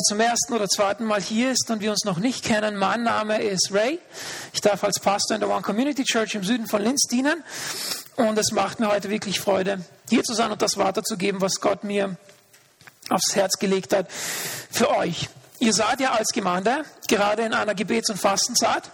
zum 0.00 0.20
ersten 0.20 0.54
oder 0.54 0.68
zweiten 0.68 1.04
Mal 1.04 1.20
hier 1.20 1.52
ist 1.52 1.70
und 1.70 1.82
wir 1.82 1.90
uns 1.90 2.06
noch 2.06 2.16
nicht 2.16 2.46
kennen, 2.46 2.76
mein 2.76 3.02
Name 3.02 3.42
ist 3.42 3.72
Ray. 3.74 3.98
Ich 4.54 4.62
darf 4.62 4.82
als 4.84 4.98
Pastor 4.98 5.34
in 5.34 5.40
der 5.40 5.50
One 5.50 5.60
Community 5.60 6.02
Church 6.04 6.34
im 6.34 6.44
Süden 6.44 6.66
von 6.66 6.80
Linz 6.80 7.02
dienen 7.02 7.44
und 8.16 8.38
es 8.38 8.52
macht 8.52 8.80
mir 8.80 8.88
heute 8.90 9.10
wirklich 9.10 9.38
Freude, 9.38 9.84
hier 10.08 10.22
zu 10.22 10.32
sein 10.32 10.50
und 10.50 10.62
das 10.62 10.78
weiterzugeben, 10.78 11.42
was 11.42 11.60
Gott 11.60 11.84
mir 11.84 12.16
aufs 13.10 13.36
Herz 13.36 13.58
gelegt 13.58 13.94
hat 13.94 14.10
für 14.70 14.96
euch. 14.96 15.28
Ihr 15.58 15.74
seid 15.74 16.00
ja 16.00 16.12
als 16.12 16.28
Gemeinde 16.28 16.86
gerade 17.06 17.42
in 17.42 17.52
einer 17.52 17.74
Gebets- 17.74 18.08
und 18.08 18.18
Fastenzeit 18.18 18.84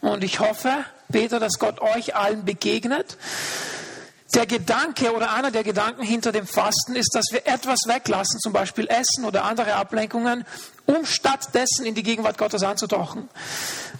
und 0.00 0.24
ich 0.24 0.40
hoffe, 0.40 0.72
bete, 1.10 1.40
dass 1.40 1.58
Gott 1.58 1.82
euch 1.82 2.16
allen 2.16 2.46
begegnet 2.46 3.18
der 4.34 4.46
Gedanke 4.46 5.14
oder 5.14 5.32
einer 5.32 5.50
der 5.50 5.64
Gedanken 5.64 6.02
hinter 6.02 6.32
dem 6.32 6.46
Fasten 6.46 6.96
ist, 6.96 7.14
dass 7.14 7.26
wir 7.30 7.46
etwas 7.46 7.80
weglassen, 7.86 8.40
zum 8.40 8.52
Beispiel 8.52 8.86
Essen 8.88 9.24
oder 9.24 9.44
andere 9.44 9.74
Ablenkungen, 9.74 10.44
um 10.84 11.06
stattdessen 11.06 11.86
in 11.86 11.94
die 11.94 12.02
Gegenwart 12.02 12.36
Gottes 12.36 12.62
anzutauchen. 12.62 13.28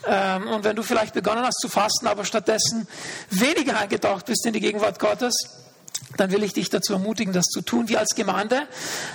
Ähm, 0.07 0.49
und 0.49 0.65
wenn 0.65 0.77
du 0.77 0.83
vielleicht 0.83 1.15
begonnen 1.15 1.45
hast 1.45 1.61
zu 1.61 1.69
fasten, 1.69 2.07
aber 2.07 2.25
stattdessen 2.25 2.87
weniger 3.31 3.79
eingetaucht 3.79 4.27
bist 4.27 4.45
in 4.45 4.53
die 4.53 4.61
Gegenwart 4.61 4.99
Gottes, 4.99 5.35
dann 6.17 6.31
will 6.31 6.43
ich 6.43 6.53
dich 6.53 6.71
dazu 6.71 6.93
ermutigen, 6.93 7.33
das 7.33 7.47
zu 7.47 7.61
tun. 7.61 7.89
Wir 7.89 7.99
als 7.99 8.15
Gemeinde 8.15 8.63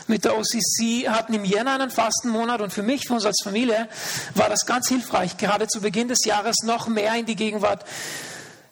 mit 0.08 0.26
der 0.26 0.38
OCC 0.38 1.10
hatten 1.10 1.34
im 1.34 1.46
Jänner 1.46 1.76
einen 1.76 1.90
Fastenmonat 1.90 2.62
und 2.62 2.72
für 2.72 2.84
mich, 2.84 3.08
für 3.08 3.14
uns 3.14 3.26
als 3.26 3.42
Familie, 3.44 3.88
war 4.36 4.50
das 4.50 4.66
ganz 4.66 4.90
hilfreich, 4.90 5.38
gerade 5.38 5.68
zu 5.68 5.82
Beginn 5.82 6.08
des 6.08 6.26
Jahres 6.26 6.58
noch 6.64 6.88
mehr 6.88 7.16
in 7.16 7.26
die 7.26 7.36
Gegenwart 7.36 7.86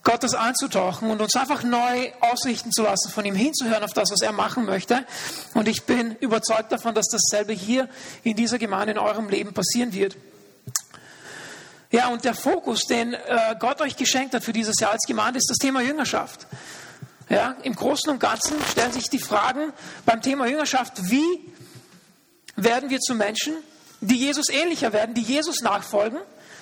Gottes 0.04 0.34
einzutauchen 0.34 1.12
und 1.12 1.22
uns 1.22 1.36
einfach 1.36 1.64
neu 1.64 2.12
ausrichten 2.22 2.72
zu 2.72 2.84
lassen, 2.84 3.12
von 3.12 3.24
ihm 3.24 3.36
hinzuhören 3.36 3.84
auf 3.84 3.94
das, 3.94 4.12
was 4.12 4.22
er 4.22 4.32
machen 4.32 4.66
möchte. 4.66 5.06
Und 5.54 5.68
ich 5.68 5.84
bin 5.84 6.16
überzeugt 6.16 6.72
davon, 6.72 6.96
dass 6.96 7.08
dasselbe 7.08 7.54
hier 7.54 7.88
in 8.24 8.36
dieser 8.36 8.58
Gemeinde 8.58 8.94
in 8.94 8.98
eurem 8.98 9.30
Leben 9.30 9.54
passieren 9.54 9.94
wird. 9.94 10.18
Ja, 11.92 12.08
und 12.08 12.24
der 12.24 12.34
Fokus, 12.34 12.84
den 12.84 13.14
äh, 13.14 13.56
Gott 13.60 13.82
euch 13.82 13.98
geschenkt 13.98 14.34
hat 14.34 14.44
für 14.44 14.54
dieses 14.54 14.80
Jahr 14.80 14.92
als 14.92 15.04
Gemeinde, 15.06 15.38
ist 15.38 15.50
das 15.50 15.58
Thema 15.58 15.82
Jüngerschaft. 15.82 16.48
Ja, 17.30 17.56
Im 17.64 17.76
Großen 17.76 18.10
und 18.10 18.20
Ganzen 18.20 18.56
stellen 18.72 18.92
sich 18.94 19.10
die 19.10 19.20
Fragen 19.20 19.72
beim 20.06 20.22
Thema 20.22 20.48
Jüngerschaft, 20.48 21.12
wie 21.12 21.54
werden 22.56 22.90
wir 22.90 23.00
zu 23.00 23.14
Menschen, 23.14 23.54
die 24.00 24.18
Jesus 24.18 24.50
ähnlicher 24.50 24.94
werden, 24.94 25.14
die 25.14 25.22
Jesus 25.22 25.62
nachfolgen? 25.62 26.20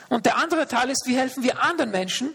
Und 0.09 0.25
der 0.25 0.38
andere 0.38 0.67
Teil 0.67 0.89
ist, 0.89 1.03
wie 1.05 1.16
helfen 1.16 1.44
wir 1.44 1.64
anderen 1.64 1.92
Menschen, 1.92 2.33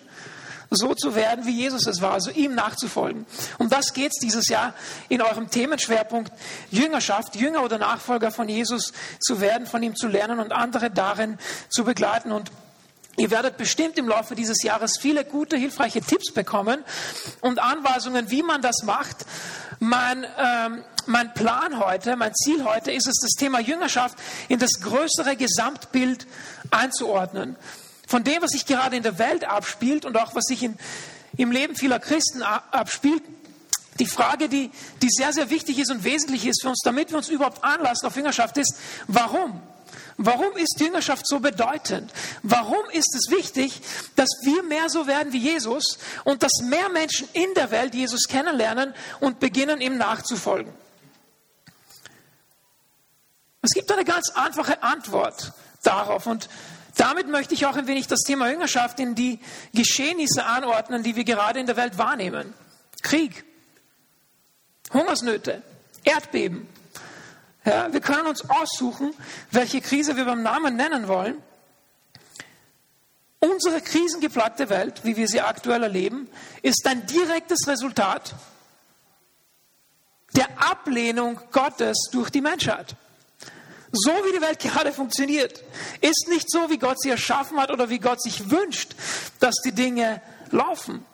so 0.74 0.94
zu 0.94 1.14
werden, 1.14 1.46
wie 1.46 1.52
Jesus 1.52 1.86
es 1.86 2.00
war, 2.00 2.12
also 2.12 2.30
ihm 2.30 2.54
nachzufolgen. 2.54 3.26
Um 3.58 3.68
das 3.68 3.92
geht 3.92 4.12
es 4.12 4.20
dieses 4.20 4.48
Jahr 4.48 4.74
in 5.08 5.22
eurem 5.22 5.50
Themenschwerpunkt 5.50 6.32
Jüngerschaft, 6.70 7.36
Jünger 7.36 7.62
oder 7.62 7.78
Nachfolger 7.78 8.30
von 8.30 8.48
Jesus 8.48 8.92
zu 9.20 9.40
werden, 9.40 9.66
von 9.66 9.82
ihm 9.82 9.96
zu 9.96 10.08
lernen 10.08 10.40
und 10.40 10.52
andere 10.52 10.90
darin 10.90 11.38
zu 11.68 11.84
begleiten. 11.84 12.32
Und 12.32 12.50
Ihr 13.16 13.30
werdet 13.30 13.56
bestimmt 13.56 13.96
im 13.96 14.08
Laufe 14.08 14.34
dieses 14.34 14.62
Jahres 14.64 14.98
viele 14.98 15.24
gute, 15.24 15.56
hilfreiche 15.56 16.00
Tipps 16.00 16.32
bekommen 16.32 16.82
und 17.40 17.60
Anweisungen, 17.60 18.30
wie 18.30 18.42
man 18.42 18.60
das 18.60 18.82
macht. 18.82 19.24
Mein, 19.78 20.26
ähm, 20.36 20.84
mein 21.06 21.32
Plan 21.32 21.78
heute, 21.78 22.16
mein 22.16 22.34
Ziel 22.34 22.64
heute 22.64 22.90
ist 22.90 23.06
es, 23.06 23.18
das 23.22 23.32
Thema 23.38 23.60
Jüngerschaft 23.60 24.18
in 24.48 24.58
das 24.58 24.80
größere 24.80 25.36
Gesamtbild 25.36 26.26
einzuordnen 26.70 27.56
von 28.14 28.22
dem, 28.22 28.42
was 28.42 28.52
sich 28.52 28.64
gerade 28.64 28.94
in 28.94 29.02
der 29.02 29.18
Welt 29.18 29.42
abspielt 29.42 30.04
und 30.04 30.16
auch 30.16 30.36
was 30.36 30.44
sich 30.44 30.62
in, 30.62 30.78
im 31.36 31.50
Leben 31.50 31.74
vieler 31.74 31.98
Christen 31.98 32.42
abspielt, 32.42 33.24
die 33.98 34.06
Frage, 34.06 34.48
die, 34.48 34.70
die 35.02 35.08
sehr, 35.10 35.32
sehr 35.32 35.50
wichtig 35.50 35.80
ist 35.80 35.90
und 35.90 36.04
wesentlich 36.04 36.46
ist 36.46 36.62
für 36.62 36.68
uns, 36.68 36.78
damit 36.84 37.10
wir 37.10 37.16
uns 37.16 37.28
überhaupt 37.28 37.64
anlassen 37.64 38.06
auf 38.06 38.14
Jüngerschaft, 38.14 38.56
ist, 38.56 38.76
warum? 39.08 39.60
Warum 40.16 40.56
ist 40.56 40.78
Jüngerschaft 40.78 41.26
so 41.26 41.40
bedeutend? 41.40 42.12
Warum 42.44 42.88
ist 42.92 43.16
es 43.16 43.36
wichtig, 43.36 43.80
dass 44.14 44.28
wir 44.44 44.62
mehr 44.62 44.88
so 44.90 45.08
werden 45.08 45.32
wie 45.32 45.38
Jesus 45.38 45.98
und 46.22 46.44
dass 46.44 46.62
mehr 46.62 46.90
Menschen 46.90 47.28
in 47.32 47.52
der 47.56 47.72
Welt 47.72 47.96
Jesus 47.96 48.28
kennenlernen 48.28 48.94
und 49.18 49.40
beginnen, 49.40 49.80
ihm 49.80 49.98
nachzufolgen? 49.98 50.72
Es 53.60 53.70
gibt 53.74 53.90
eine 53.90 54.04
ganz 54.04 54.30
einfache 54.36 54.84
Antwort 54.84 55.52
darauf 55.82 56.28
und 56.28 56.48
damit 56.96 57.28
möchte 57.28 57.54
ich 57.54 57.66
auch 57.66 57.76
ein 57.76 57.86
wenig 57.86 58.06
das 58.06 58.20
Thema 58.20 58.50
Jüngerschaft 58.50 59.00
in 59.00 59.14
die 59.14 59.40
Geschehnisse 59.72 60.44
anordnen, 60.44 61.02
die 61.02 61.16
wir 61.16 61.24
gerade 61.24 61.58
in 61.58 61.66
der 61.66 61.76
Welt 61.76 61.98
wahrnehmen. 61.98 62.54
Krieg, 63.02 63.44
Hungersnöte, 64.92 65.62
Erdbeben. 66.04 66.68
Ja, 67.64 67.92
wir 67.92 68.00
können 68.00 68.26
uns 68.26 68.48
aussuchen, 68.48 69.14
welche 69.50 69.80
Krise 69.80 70.16
wir 70.16 70.24
beim 70.24 70.42
Namen 70.42 70.76
nennen 70.76 71.08
wollen. 71.08 71.42
Unsere 73.40 73.80
krisengeplagte 73.80 74.70
Welt, 74.70 75.04
wie 75.04 75.16
wir 75.16 75.28
sie 75.28 75.40
aktuell 75.40 75.82
erleben, 75.82 76.28
ist 76.62 76.86
ein 76.86 77.06
direktes 77.06 77.66
Resultat 77.66 78.34
der 80.36 80.48
Ablehnung 80.58 81.40
Gottes 81.52 82.08
durch 82.10 82.30
die 82.30 82.40
Menschheit 82.40 82.96
so 83.94 84.10
wie 84.10 84.32
die 84.32 84.40
Welt 84.40 84.58
gerade 84.58 84.92
funktioniert, 84.92 85.62
ist 86.00 86.26
nicht 86.28 86.50
so, 86.50 86.70
wie 86.70 86.78
Gott 86.78 87.00
sie 87.00 87.10
erschaffen 87.10 87.58
hat 87.58 87.70
oder 87.70 87.90
wie 87.90 87.98
Gott 87.98 88.22
sich 88.22 88.50
wünscht, 88.50 88.94
dass 89.40 89.54
die 89.64 89.72
Dinge 89.72 90.20
laufen. 90.50 91.04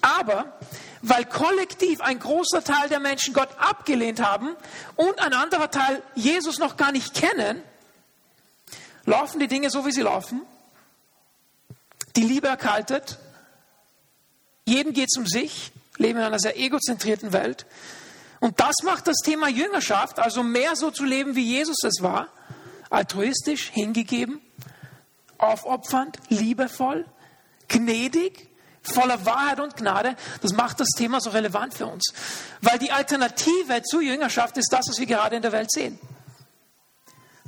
Aber 0.00 0.58
weil 1.02 1.24
kollektiv 1.24 2.00
ein 2.00 2.18
großer 2.18 2.64
Teil 2.64 2.88
der 2.88 3.00
Menschen 3.00 3.34
Gott 3.34 3.50
abgelehnt 3.58 4.20
haben 4.20 4.56
und 4.96 5.18
ein 5.20 5.34
anderer 5.34 5.70
Teil 5.70 6.02
Jesus 6.14 6.58
noch 6.58 6.76
gar 6.76 6.92
nicht 6.92 7.14
kennen, 7.14 7.62
laufen 9.04 9.38
die 9.38 9.48
Dinge 9.48 9.70
so, 9.70 9.84
wie 9.86 9.92
sie 9.92 10.02
laufen. 10.02 10.42
Die 12.16 12.22
Liebe 12.22 12.48
erkaltet. 12.48 13.18
Jedem 14.64 14.92
geht 14.92 15.08
es 15.12 15.18
um 15.18 15.26
sich. 15.26 15.72
Leben 15.98 16.18
in 16.18 16.24
einer 16.24 16.38
sehr 16.38 16.58
egozentrierten 16.58 17.32
Welt. 17.32 17.66
Und 18.44 18.60
das 18.60 18.82
macht 18.82 19.06
das 19.06 19.20
Thema 19.24 19.48
Jüngerschaft, 19.48 20.18
also 20.18 20.42
mehr 20.42 20.76
so 20.76 20.90
zu 20.90 21.06
leben, 21.06 21.34
wie 21.34 21.44
Jesus 21.44 21.78
es 21.82 22.02
war, 22.02 22.28
altruistisch, 22.90 23.70
hingegeben, 23.70 24.42
aufopfernd, 25.38 26.18
liebevoll, 26.28 27.06
gnädig, 27.68 28.50
voller 28.82 29.24
Wahrheit 29.24 29.60
und 29.60 29.78
Gnade, 29.78 30.14
das 30.42 30.52
macht 30.52 30.78
das 30.78 30.88
Thema 30.94 31.22
so 31.22 31.30
relevant 31.30 31.72
für 31.72 31.86
uns. 31.86 32.12
Weil 32.60 32.78
die 32.78 32.92
Alternative 32.92 33.82
zur 33.82 34.02
Jüngerschaft 34.02 34.58
ist 34.58 34.70
das, 34.70 34.88
was 34.90 34.98
wir 34.98 35.06
gerade 35.06 35.36
in 35.36 35.40
der 35.40 35.52
Welt 35.52 35.72
sehen. 35.72 35.98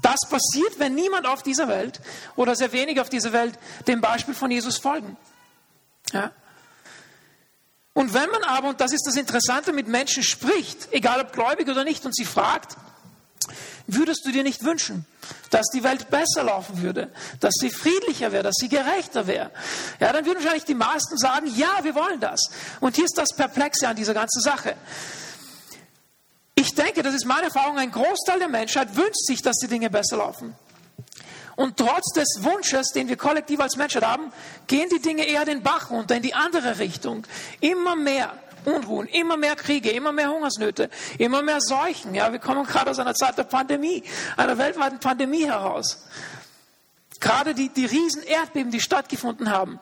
Das 0.01 0.21
passiert, 0.31 0.79
wenn 0.79 0.95
niemand 0.95 1.27
auf 1.27 1.43
dieser 1.43 1.69
Welt 1.69 2.01
oder 2.37 2.57
sehr 2.57 2.73
wenig 2.73 3.03
auf 3.03 3.11
dieser 3.11 3.35
Welt 3.35 3.59
dem 3.87 4.01
Beispiel 4.01 4.33
von 4.33 4.51
Jesus 4.51 4.79
folgen. 4.79 5.19
Ja? 6.15 6.33
Und 7.97 8.13
wenn 8.13 8.29
man 8.29 8.45
aber, 8.45 8.69
und 8.69 8.81
das 8.83 8.93
ist 8.93 9.07
das 9.07 9.17
Interessante, 9.17 9.73
mit 9.73 9.89
Menschen 9.89 10.23
spricht, 10.23 10.89
egal 10.91 11.23
ob 11.23 11.33
gläubig 11.33 11.67
oder 11.67 11.83
nicht, 11.83 12.05
und 12.05 12.15
sie 12.15 12.27
fragt, 12.27 12.77
würdest 13.87 14.27
du 14.27 14.33
dir 14.33 14.43
nicht 14.43 14.63
wünschen, 14.65 15.07
dass 15.49 15.65
die 15.73 15.83
Welt 15.83 16.11
besser 16.11 16.45
laufen 16.45 16.83
würde, 16.83 17.11
dass 17.41 17.55
sie 17.59 17.71
friedlicher 17.71 18.33
wäre, 18.33 18.43
dass 18.43 18.57
sie 18.59 18.69
gerechter 18.69 19.27
wäre? 19.27 19.51
Ja, 19.99 20.13
dann 20.13 20.27
würden 20.27 20.41
wahrscheinlich 20.41 20.67
die 20.67 20.75
meisten 20.75 21.17
sagen, 21.17 21.47
ja, 21.57 21.79
wir 21.85 21.95
wollen 21.95 22.21
das. 22.21 22.51
Und 22.81 22.97
hier 22.97 23.07
ist 23.07 23.17
das 23.17 23.35
Perplexe 23.35 23.89
an 23.89 23.97
dieser 23.97 24.13
ganzen 24.13 24.43
Sache. 24.43 24.77
Ich 26.55 26.75
denke, 26.75 27.03
das 27.03 27.15
ist 27.15 27.25
meine 27.25 27.45
Erfahrung, 27.45 27.79
ein 27.79 27.93
Großteil 27.93 28.41
der 28.41 28.49
Menschheit 28.49 28.95
wünscht 28.95 29.25
sich, 29.25 29.41
dass 29.41 29.57
die 29.57 29.69
Dinge 29.69 29.89
besser 29.89 30.19
laufen. 30.19 30.55
Und 31.57 31.79
trotz 31.79 32.13
des 32.13 32.39
Wunsches, 32.41 32.89
den 32.93 33.09
wir 33.09 33.17
kollektiv 33.17 33.61
als 33.61 33.77
Menschheit 33.77 34.05
haben, 34.05 34.31
gehen 34.67 34.91
die 34.91 35.01
Dinge 35.01 35.27
eher 35.27 35.47
den 35.47 35.63
Bach 35.63 35.91
runter, 35.91 36.17
in 36.17 36.23
die 36.23 36.35
andere 36.35 36.79
Richtung. 36.79 37.27
Immer 37.61 37.97
mehr 37.97 38.35
Unruhen, 38.67 39.07
immer 39.07 39.39
mehr 39.39 39.57
Kriege, 39.57 39.91
immer 39.91 40.13
mehr 40.13 40.31
Hungersnöte, 40.31 40.91
immer 41.19 41.41
mehr 41.41 41.61
Seuchen. 41.61 42.15
Ja, 42.15 42.31
wir 42.31 42.41
kommen 42.41 42.67
gerade 42.67 42.91
aus 42.91 42.99
einer 42.99 43.15
Zeit 43.15 43.39
der 43.39 43.45
Pandemie, 43.45 44.03
einer 44.37 44.59
weltweiten 44.59 45.01
Pandemie 45.01 45.47
heraus. 45.47 46.05
Gerade 47.21 47.55
die, 47.55 47.71
die 47.71 47.87
riesen 47.87 48.23
Erdbeben, 48.23 48.71
die 48.71 48.81
stattgefunden 48.81 49.51
haben. 49.51 49.81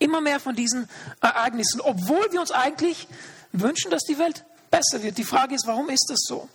Immer 0.00 0.20
mehr 0.20 0.40
von 0.40 0.56
diesen 0.56 0.88
Ereignissen, 1.20 1.80
obwohl 1.80 2.32
wir 2.32 2.40
uns 2.40 2.50
eigentlich 2.50 3.06
wünschen, 3.52 3.90
dass 3.92 4.02
die 4.02 4.18
Welt 4.18 4.44
besser 4.70 5.02
wird. 5.02 5.18
Die 5.18 5.24
Frage 5.24 5.54
ist, 5.54 5.66
warum 5.66 5.88
ist 5.88 6.06
das 6.08 6.20
so? 6.26 6.48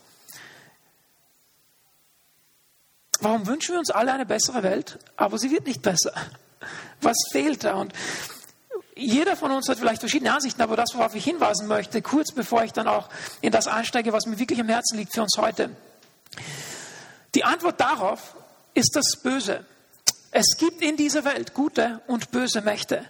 Warum 3.24 3.48
wünschen 3.48 3.72
wir 3.74 3.80
uns 3.80 3.90
alle 3.90 4.12
eine 4.12 4.26
bessere 4.26 4.64
Welt, 4.64 5.00
aber 5.16 5.38
sie 5.38 5.50
wird 5.50 5.66
nicht 5.66 5.82
besser? 5.82 6.14
Was 7.02 7.16
fehlt 7.32 7.64
da? 7.64 7.76
Und 7.76 7.94
jeder 8.96 9.38
von 9.38 9.50
uns 9.52 9.70
hat 9.70 9.80
vielleicht 9.80 10.02
verschiedene 10.02 10.34
Ansichten, 10.34 10.62
aber 10.62 10.76
das, 10.76 10.94
worauf 10.94 11.16
ich 11.16 11.24
hinweisen 11.24 11.68
möchte, 11.68 12.02
kurz 12.02 12.34
bevor 12.34 12.66
ich 12.66 12.74
dann 12.74 12.90
auch 12.90 13.08
in 13.40 13.54
das 13.54 13.68
einsteige, 13.68 14.12
was 14.12 14.26
mir 14.26 14.40
wirklich 14.40 14.60
am 14.60 14.68
Herzen 14.68 14.98
liegt 14.98 15.14
für 15.14 15.22
uns 15.22 15.38
heute. 15.38 15.70
Die 17.34 17.46
Antwort 17.46 17.80
darauf 17.80 18.36
ist 18.74 18.94
das 18.96 19.22
Böse. 19.24 19.66
Es 20.32 20.58
gibt 20.58 20.82
in 20.82 20.98
dieser 20.98 21.24
Welt 21.24 21.54
gute 21.54 22.02
und 22.08 22.30
böse 22.32 22.62
Mächte. 22.62 23.06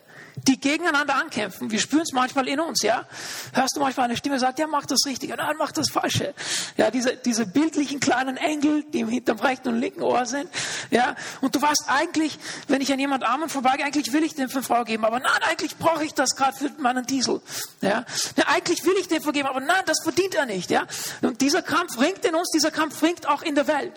Die 0.48 0.60
gegeneinander 0.60 1.16
ankämpfen. 1.16 1.72
Wir 1.72 1.80
spüren 1.80 2.04
es 2.04 2.12
manchmal 2.12 2.48
in 2.48 2.60
uns, 2.60 2.82
ja. 2.82 3.06
Hörst 3.54 3.76
du 3.76 3.80
manchmal 3.80 4.06
eine 4.06 4.18
Stimme, 4.18 4.40
sagt, 4.40 4.60
ja, 4.60 4.68
mach 4.68 4.86
das 4.86 5.06
Richtige, 5.06 5.36
nein, 5.36 5.56
mach 5.58 5.72
das 5.72 5.90
Falsche. 5.90 6.34
Ja, 6.78 6.92
diese, 6.92 7.16
diese 7.16 7.46
bildlichen 7.46 8.00
kleinen 8.00 8.38
Engel, 8.38 8.84
die 8.84 9.06
hinterm 9.06 9.40
rechten 9.40 9.70
und 9.70 9.80
linken 9.80 10.02
Ohr 10.02 10.26
sind, 10.26 10.50
ja. 10.92 11.16
Und 11.42 11.56
du 11.56 11.62
weißt 11.62 11.86
eigentlich, 11.88 12.38
wenn 12.68 12.82
ich 12.82 12.92
an 12.92 13.00
jemand 13.00 13.24
Armen 13.24 13.50
vorbeigehe, 13.50 13.86
eigentlich 13.86 14.12
will 14.12 14.24
ich 14.24 14.36
dem 14.36 14.50
für 14.50 14.64
Frau 14.64 14.84
geben, 14.84 15.06
aber 15.06 15.20
nein, 15.20 15.42
eigentlich 15.50 15.78
brauche 15.78 16.04
ich 16.04 16.14
das 16.14 16.36
gerade 16.36 16.58
für 16.58 16.70
meinen 16.80 17.06
Diesel, 17.06 17.42
ja. 17.82 18.06
ja. 18.36 18.44
Eigentlich 18.48 18.84
will 18.86 18.96
ich 19.00 19.08
dem 19.08 19.22
vergeben, 19.22 19.48
aber 19.48 19.62
nein, 19.62 19.84
das 19.86 19.98
verdient 20.04 20.36
er 20.36 20.46
nicht, 20.46 20.70
ja. 20.70 20.86
Und 21.22 21.42
dieser 21.42 21.62
Kampf 21.62 22.00
ringt 22.00 22.26
in 22.26 22.36
uns, 22.36 22.50
dieser 22.54 22.72
Kampf 22.72 23.02
ringt 23.02 23.28
auch 23.28 23.44
in 23.44 23.56
der 23.56 23.68
Welt 23.68 23.94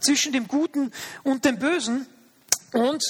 zwischen 0.00 0.32
dem 0.32 0.46
Guten 0.46 0.92
und 1.22 1.44
dem 1.44 1.58
Bösen. 1.58 2.06
Und 2.72 3.02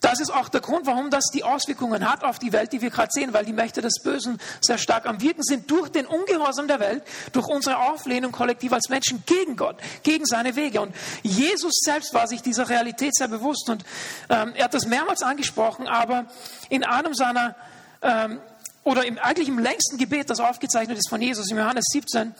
das 0.00 0.20
ist 0.20 0.30
auch 0.30 0.48
der 0.50 0.60
Grund, 0.60 0.86
warum 0.86 1.10
das 1.10 1.24
die 1.32 1.42
Auswirkungen 1.42 2.08
hat 2.08 2.22
auf 2.22 2.38
die 2.38 2.52
Welt, 2.52 2.72
die 2.72 2.82
wir 2.82 2.90
gerade 2.90 3.08
sehen, 3.10 3.32
weil 3.32 3.44
die 3.46 3.54
Mächte 3.54 3.80
des 3.80 4.02
Bösen 4.02 4.38
sehr 4.60 4.76
stark 4.76 5.06
am 5.06 5.22
Wirken 5.22 5.42
sind 5.42 5.70
durch 5.70 5.88
den 5.88 6.06
Ungehorsam 6.06 6.68
der 6.68 6.80
Welt, 6.80 7.02
durch 7.32 7.46
unsere 7.46 7.78
Auflehnung 7.78 8.30
kollektiv 8.30 8.72
als 8.72 8.88
Menschen 8.90 9.22
gegen 9.24 9.56
Gott, 9.56 9.76
gegen 10.02 10.26
seine 10.26 10.54
Wege. 10.54 10.82
Und 10.82 10.94
Jesus 11.22 11.72
selbst 11.82 12.12
war 12.12 12.28
sich 12.28 12.42
dieser 12.42 12.68
Realität 12.68 13.14
sehr 13.14 13.28
bewusst 13.28 13.70
und 13.70 13.84
ähm, 14.28 14.52
er 14.54 14.64
hat 14.64 14.74
das 14.74 14.86
mehrmals 14.86 15.22
angesprochen, 15.22 15.88
aber 15.88 16.26
in 16.68 16.84
einem 16.84 17.14
seiner 17.14 17.56
ähm, 18.02 18.40
oder 18.84 19.04
im, 19.04 19.18
eigentlich 19.18 19.48
im 19.48 19.58
längsten 19.58 19.98
Gebet, 19.98 20.30
das 20.30 20.38
aufgezeichnet 20.38 20.98
ist 20.98 21.08
von 21.08 21.20
Jesus, 21.20 21.50
in 21.50 21.56
Johannes 21.56 21.86
17, 21.90 22.34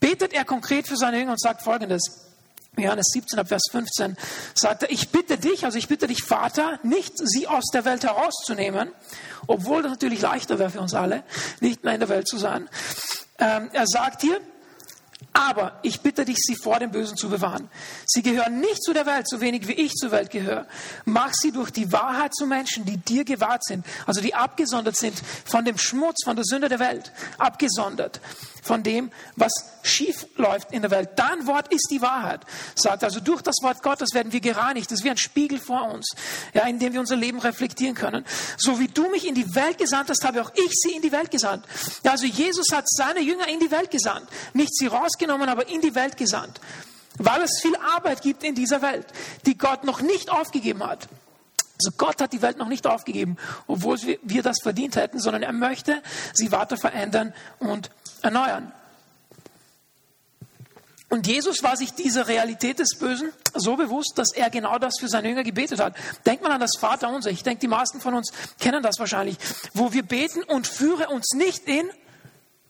betet 0.00 0.32
er 0.32 0.44
konkret 0.44 0.88
für 0.88 0.96
seine 0.96 1.18
Jünger 1.18 1.32
und 1.32 1.40
sagt 1.40 1.62
Folgendes. 1.62 2.31
Johannes 2.78 3.08
17, 3.12 3.44
Vers 3.44 3.64
15 3.70 4.16
sagt 4.54 4.84
er, 4.84 4.90
ich 4.90 5.10
bitte 5.10 5.36
dich, 5.36 5.66
also 5.66 5.76
ich 5.76 5.88
bitte 5.88 6.06
dich, 6.06 6.24
Vater, 6.24 6.78
nicht 6.82 7.12
sie 7.18 7.46
aus 7.46 7.64
der 7.66 7.84
Welt 7.84 8.02
herauszunehmen, 8.02 8.90
obwohl 9.46 9.82
das 9.82 9.92
natürlich 9.92 10.22
leichter 10.22 10.58
wäre 10.58 10.70
für 10.70 10.80
uns 10.80 10.94
alle, 10.94 11.22
nicht 11.60 11.84
mehr 11.84 11.92
in 11.92 12.00
der 12.00 12.08
Welt 12.08 12.26
zu 12.26 12.38
sein. 12.38 12.70
Ähm, 13.38 13.68
er 13.74 13.86
sagt 13.86 14.22
hier, 14.22 14.40
aber 15.48 15.78
ich 15.82 16.00
bitte 16.00 16.24
dich, 16.24 16.36
sie 16.38 16.54
vor 16.54 16.78
dem 16.78 16.92
Bösen 16.92 17.16
zu 17.16 17.28
bewahren. 17.28 17.68
Sie 18.06 18.22
gehören 18.22 18.60
nicht 18.60 18.82
zu 18.82 18.92
der 18.92 19.06
Welt, 19.06 19.28
so 19.28 19.40
wenig 19.40 19.66
wie 19.66 19.72
ich 19.72 19.92
zur 19.94 20.12
Welt 20.12 20.30
gehöre. 20.30 20.66
Mach 21.04 21.32
sie 21.34 21.50
durch 21.50 21.70
die 21.70 21.90
Wahrheit 21.90 22.32
zu 22.34 22.46
Menschen, 22.46 22.84
die 22.84 22.96
dir 22.96 23.24
gewahrt 23.24 23.64
sind, 23.64 23.84
also 24.06 24.20
die 24.20 24.34
abgesondert 24.34 24.96
sind 24.96 25.20
von 25.44 25.64
dem 25.64 25.78
Schmutz, 25.78 26.24
von 26.24 26.36
der 26.36 26.44
Sünde 26.44 26.68
der 26.68 26.78
Welt, 26.78 27.10
abgesondert 27.38 28.20
von 28.62 28.84
dem, 28.84 29.10
was 29.34 29.52
schief 29.82 30.26
läuft 30.36 30.70
in 30.70 30.82
der 30.82 30.92
Welt. 30.92 31.10
Dein 31.16 31.48
Wort 31.48 31.72
ist 31.72 31.88
die 31.90 32.00
Wahrheit, 32.00 32.42
sagt 32.76 33.02
also 33.02 33.18
durch 33.18 33.42
das 33.42 33.56
Wort 33.62 33.82
Gottes 33.82 34.14
werden 34.14 34.32
wir 34.32 34.40
gereinigt. 34.40 34.90
Das 34.90 35.00
ist 35.00 35.04
wie 35.04 35.10
ein 35.10 35.16
Spiegel 35.16 35.58
vor 35.58 35.90
uns, 35.92 36.14
ja, 36.54 36.66
in 36.66 36.78
dem 36.78 36.92
wir 36.92 37.00
unser 37.00 37.16
Leben 37.16 37.40
reflektieren 37.40 37.96
können. 37.96 38.24
So 38.56 38.78
wie 38.78 38.86
du 38.86 39.10
mich 39.10 39.26
in 39.26 39.34
die 39.34 39.54
Welt 39.56 39.78
gesandt 39.78 40.10
hast, 40.10 40.24
habe 40.24 40.40
auch 40.40 40.52
ich 40.54 40.70
sie 40.72 40.92
in 40.92 41.02
die 41.02 41.10
Welt 41.10 41.32
gesandt. 41.32 41.66
Also 42.04 42.26
Jesus 42.26 42.66
hat 42.72 42.88
seine 42.88 43.20
Jünger 43.20 43.48
in 43.48 43.58
die 43.58 43.72
Welt 43.72 43.90
gesandt, 43.90 44.28
nicht 44.52 44.74
sie 44.76 44.86
rausgenommen, 44.86 45.31
aber 45.40 45.68
in 45.68 45.80
die 45.80 45.94
Welt 45.94 46.16
gesandt, 46.16 46.60
weil 47.18 47.42
es 47.42 47.60
viel 47.60 47.76
Arbeit 47.76 48.22
gibt 48.22 48.42
in 48.42 48.54
dieser 48.54 48.82
Welt, 48.82 49.06
die 49.46 49.56
Gott 49.56 49.84
noch 49.84 50.00
nicht 50.00 50.30
aufgegeben 50.30 50.84
hat. 50.84 51.08
Also 51.84 51.96
Gott 51.96 52.20
hat 52.20 52.32
die 52.32 52.42
Welt 52.42 52.58
noch 52.58 52.68
nicht 52.68 52.86
aufgegeben, 52.86 53.36
obwohl 53.66 53.98
wir 54.22 54.42
das 54.42 54.58
verdient 54.62 54.96
hätten, 54.96 55.18
sondern 55.18 55.42
er 55.42 55.52
möchte 55.52 56.02
sie 56.32 56.52
weiter 56.52 56.76
verändern 56.76 57.34
und 57.58 57.90
erneuern. 58.22 58.72
Und 61.12 61.26
Jesus 61.26 61.62
war 61.62 61.76
sich 61.76 61.92
dieser 61.92 62.26
Realität 62.26 62.78
des 62.78 62.96
Bösen 62.98 63.32
so 63.52 63.76
bewusst, 63.76 64.12
dass 64.16 64.32
er 64.32 64.48
genau 64.48 64.78
das 64.78 64.94
für 64.98 65.08
seine 65.08 65.28
Jünger 65.28 65.42
gebetet 65.42 65.78
hat. 65.78 65.94
Denkt 66.24 66.42
man 66.42 66.52
an 66.52 66.60
das 66.60 66.78
Vaterunser. 66.78 67.28
Ich 67.28 67.42
denke, 67.42 67.60
die 67.60 67.68
meisten 67.68 68.00
von 68.00 68.14
uns 68.14 68.32
kennen 68.58 68.82
das 68.82 68.98
wahrscheinlich, 68.98 69.36
wo 69.74 69.92
wir 69.92 70.04
beten 70.04 70.42
und 70.42 70.66
führe 70.66 71.08
uns 71.08 71.32
nicht 71.34 71.64
in 71.68 71.90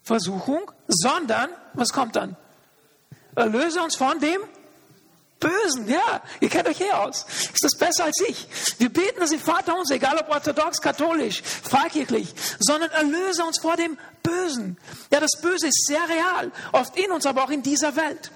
Versuchung, 0.03 0.69
sondern, 0.89 1.49
was 1.73 1.93
kommt 1.93 2.17
dann? 2.17 2.35
Erlöse 3.35 3.81
uns 3.81 3.95
von 3.95 4.19
dem 4.19 4.39
Bösen, 5.43 5.89
ja, 5.89 6.21
ihr 6.39 6.49
kennt 6.49 6.69
euch 6.69 6.77
hier 6.77 6.97
aus. 6.97 7.25
Ist 7.53 7.63
das 7.63 7.77
besser 7.77 8.05
als 8.05 8.21
ich? 8.27 8.47
Wir 8.77 8.87
beten 8.87 9.19
das 9.19 9.31
im 9.33 9.41
Vater 9.41 9.77
uns, 9.77 9.91
egal 9.91 10.17
ob 10.17 10.29
orthodox, 10.29 10.79
katholisch, 10.79 11.41
freikirchlich, 11.43 12.33
sondern 12.59 12.89
erlöse 12.91 13.43
uns 13.43 13.59
vor 13.59 13.75
dem 13.75 13.97
Bösen. 14.21 14.77
Ja, 15.11 15.19
das 15.19 15.31
Böse 15.41 15.67
ist 15.67 15.85
sehr 15.85 16.07
real, 16.07 16.51
oft 16.71 16.97
in 16.97 17.11
uns, 17.11 17.25
aber 17.25 17.43
auch 17.43 17.49
in 17.49 17.61
dieser 17.61 17.95
Welt. 17.97 18.31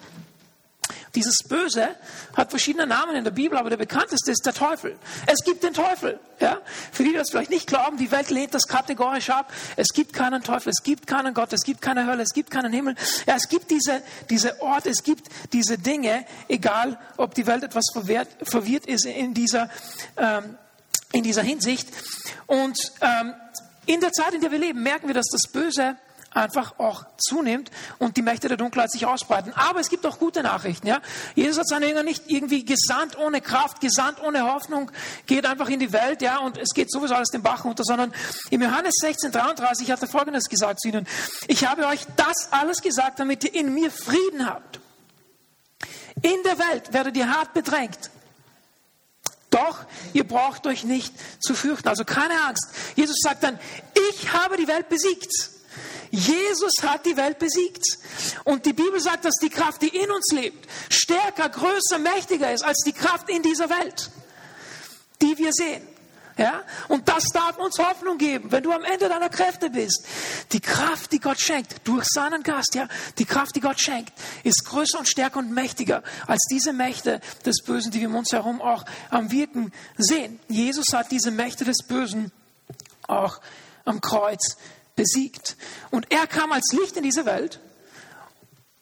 Dieses 1.17 1.39
Böse 1.49 1.95
hat 2.35 2.51
verschiedene 2.51 2.85
Namen 2.85 3.15
in 3.15 3.23
der 3.23 3.31
Bibel, 3.31 3.57
aber 3.57 3.71
der 3.71 3.77
bekannteste 3.77 4.29
ist 4.29 4.45
der 4.45 4.53
Teufel. 4.53 4.95
Es 5.25 5.43
gibt 5.43 5.63
den 5.63 5.73
Teufel. 5.73 6.19
Ja? 6.39 6.61
Für 6.91 7.01
die, 7.01 7.09
die 7.09 7.15
das 7.15 7.31
vielleicht 7.31 7.49
nicht 7.49 7.65
glauben, 7.65 7.97
die 7.97 8.11
Welt 8.11 8.29
lehnt 8.29 8.53
das 8.53 8.67
kategorisch 8.67 9.31
ab. 9.31 9.51
Es 9.77 9.87
gibt 9.87 10.13
keinen 10.13 10.43
Teufel, 10.43 10.69
es 10.69 10.83
gibt 10.83 11.07
keinen 11.07 11.33
Gott, 11.33 11.53
es 11.53 11.63
gibt 11.63 11.81
keine 11.81 12.05
Hölle, 12.05 12.21
es 12.21 12.33
gibt 12.35 12.51
keinen 12.51 12.71
Himmel. 12.71 12.93
Ja, 13.25 13.35
es 13.35 13.49
gibt 13.49 13.71
diese, 13.71 14.03
diese 14.29 14.61
Orte, 14.61 14.91
es 14.91 15.01
gibt 15.01 15.27
diese 15.53 15.79
Dinge, 15.79 16.23
egal 16.49 16.99
ob 17.17 17.33
die 17.33 17.47
Welt 17.47 17.63
etwas 17.63 17.85
verwirrt, 17.91 18.27
verwirrt 18.43 18.85
ist 18.85 19.07
in 19.07 19.33
dieser, 19.33 19.71
ähm, 20.17 20.55
in 21.13 21.23
dieser 21.23 21.41
Hinsicht. 21.41 21.87
Und 22.45 22.77
ähm, 23.01 23.33
in 23.87 24.01
der 24.01 24.11
Zeit, 24.11 24.35
in 24.35 24.41
der 24.41 24.51
wir 24.51 24.59
leben, 24.59 24.83
merken 24.83 25.07
wir, 25.07 25.15
dass 25.15 25.29
das 25.31 25.51
Böse 25.51 25.97
einfach 26.38 26.80
auch 26.80 27.06
zunimmt 27.18 27.72
und 27.98 28.16
die 28.16 28.22
Mächte 28.22 28.48
der 28.48 28.57
Dunkelheit 28.57 28.92
sich 28.92 29.06
ausbreiten. 29.06 29.51
Aber 29.56 29.80
es 29.80 29.89
gibt 29.89 30.06
auch 30.06 30.19
gute 30.19 30.44
Nachrichten. 30.44 30.88
Ja? 30.88 31.01
Jesus 31.36 31.57
hat 31.60 31.68
seine 31.68 31.88
Jünger 31.88 32.04
nicht 32.04 32.24
irgendwie 32.28 32.63
gesandt 32.63 33.18
ohne 33.18 33.42
Kraft, 33.42 33.81
gesandt 33.81 34.22
ohne 34.22 34.44
Hoffnung, 34.51 34.92
geht 35.25 35.45
einfach 35.45 35.69
in 35.69 35.80
die 35.80 35.92
Welt 35.92 36.22
ja, 36.22 36.38
und 36.38 36.57
es 36.57 36.69
geht 36.74 36.92
sowieso 36.92 37.16
alles 37.16 37.30
den 37.30 37.42
Bach 37.42 37.66
runter, 37.66 37.84
sondern 37.84 38.13
im 38.51 38.62
Johannes 38.62 38.94
16, 39.01 39.31
33 39.31 39.92
hat 39.92 40.01
er 40.01 40.07
Folgendes 40.07 40.45
gesagt 40.45 40.80
zu 40.80 40.89
ihnen. 40.89 41.07
Ich 41.48 41.68
habe 41.68 41.88
euch 41.88 42.01
das 42.16 42.51
alles 42.51 42.81
gesagt, 42.81 43.19
damit 43.19 43.44
ihr 43.44 43.56
in 43.56 43.74
mir 43.74 43.92
Frieden 43.92 44.45
habt. 44.45 44.80
In 46.22 46.42
der 46.44 46.57
Welt 46.57 46.94
werdet 46.94 47.18
ihr 47.18 47.30
hart 47.30 47.54
bedrängt. 47.54 48.10
Doch 49.50 49.86
ihr 50.13 50.28
braucht 50.28 50.68
euch 50.68 50.84
nicht 50.84 51.13
zu 51.39 51.54
fürchten. 51.54 51.88
Also 51.88 52.06
keine 52.06 52.34
Angst. 52.48 52.68
Jesus 52.95 53.18
sagt 53.22 53.44
dann, 53.44 53.60
ich 54.12 54.34
habe 54.34 54.57
die 54.57 54.68
Welt 54.68 54.89
besiegt. 54.89 55.56
Jesus 56.12 56.74
hat 56.83 57.06
die 57.06 57.18
Welt 57.18 57.39
besiegt. 57.39 57.83
Und 58.44 58.65
die 58.65 58.74
Bibel 58.74 59.00
sagt, 59.00 59.25
dass 59.25 59.36
die 59.42 59.50
Kraft, 59.50 59.81
die 59.81 59.95
in 59.95 60.12
uns 60.12 60.31
lebt, 60.31 60.68
stärker, 60.89 61.50
größer, 61.50 62.00
mächtiger 62.00 62.51
ist 62.51 62.63
als 62.63 62.83
die 62.86 62.94
Kraft 62.94 63.30
in 63.30 63.44
dieser 63.44 63.69
Welt, 63.69 64.09
die 65.21 65.38
wir 65.38 65.51
sehen. 65.54 65.88
Ja? 66.38 66.63
Und 66.88 67.09
das 67.09 67.25
darf 67.33 67.57
uns 67.57 67.80
Hoffnung 67.80 68.18
geben, 68.18 68.51
wenn 68.51 68.63
du 68.63 68.71
am 68.71 68.83
Ende 68.83 69.09
deiner 69.09 69.30
Kräfte 69.30 69.69
bist. 69.69 70.06
Die 70.51 70.59
Kraft, 70.59 71.12
die 71.12 71.19
Gott 71.19 71.39
schenkt, 71.39 71.75
durch 71.83 72.06
seinen 72.07 72.44
Gast, 72.44 72.75
ja, 72.75 72.88
die 73.18 73.25
Kraft, 73.25 73.56
die 73.56 73.60
Gott 73.60 73.80
schenkt, 73.80 74.13
ist 74.44 74.65
größer 74.65 75.00
und 75.00 75.07
stärker 75.07 75.39
und 75.39 75.51
mächtiger 75.51 76.03
als 76.27 76.45
diese 76.50 76.74
Mächte 76.74 77.21
des 77.45 77.63
Bösen, 77.63 77.92
die 77.92 78.01
wir 78.01 78.10
um 78.10 78.15
uns 78.15 78.31
herum 78.31 78.62
auch 78.62 78.86
am 79.10 79.31
Wirken 79.31 79.72
sehen. 79.98 80.39
Jesus 80.48 80.86
hat 80.93 81.12
diese 81.12 81.31
Mächte 81.31 81.65
des 81.65 81.77
Bösen 81.88 82.31
auch 83.08 83.41
am 83.86 84.01
Kreuz 84.01 84.58
besiegt. 84.98 85.56
Und 85.92 86.12
er 86.12 86.27
kam 86.27 86.51
als 86.51 86.74
Licht 86.74 86.98
in 86.98 87.04
diese 87.04 87.25
Welt. 87.25 87.62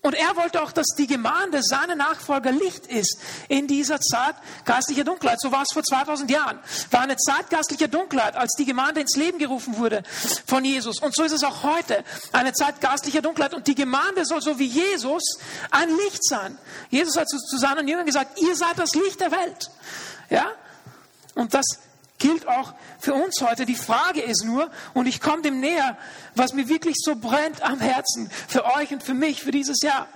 Und 0.05 0.13
er 0.13 0.35
wollte 0.35 0.61
auch, 0.61 0.71
dass 0.71 0.85
die 0.99 1.07
Gemeinde, 1.07 1.63
seine 1.63 1.95
Nachfolger, 1.95 2.51
Licht 2.51 2.85
ist 2.85 3.17
in 3.47 3.65
dieser 3.65 3.99
Zeit 3.99 4.35
geistlicher 4.63 5.03
Dunkelheit. 5.03 5.41
So 5.41 5.51
war 5.51 5.63
es 5.63 5.73
vor 5.73 5.81
2000 5.81 6.29
Jahren. 6.29 6.59
War 6.91 7.01
eine 7.01 7.17
Zeit 7.17 7.49
geistlicher 7.49 7.87
Dunkelheit, 7.87 8.35
als 8.35 8.53
die 8.55 8.65
Gemeinde 8.65 9.01
ins 9.01 9.15
Leben 9.15 9.39
gerufen 9.39 9.77
wurde 9.77 10.03
von 10.45 10.63
Jesus. 10.63 11.01
Und 11.01 11.15
so 11.15 11.23
ist 11.23 11.31
es 11.31 11.43
auch 11.43 11.63
heute. 11.63 12.03
Eine 12.31 12.53
Zeit 12.53 12.81
geistlicher 12.81 13.23
Dunkelheit. 13.23 13.55
Und 13.55 13.65
die 13.65 13.73
Gemeinde 13.73 14.25
soll 14.25 14.43
so 14.43 14.59
wie 14.59 14.67
Jesus 14.67 15.23
ein 15.71 15.89
Licht 15.89 16.23
sein. 16.23 16.55
Jesus 16.91 17.17
hat 17.17 17.27
zu 17.27 17.57
seinen 17.57 17.87
Jüngern 17.87 18.05
gesagt, 18.05 18.39
ihr 18.39 18.55
seid 18.55 18.77
das 18.77 18.93
Licht 18.93 19.19
der 19.19 19.31
Welt. 19.31 19.71
Ja? 20.29 20.51
Und 21.33 21.55
das 21.55 21.65
gilt 22.17 22.47
auch 22.47 22.73
für 22.99 23.13
uns 23.13 23.41
heute. 23.41 23.65
Die 23.65 23.75
Frage 23.75 24.21
ist 24.21 24.45
nur, 24.45 24.71
und 24.93 25.05
ich 25.05 25.21
komme 25.21 25.41
dem 25.41 25.59
näher, 25.59 25.97
was 26.35 26.53
mir 26.53 26.67
wirklich 26.69 26.95
so 26.97 27.15
brennt 27.15 27.61
am 27.61 27.79
Herzen 27.79 28.29
für 28.47 28.65
euch 28.65 28.91
und 28.91 29.03
für 29.03 29.13
mich, 29.13 29.41
für 29.41 29.51
dieses 29.51 29.81
Jahr. 29.81 30.07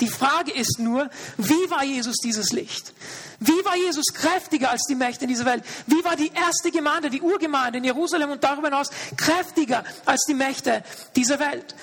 Die 0.00 0.08
Frage 0.08 0.52
ist 0.52 0.78
nur, 0.78 1.08
wie 1.36 1.70
war 1.70 1.84
Jesus 1.84 2.16
dieses 2.16 2.52
Licht? 2.52 2.92
Wie 3.40 3.64
war 3.64 3.76
Jesus 3.76 4.06
kräftiger 4.14 4.70
als 4.70 4.82
die 4.88 4.94
Mächte 4.94 5.24
in 5.24 5.28
dieser 5.28 5.44
Welt? 5.44 5.64
Wie 5.86 6.04
war 6.04 6.16
die 6.16 6.32
erste 6.32 6.70
Gemeinde, 6.70 7.10
die 7.10 7.20
Urgemeinde 7.20 7.78
in 7.78 7.84
Jerusalem 7.84 8.30
und 8.30 8.44
darüber 8.44 8.68
hinaus 8.68 8.90
kräftiger 9.16 9.84
als 10.04 10.24
die 10.26 10.34
Mächte 10.34 10.82
dieser 11.16 11.38
Welt? 11.38 11.74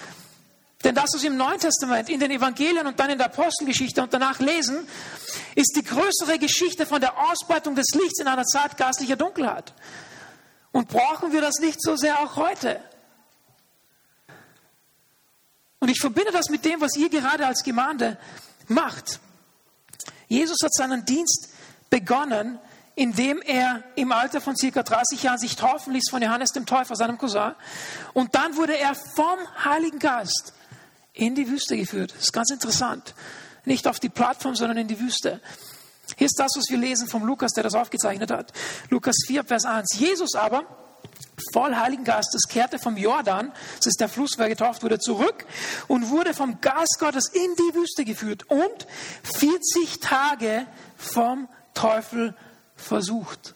Denn 0.83 0.95
das, 0.95 1.13
was 1.13 1.21
wir 1.21 1.29
im 1.29 1.37
Neuen 1.37 1.59
Testament, 1.59 2.09
in 2.09 2.19
den 2.19 2.31
Evangelien 2.31 2.87
und 2.87 2.99
dann 2.99 3.09
in 3.09 3.17
der 3.17 3.27
Apostelgeschichte 3.27 4.01
und 4.01 4.13
danach 4.13 4.39
lesen, 4.39 4.87
ist 5.55 5.75
die 5.75 5.83
größere 5.83 6.39
Geschichte 6.39 6.85
von 6.85 6.99
der 6.99 7.17
Ausbreitung 7.17 7.75
des 7.75 7.87
Lichts 7.93 8.19
in 8.19 8.27
einer 8.27 8.45
Zeit 8.45 8.77
geistlicher 8.77 9.15
Dunkelheit. 9.15 9.73
Und 10.71 10.87
brauchen 10.87 11.31
wir 11.31 11.41
das 11.41 11.55
nicht 11.59 11.81
so 11.81 11.95
sehr 11.95 12.19
auch 12.19 12.35
heute? 12.35 12.81
Und 15.79 15.89
ich 15.89 15.99
verbinde 15.99 16.31
das 16.31 16.49
mit 16.49 16.63
dem, 16.65 16.81
was 16.81 16.95
ihr 16.95 17.09
gerade 17.09 17.45
als 17.45 17.63
Gemeinde 17.63 18.17
macht. 18.67 19.19
Jesus 20.27 20.57
hat 20.63 20.73
seinen 20.73 21.05
Dienst 21.05 21.49
begonnen 21.89 22.59
indem 22.95 23.41
er 23.41 23.83
im 23.95 24.11
Alter 24.11 24.41
von 24.41 24.55
circa 24.55 24.83
30 24.83 25.23
Jahren 25.23 25.37
sich 25.37 25.55
taufen 25.55 25.93
ließ 25.93 26.09
von 26.09 26.21
Johannes 26.21 26.51
dem 26.51 26.65
Täufer, 26.65 26.95
seinem 26.95 27.17
Cousin. 27.17 27.55
Und 28.13 28.35
dann 28.35 28.55
wurde 28.57 28.77
er 28.77 28.93
vom 28.95 29.39
Heiligen 29.63 29.99
Geist 29.99 30.53
in 31.13 31.35
die 31.35 31.47
Wüste 31.47 31.77
geführt. 31.77 32.11
Das 32.11 32.25
ist 32.25 32.33
ganz 32.33 32.51
interessant. 32.51 33.13
Nicht 33.65 33.87
auf 33.87 33.99
die 33.99 34.09
Plattform, 34.09 34.55
sondern 34.55 34.77
in 34.77 34.87
die 34.87 34.99
Wüste. 34.99 35.41
Hier 36.17 36.25
ist 36.25 36.39
das, 36.39 36.51
was 36.55 36.69
wir 36.69 36.77
lesen 36.77 37.07
vom 37.07 37.23
Lukas, 37.25 37.51
der 37.53 37.63
das 37.63 37.73
aufgezeichnet 37.73 38.31
hat. 38.31 38.51
Lukas 38.89 39.15
4, 39.27 39.43
Vers 39.43 39.65
1. 39.65 39.97
Jesus 39.97 40.35
aber, 40.35 40.65
voll 41.53 41.75
Heiligen 41.75 42.03
Geistes, 42.03 42.43
kehrte 42.47 42.79
vom 42.79 42.97
Jordan, 42.97 43.51
das 43.77 43.87
ist 43.87 43.99
der 43.99 44.09
Fluss, 44.09 44.37
wo 44.37 44.43
er 44.43 44.49
getauft 44.49 44.83
wurde, 44.83 44.99
zurück 44.99 45.45
und 45.87 46.09
wurde 46.09 46.33
vom 46.33 46.59
Geist 46.61 46.97
Gottes 46.99 47.27
in 47.27 47.55
die 47.55 47.75
Wüste 47.75 48.05
geführt 48.05 48.49
und 48.49 48.87
40 49.23 49.99
Tage 49.99 50.67
vom 50.97 51.47
Teufel 51.73 52.35
versucht. 52.75 53.55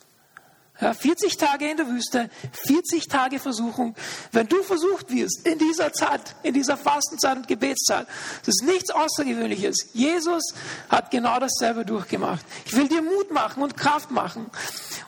Ja, 0.81 0.93
40 0.93 1.37
Tage 1.37 1.69
in 1.69 1.77
der 1.77 1.87
Wüste, 1.87 2.29
40 2.51 3.07
Tage 3.07 3.39
Versuchung. 3.39 3.95
Wenn 4.33 4.47
du 4.47 4.61
versucht 4.61 5.09
wirst 5.09 5.47
in 5.47 5.57
dieser 5.57 5.93
Zeit, 5.93 6.35
in 6.43 6.53
dieser 6.53 6.75
Fastenzeit 6.75 7.37
und 7.37 7.47
Gebetszeit, 7.47 8.05
das 8.45 8.55
ist 8.59 8.65
nichts 8.65 8.89
Außergewöhnliches. 8.89 9.91
Jesus 9.93 10.53
hat 10.89 11.11
genau 11.11 11.39
dasselbe 11.39 11.85
durchgemacht. 11.85 12.45
Ich 12.65 12.75
will 12.75 12.89
dir 12.89 13.01
Mut 13.01 13.31
machen 13.31 13.63
und 13.63 13.77
Kraft 13.77 14.11
machen 14.11 14.49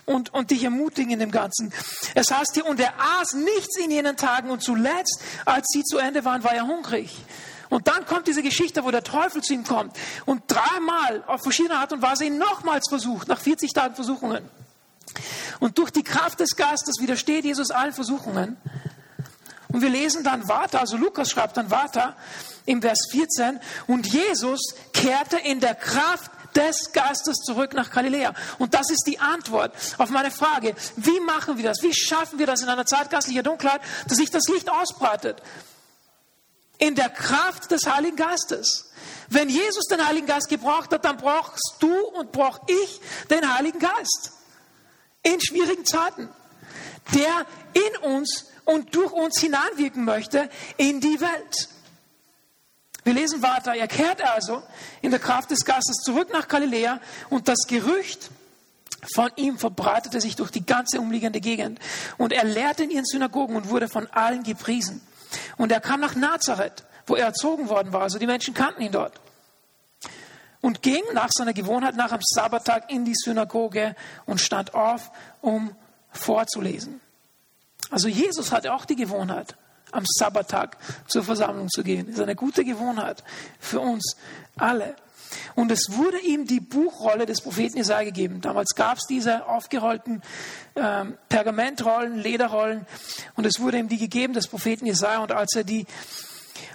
und, 0.05 0.33
und 0.33 0.51
dich 0.51 0.63
ermutigen 0.63 1.11
in 1.11 1.19
dem 1.19 1.31
Ganzen. 1.31 1.73
Es 2.15 2.31
heißt 2.31 2.53
hier, 2.53 2.65
und 2.65 2.79
er 2.79 2.93
aß 3.19 3.33
nichts 3.33 3.77
in 3.77 3.91
jenen 3.91 4.15
Tagen 4.15 4.49
und 4.49 4.63
zuletzt, 4.63 5.21
als 5.43 5.67
sie 5.67 5.83
zu 5.83 5.97
Ende 5.97 6.23
waren, 6.23 6.45
war 6.45 6.53
er 6.53 6.65
hungrig. 6.65 7.13
Und 7.69 7.89
dann 7.89 8.05
kommt 8.05 8.27
diese 8.27 8.41
Geschichte, 8.41 8.85
wo 8.85 8.91
der 8.91 9.03
Teufel 9.03 9.43
zu 9.43 9.53
ihm 9.53 9.65
kommt 9.65 9.97
und 10.25 10.43
dreimal 10.47 11.25
auf 11.27 11.41
verschiedene 11.41 11.75
Art 11.75 11.91
und 11.91 12.01
Weise 12.01 12.23
ihn 12.23 12.37
nochmals 12.37 12.87
versucht, 12.87 13.27
nach 13.27 13.41
40 13.41 13.73
Tagen 13.73 13.95
Versuchungen. 13.95 14.49
Und 15.59 15.77
durch 15.77 15.91
die 15.91 16.03
Kraft 16.03 16.39
des 16.39 16.55
Geistes 16.55 16.99
widersteht 16.99 17.45
Jesus 17.45 17.71
allen 17.71 17.93
Versuchungen. 17.93 18.57
Und 19.69 19.81
wir 19.81 19.89
lesen 19.89 20.23
dann 20.23 20.47
weiter, 20.47 20.79
also 20.79 20.97
Lukas 20.97 21.29
schreibt 21.29 21.57
dann 21.57 21.69
weiter 21.69 22.15
im 22.65 22.81
Vers 22.81 23.07
14, 23.11 23.59
und 23.87 24.07
Jesus 24.07 24.75
kehrte 24.93 25.37
in 25.37 25.59
der 25.59 25.75
Kraft 25.75 26.31
des 26.55 26.91
Geistes 26.91 27.37
zurück 27.39 27.73
nach 27.73 27.91
Galiläa. 27.91 28.33
Und 28.57 28.73
das 28.73 28.89
ist 28.89 29.03
die 29.05 29.19
Antwort 29.19 29.75
auf 29.97 30.09
meine 30.09 30.31
Frage, 30.31 30.75
wie 30.95 31.19
machen 31.19 31.57
wir 31.57 31.63
das? 31.63 31.81
Wie 31.81 31.93
schaffen 31.93 32.39
wir 32.39 32.47
das 32.47 32.61
in 32.61 32.69
einer 32.69 32.85
Zeit 32.85 33.09
geistlicher 33.09 33.43
Dunkelheit, 33.43 33.81
dass 34.07 34.17
sich 34.17 34.31
das 34.31 34.47
Licht 34.47 34.69
ausbreitet? 34.69 35.41
In 36.79 36.95
der 36.95 37.09
Kraft 37.09 37.71
des 37.71 37.85
Heiligen 37.85 38.15
Geistes. 38.15 38.91
Wenn 39.29 39.49
Jesus 39.49 39.85
den 39.85 40.05
Heiligen 40.05 40.27
Geist 40.27 40.47
gebraucht 40.47 40.91
hat, 40.91 41.05
dann 41.05 41.17
brauchst 41.17 41.75
du 41.79 41.93
und 41.93 42.31
brauch 42.31 42.59
ich 42.67 43.01
den 43.29 43.53
Heiligen 43.53 43.79
Geist 43.79 44.36
in 45.27 45.41
schwierigen 45.41 45.85
Zeiten, 45.85 46.29
der 47.13 47.45
in 47.73 48.11
uns 48.11 48.45
und 48.65 48.95
durch 48.95 49.11
uns 49.11 49.39
hineinwirken 49.39 50.03
möchte 50.03 50.49
in 50.77 50.99
die 50.99 51.19
Welt. 51.19 51.69
Wir 53.03 53.13
lesen 53.13 53.41
weiter, 53.41 53.73
er 53.73 53.87
kehrt 53.87 54.21
also 54.21 54.63
in 55.01 55.11
der 55.11 55.19
Kraft 55.19 55.49
des 55.51 55.63
Geistes 55.63 56.03
zurück 56.03 56.29
nach 56.33 56.47
Galiläa 56.47 56.99
und 57.29 57.47
das 57.47 57.59
Gerücht 57.67 58.29
von 59.15 59.31
ihm 59.37 59.57
verbreitete 59.57 60.19
sich 60.19 60.35
durch 60.35 60.51
die 60.51 60.65
ganze 60.65 60.99
umliegende 60.99 61.39
Gegend. 61.39 61.79
Und 62.17 62.33
er 62.33 62.43
lehrte 62.43 62.83
in 62.83 62.89
ihren 62.89 63.05
Synagogen 63.05 63.55
und 63.55 63.69
wurde 63.69 63.87
von 63.87 64.07
allen 64.07 64.43
gepriesen. 64.43 65.01
Und 65.55 65.71
er 65.71 65.79
kam 65.79 66.01
nach 66.01 66.15
Nazareth, 66.15 66.83
wo 67.05 67.15
er 67.15 67.27
erzogen 67.27 67.69
worden 67.69 67.93
war. 67.93 68.01
Also 68.01 68.19
die 68.19 68.27
Menschen 68.27 68.53
kannten 68.53 68.81
ihn 68.81 68.91
dort 68.91 69.21
und 70.61 70.81
ging 70.81 71.03
nach 71.13 71.29
seiner 71.31 71.53
Gewohnheit 71.53 71.95
nach 71.95 72.11
am 72.11 72.19
Sabbattag 72.21 72.91
in 72.91 73.05
die 73.05 73.15
Synagoge 73.15 73.95
und 74.25 74.41
stand 74.41 74.73
auf, 74.73 75.11
um 75.41 75.75
vorzulesen. 76.11 76.99
Also 77.89 78.07
Jesus 78.07 78.51
hatte 78.51 78.73
auch 78.73 78.85
die 78.85 78.95
Gewohnheit, 78.95 79.55
am 79.91 80.03
Sabbattag 80.05 80.77
zur 81.07 81.23
Versammlung 81.23 81.69
zu 81.69 81.83
gehen. 81.83 82.07
Das 82.07 82.15
ist 82.15 82.21
eine 82.21 82.35
gute 82.35 82.65
Gewohnheit 82.65 83.23
für 83.59 83.79
uns 83.79 84.17
alle. 84.57 84.95
Und 85.55 85.71
es 85.71 85.87
wurde 85.89 86.19
ihm 86.19 86.45
die 86.47 86.59
Buchrolle 86.59 87.25
des 87.25 87.41
Propheten 87.41 87.77
Jesaja 87.77 88.03
gegeben. 88.03 88.41
Damals 88.41 88.75
gab 88.75 88.97
es 88.97 89.05
diese 89.07 89.45
aufgerollten 89.45 90.21
ähm, 90.75 91.17
Pergamentrollen, 91.29 92.17
Lederrollen. 92.17 92.85
Und 93.35 93.45
es 93.45 93.59
wurde 93.59 93.77
ihm 93.77 93.89
die 93.89 93.97
gegeben 93.97 94.33
des 94.33 94.47
Propheten 94.47 94.85
Jesaja. 94.85 95.19
Und 95.19 95.31
als 95.31 95.55
er 95.55 95.63
die 95.63 95.85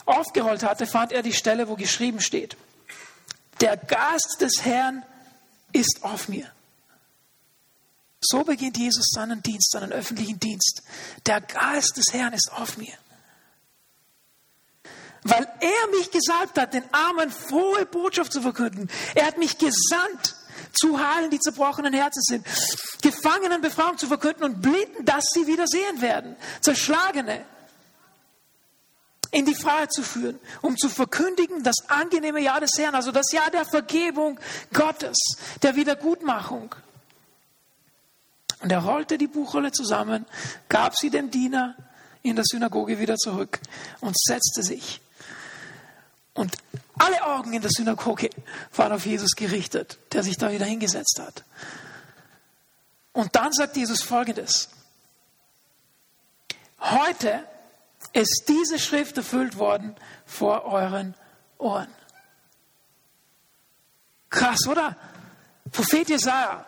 aufgerollt 0.05 0.63
hatte, 0.63 0.87
fand 0.87 1.13
er 1.13 1.23
die 1.23 1.33
Stelle, 1.33 1.69
wo 1.69 1.77
geschrieben 1.77 2.21
steht 2.21 2.57
der 3.63 3.77
Geist 3.77 4.37
des 4.41 4.65
Herrn 4.65 5.05
ist 5.73 6.01
auf 6.03 6.29
mir. 6.29 6.51
So 8.21 8.45
beginnt 8.45 8.77
Jesus 8.77 9.07
seinen 9.13 9.43
Dienst, 9.43 9.71
seinen 9.73 9.93
öffentlichen 9.93 10.39
Dienst. 10.39 10.83
Der 11.27 11.41
Geist 11.41 11.97
des 11.97 12.13
Herrn 12.13 12.33
ist 12.35 12.51
auf 12.53 12.77
mir. 12.77 12.93
Weil 15.23 15.49
er 15.61 15.91
mich 15.97 16.11
gesalbt 16.11 16.59
hat, 16.59 16.75
den 16.75 16.85
Armen 16.93 17.31
frohe 17.31 17.87
Botschaft 17.87 18.33
zu 18.33 18.43
verkünden. 18.43 18.91
Er 19.15 19.27
hat 19.27 19.39
mich 19.39 19.57
gesandt, 19.59 20.37
zu 20.73 20.99
heilen, 20.99 21.31
die 21.31 21.39
zerbrochenen 21.39 21.93
Herzen 21.93 22.23
sind. 22.23 22.47
Gefangenen 23.03 23.61
Befreiung 23.61 23.99
zu 23.99 24.07
verkünden 24.07 24.45
und 24.45 24.63
Blinden, 24.63 25.05
dass 25.05 25.25
sie 25.33 25.47
wieder 25.47 25.67
sehen 25.67 26.01
werden. 26.01 26.37
Zerschlagene, 26.61 27.45
in 29.33 29.47
die 29.47 29.55
Freiheit 29.55 29.93
zu 29.93 30.03
führen, 30.03 30.39
um 30.61 30.77
zu 30.77 30.89
verkündigen 30.89 31.65
das 31.65 31.89
angenehme 31.89 32.41
Jahr 32.41 32.61
des 32.61 32.71
Herrn, 32.79 32.95
also 32.95 33.11
das 33.11 33.33
Jahr 33.33 33.51
der 33.51 33.65
Vergebung 33.65 34.39
Gottes, 34.73 35.17
der 35.63 35.75
Wiedergutmachung. 35.75 36.75
Und 38.61 38.71
er 38.71 38.79
rollte 38.79 39.19
die 39.19 39.27
Buchrolle 39.27 39.73
zusammen, 39.73 40.27
gab 40.69 40.97
sie 40.97 41.11
dem 41.11 41.31
Diener 41.31 41.75
in 42.23 42.37
der 42.37 42.45
Synagoge 42.45 43.01
wieder 43.01 43.17
zurück 43.17 43.59
und 44.01 44.17
setzte 44.17 44.63
sich. 44.63 45.01
Und 46.35 46.55
alle 46.99 47.25
Augen 47.25 47.55
in 47.55 47.63
der 47.63 47.71
Synagoge 47.71 48.31
waren 48.77 48.93
auf 48.93 49.07
Jesus 49.07 49.33
gerichtet, 49.33 49.99
der 50.13 50.23
sich 50.23 50.37
da 50.37 50.53
wieder 50.53 50.67
hingesetzt 50.67 51.19
hat. 51.21 51.43
Und 53.13 53.35
dann 53.35 53.53
sagt 53.53 53.77
Jesus 53.77 54.03
Folgendes. 54.03 54.69
Heute 56.81 57.45
ist 58.13 58.45
diese 58.49 58.79
Schrift 58.79 59.17
erfüllt 59.17 59.57
worden 59.59 59.97
vor 60.27 60.65
euren 60.65 61.15
Ohren. 61.59 61.89
Krass, 64.31 64.67
oder? 64.69 64.97
Prophet 65.71 66.09
Jesaja 66.09 66.67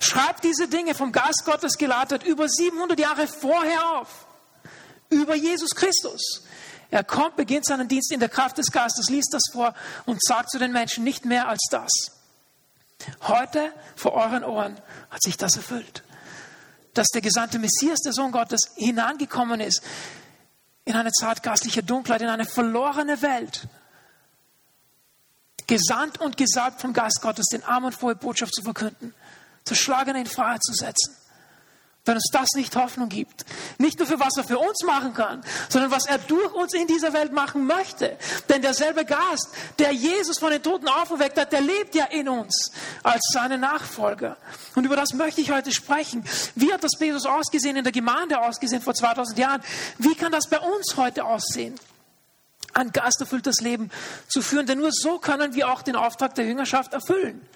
schreibt 0.00 0.44
diese 0.44 0.68
Dinge 0.68 0.94
vom 0.94 1.12
Geist 1.12 1.44
Gottes 1.44 1.76
geleitet 1.78 2.24
über 2.24 2.48
700 2.48 2.98
Jahre 2.98 3.26
vorher 3.26 3.98
auf. 3.98 4.26
Über 5.10 5.34
Jesus 5.34 5.70
Christus. 5.70 6.44
Er 6.90 7.04
kommt, 7.04 7.36
beginnt 7.36 7.66
seinen 7.66 7.88
Dienst 7.88 8.12
in 8.12 8.20
der 8.20 8.28
Kraft 8.28 8.58
des 8.58 8.70
Geistes, 8.70 9.08
liest 9.10 9.32
das 9.32 9.42
vor 9.52 9.74
und 10.06 10.22
sagt 10.22 10.50
zu 10.50 10.58
den 10.58 10.72
Menschen 10.72 11.04
nicht 11.04 11.24
mehr 11.24 11.48
als 11.48 11.60
das. 11.70 11.90
Heute 13.22 13.72
vor 13.94 14.12
euren 14.12 14.44
Ohren 14.44 14.80
hat 15.10 15.22
sich 15.22 15.36
das 15.36 15.56
erfüllt. 15.56 16.02
Dass 16.94 17.08
der 17.08 17.20
gesandte 17.20 17.58
Messias, 17.58 18.00
der 18.00 18.12
Sohn 18.12 18.32
Gottes, 18.32 18.72
hinangekommen 18.76 19.60
ist, 19.60 19.82
in 20.88 20.96
eine 20.96 21.12
Zeit 21.12 21.42
geistlicher 21.42 21.82
Dunkelheit, 21.82 22.22
in 22.22 22.28
eine 22.28 22.46
verlorene 22.46 23.20
Welt. 23.20 23.68
Gesandt 25.66 26.18
und 26.18 26.38
gesalbt 26.38 26.80
vom 26.80 26.94
Geist 26.94 27.20
Gottes, 27.20 27.44
den 27.52 27.62
Armen 27.62 27.92
frohe 27.92 28.14
Botschaft 28.14 28.54
zu 28.54 28.62
verkünden, 28.62 29.12
Zerschlagene 29.64 30.20
in 30.20 30.26
Freiheit 30.26 30.62
zu 30.64 30.72
setzen 30.72 31.17
wenn 32.08 32.16
uns 32.16 32.30
das 32.32 32.48
nicht 32.54 32.74
Hoffnung 32.74 33.08
gibt. 33.08 33.44
Nicht 33.78 33.98
nur 33.98 34.08
für 34.08 34.18
was 34.18 34.36
er 34.36 34.44
für 34.44 34.58
uns 34.58 34.82
machen 34.84 35.14
kann, 35.14 35.44
sondern 35.68 35.90
was 35.90 36.06
er 36.06 36.18
durch 36.18 36.52
uns 36.54 36.72
in 36.72 36.86
dieser 36.86 37.12
Welt 37.12 37.32
machen 37.32 37.66
möchte. 37.66 38.16
Denn 38.48 38.62
derselbe 38.62 39.04
Geist, 39.04 39.48
der 39.78 39.92
Jesus 39.92 40.38
von 40.38 40.50
den 40.50 40.62
Toten 40.62 40.88
auferweckt 40.88 41.38
hat, 41.38 41.52
der 41.52 41.60
lebt 41.60 41.94
ja 41.94 42.06
in 42.06 42.28
uns 42.28 42.72
als 43.02 43.20
seine 43.32 43.58
Nachfolger. 43.58 44.36
Und 44.74 44.84
über 44.84 44.96
das 44.96 45.12
möchte 45.12 45.40
ich 45.40 45.50
heute 45.50 45.70
sprechen. 45.70 46.24
Wie 46.54 46.72
hat 46.72 46.82
das 46.82 46.92
Jesus 46.98 47.26
ausgesehen, 47.26 47.76
in 47.76 47.84
der 47.84 47.92
Gemeinde 47.92 48.40
ausgesehen 48.40 48.82
vor 48.82 48.94
2000 48.94 49.38
Jahren? 49.38 49.62
Wie 49.98 50.14
kann 50.14 50.32
das 50.32 50.48
bei 50.48 50.58
uns 50.58 50.96
heute 50.96 51.24
aussehen? 51.24 51.74
Ein 52.72 52.90
geisterfülltes 52.90 53.60
Leben 53.60 53.90
zu 54.28 54.40
führen, 54.40 54.66
denn 54.66 54.78
nur 54.78 54.92
so 54.92 55.18
können 55.18 55.54
wir 55.54 55.68
auch 55.70 55.82
den 55.82 55.96
Auftrag 55.96 56.34
der 56.34 56.46
Jüngerschaft 56.46 56.92
erfüllen 56.92 57.46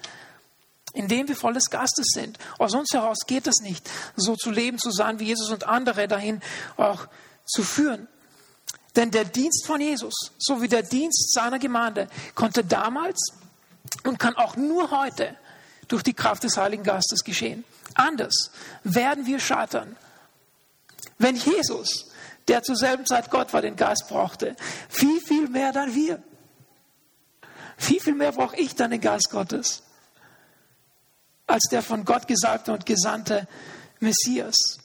indem 0.93 1.27
wir 1.27 1.35
voll 1.35 1.53
des 1.53 1.69
Geistes 1.69 2.07
sind. 2.13 2.37
Aus 2.57 2.73
uns 2.73 2.89
heraus 2.93 3.19
geht 3.27 3.47
es 3.47 3.61
nicht, 3.61 3.89
so 4.15 4.35
zu 4.35 4.51
leben, 4.51 4.77
zu 4.77 4.91
sein 4.91 5.19
wie 5.19 5.25
Jesus 5.25 5.49
und 5.49 5.67
andere 5.67 6.07
dahin 6.07 6.41
auch 6.77 7.07
zu 7.45 7.63
führen. 7.63 8.07
Denn 8.95 9.09
der 9.11 9.25
Dienst 9.25 9.65
von 9.65 9.81
Jesus, 9.81 10.13
so 10.37 10.61
wie 10.61 10.67
der 10.67 10.83
Dienst 10.83 11.33
seiner 11.33 11.59
Gemeinde, 11.59 12.07
konnte 12.35 12.63
damals 12.63 13.19
und 14.03 14.19
kann 14.19 14.35
auch 14.35 14.55
nur 14.55 14.91
heute 14.91 15.35
durch 15.87 16.03
die 16.03 16.13
Kraft 16.13 16.43
des 16.43 16.57
Heiligen 16.57 16.83
Geistes 16.83 17.23
geschehen. 17.23 17.63
Anders 17.95 18.51
werden 18.83 19.25
wir 19.25 19.39
scheitern. 19.39 19.95
Wenn 21.17 21.35
Jesus, 21.35 22.11
der 22.47 22.63
zur 22.63 22.75
selben 22.75 23.05
Zeit 23.05 23.31
Gott 23.31 23.53
war, 23.53 23.61
den 23.61 23.75
Geist 23.75 24.05
brauchte, 24.09 24.55
viel, 24.89 25.19
viel 25.21 25.47
mehr 25.47 25.71
dann 25.71 25.93
wir. 25.95 26.21
Viel, 27.77 27.99
viel 27.99 28.15
mehr 28.15 28.31
brauche 28.31 28.55
ich 28.57 28.75
dann 28.75 28.91
den 28.91 29.01
Geist 29.01 29.29
Gottes. 29.31 29.83
Als 31.47 31.63
der 31.69 31.81
von 31.81 32.05
Gott 32.05 32.27
gesagte 32.27 32.71
und 32.71 32.85
gesandte 32.85 33.47
Messias. 33.99 34.77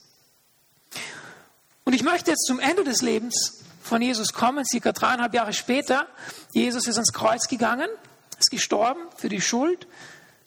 Und 1.83 1.93
ich 1.93 2.03
möchte 2.03 2.31
jetzt 2.31 2.45
zum 2.45 2.59
Ende 2.59 2.83
des 2.83 3.01
Lebens 3.01 3.63
von 3.81 4.01
Jesus 4.01 4.33
kommen, 4.33 4.65
circa 4.65 4.91
dreieinhalb 4.91 5.33
Jahre 5.33 5.53
später. 5.53 6.07
Jesus 6.53 6.87
ist 6.87 6.95
ans 6.95 7.13
Kreuz 7.13 7.47
gegangen, 7.47 7.89
ist 8.37 8.51
gestorben 8.51 9.01
für 9.17 9.29
die 9.29 9.41
Schuld 9.41 9.87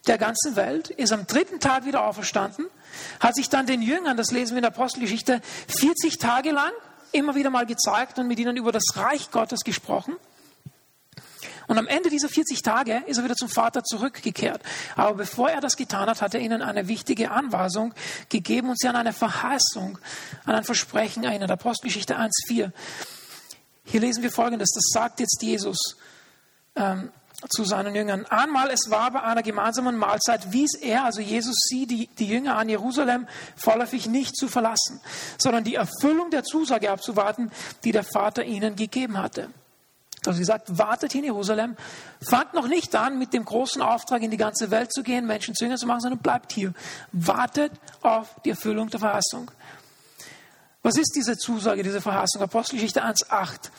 der 0.07 0.17
ganzen 0.17 0.55
Welt, 0.55 0.89
ist 0.89 1.11
am 1.11 1.27
dritten 1.27 1.59
Tag 1.59 1.85
wieder 1.85 2.05
auferstanden, 2.05 2.67
hat 3.19 3.35
sich 3.35 3.49
dann 3.49 3.65
den 3.65 3.81
Jüngern, 3.81 4.17
das 4.17 4.31
lesen 4.31 4.51
wir 4.51 4.57
in 4.57 4.63
der 4.63 4.71
Apostelgeschichte, 4.71 5.41
40 5.79 6.17
Tage 6.17 6.51
lang 6.51 6.71
immer 7.11 7.35
wieder 7.35 7.49
mal 7.49 7.65
gezeigt 7.65 8.19
und 8.19 8.27
mit 8.27 8.39
ihnen 8.39 8.57
über 8.57 8.71
das 8.71 8.83
Reich 8.95 9.31
Gottes 9.31 9.61
gesprochen. 9.61 10.15
Und 11.67 11.77
am 11.77 11.87
Ende 11.87 12.09
dieser 12.09 12.29
40 12.29 12.61
Tage 12.61 13.03
ist 13.07 13.17
er 13.17 13.23
wieder 13.23 13.35
zum 13.35 13.49
Vater 13.49 13.83
zurückgekehrt. 13.83 14.61
Aber 14.95 15.15
bevor 15.15 15.49
er 15.49 15.61
das 15.61 15.77
getan 15.77 16.09
hat, 16.09 16.21
hat 16.21 16.33
er 16.33 16.41
ihnen 16.41 16.61
eine 16.61 16.87
wichtige 16.87 17.31
Anweisung 17.31 17.93
gegeben 18.29 18.69
und 18.69 18.79
sie 18.79 18.87
an 18.87 18.95
eine 18.95 19.13
Verheißung, 19.13 19.97
an 20.45 20.55
ein 20.55 20.63
Versprechen 20.63 21.23
erinnert. 21.23 21.51
Apostelgeschichte 21.51 22.17
1,4. 22.17 22.71
Hier 23.85 23.99
lesen 23.99 24.23
wir 24.23 24.31
Folgendes. 24.31 24.71
Das 24.73 24.85
sagt 24.91 25.19
jetzt 25.19 25.41
Jesus 25.41 25.77
ähm, 26.75 27.11
zu 27.49 27.65
seinen 27.65 27.95
Jüngern. 27.95 28.25
Einmal, 28.27 28.69
es 28.69 28.89
war 28.89 29.11
bei 29.11 29.21
einer 29.21 29.43
gemeinsamen 29.43 29.97
Mahlzeit, 29.97 30.51
wies 30.51 30.75
er, 30.75 31.03
also 31.03 31.21
Jesus, 31.21 31.55
sie, 31.67 31.85
die, 31.85 32.07
die 32.07 32.27
Jünger 32.27 32.55
an 32.57 32.69
Jerusalem, 32.69 33.27
vorläufig 33.55 34.07
nicht 34.07 34.37
zu 34.37 34.47
verlassen, 34.47 35.01
sondern 35.37 35.63
die 35.63 35.75
Erfüllung 35.75 36.29
der 36.31 36.43
Zusage 36.43 36.89
abzuwarten, 36.89 37.51
die 37.83 37.91
der 37.91 38.03
Vater 38.03 38.43
ihnen 38.43 38.75
gegeben 38.75 39.17
hatte. 39.17 39.49
Also 40.25 40.37
sie 40.37 40.45
sagt, 40.45 40.77
wartet 40.77 41.13
in 41.15 41.23
Jerusalem, 41.23 41.75
fangt 42.21 42.53
noch 42.53 42.67
nicht 42.67 42.95
an, 42.95 43.19
mit 43.19 43.33
dem 43.33 43.43
großen 43.43 43.81
Auftrag 43.81 44.21
in 44.21 44.31
die 44.31 44.37
ganze 44.37 44.71
Welt 44.71 44.93
zu 44.93 45.03
gehen, 45.03 45.25
Menschen 45.25 45.53
zu 45.53 45.65
Jüngern 45.65 45.77
zu 45.77 45.85
machen, 45.85 46.01
sondern 46.01 46.19
bleibt 46.19 46.53
hier. 46.53 46.73
Wartet 47.11 47.71
auf 48.01 48.35
die 48.45 48.51
Erfüllung 48.51 48.89
der 48.89 48.99
Verheißung. 48.99 49.51
Was 50.81 50.97
ist 50.97 51.13
diese 51.15 51.37
Zusage, 51.37 51.83
diese 51.83 52.01
Verheißung? 52.01 52.41
Apostelgeschichte 52.41 53.03
1,8. 53.03 53.69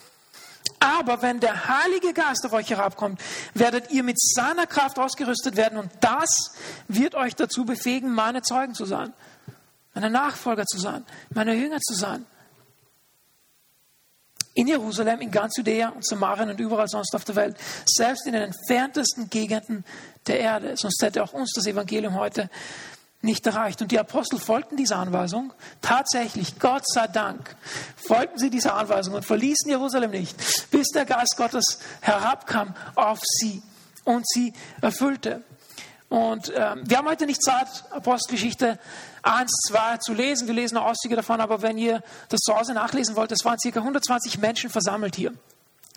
Aber 0.80 1.22
wenn 1.22 1.40
der 1.40 1.68
Heilige 1.68 2.12
Geist 2.12 2.44
auf 2.44 2.52
euch 2.52 2.68
herabkommt, 2.70 3.20
werdet 3.54 3.90
ihr 3.90 4.02
mit 4.02 4.20
seiner 4.20 4.66
Kraft 4.66 4.98
ausgerüstet 4.98 5.56
werden 5.56 5.78
und 5.78 5.90
das 6.00 6.54
wird 6.88 7.14
euch 7.14 7.34
dazu 7.34 7.64
befähigen, 7.64 8.12
meine 8.12 8.42
Zeugen 8.42 8.74
zu 8.74 8.84
sein, 8.84 9.14
meine 9.94 10.10
Nachfolger 10.10 10.66
zu 10.66 10.78
sein, 10.78 11.04
meine 11.30 11.54
Jünger 11.54 11.80
zu 11.80 11.94
sein 11.94 12.26
in 14.54 14.68
Jerusalem, 14.68 15.20
in 15.20 15.30
ganz 15.30 15.56
Judäa 15.56 15.88
und 15.88 16.06
Samarien 16.06 16.48
und 16.48 16.60
überall 16.60 16.88
sonst 16.88 17.14
auf 17.14 17.24
der 17.24 17.36
Welt, 17.36 17.56
selbst 17.86 18.26
in 18.26 18.32
den 18.32 18.42
entferntesten 18.42 19.28
Gegenden 19.28 19.84
der 20.26 20.40
Erde. 20.40 20.76
Sonst 20.76 21.02
hätte 21.02 21.22
auch 21.22 21.32
uns 21.32 21.52
das 21.54 21.66
Evangelium 21.66 22.14
heute 22.14 22.48
nicht 23.24 23.46
erreicht. 23.46 23.82
Und 23.82 23.90
die 23.90 23.98
Apostel 23.98 24.38
folgten 24.38 24.76
dieser 24.76 24.98
Anweisung. 24.98 25.52
Tatsächlich, 25.80 26.58
Gott 26.58 26.86
sei 26.86 27.06
Dank, 27.08 27.56
folgten 27.96 28.38
sie 28.38 28.50
dieser 28.50 28.74
Anweisung 28.74 29.14
und 29.14 29.24
verließen 29.24 29.68
Jerusalem 29.68 30.10
nicht, 30.10 30.70
bis 30.70 30.88
der 30.88 31.04
Geist 31.04 31.34
Gottes 31.36 31.78
herabkam 32.00 32.74
auf 32.94 33.20
sie 33.22 33.62
und 34.04 34.28
sie 34.28 34.52
erfüllte. 34.80 35.42
Und 36.08 36.50
äh, 36.50 36.76
wir 36.82 36.98
haben 36.98 37.08
heute 37.08 37.26
nicht 37.26 37.42
Zeit, 37.42 37.66
Apostelgeschichte 37.90 38.78
1, 39.22 39.50
2 39.68 39.96
zu 39.98 40.12
lesen. 40.12 40.46
Wir 40.46 40.54
lesen 40.54 40.76
Auszüge 40.76 41.16
davon, 41.16 41.40
aber 41.40 41.62
wenn 41.62 41.78
ihr 41.78 42.02
das 42.28 42.40
zu 42.40 42.54
Hause 42.54 42.74
nachlesen 42.74 43.16
wollt, 43.16 43.32
es 43.32 43.44
waren 43.44 43.58
ca. 43.58 43.80
120 43.80 44.38
Menschen 44.38 44.70
versammelt 44.70 45.16
hier. 45.16 45.32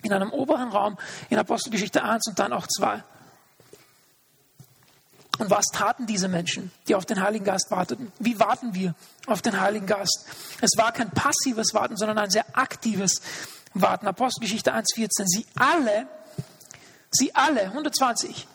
In 0.04 0.14
einem 0.14 0.32
oberen 0.32 0.70
Raum 0.70 0.98
in 1.30 1.38
Apostelgeschichte 1.38 2.04
1 2.04 2.28
und 2.28 2.40
dann 2.40 2.54
auch 2.54 2.68
2. 2.68 3.04
Und 5.38 5.52
was 5.52 5.66
taten 5.68 6.08
diese 6.08 6.28
Menschen, 6.28 6.72
die 6.88 6.96
auf 6.96 7.06
den 7.06 7.22
Heiligen 7.22 7.46
Geist 7.46 7.70
warteten? 7.70 8.12
Wie 8.18 8.40
warten 8.40 8.74
wir 8.74 8.96
auf 9.28 9.42
den 9.42 9.60
Heiligen 9.60 9.86
Geist? 9.86 10.26
Es 10.62 10.72
war 10.78 10.92
kein 10.92 11.12
passives 11.12 11.74
Warten, 11.74 11.96
sondern 11.96 12.18
ein 12.18 12.32
sehr 12.32 12.46
aktives 12.54 13.22
Warten. 13.74 14.08
Apostelgeschichte 14.08 14.74
1,14. 14.74 15.26
Sie 15.26 15.46
alle, 15.56 16.08
sie 17.12 17.36
alle, 17.36 17.64
120, 17.66 18.48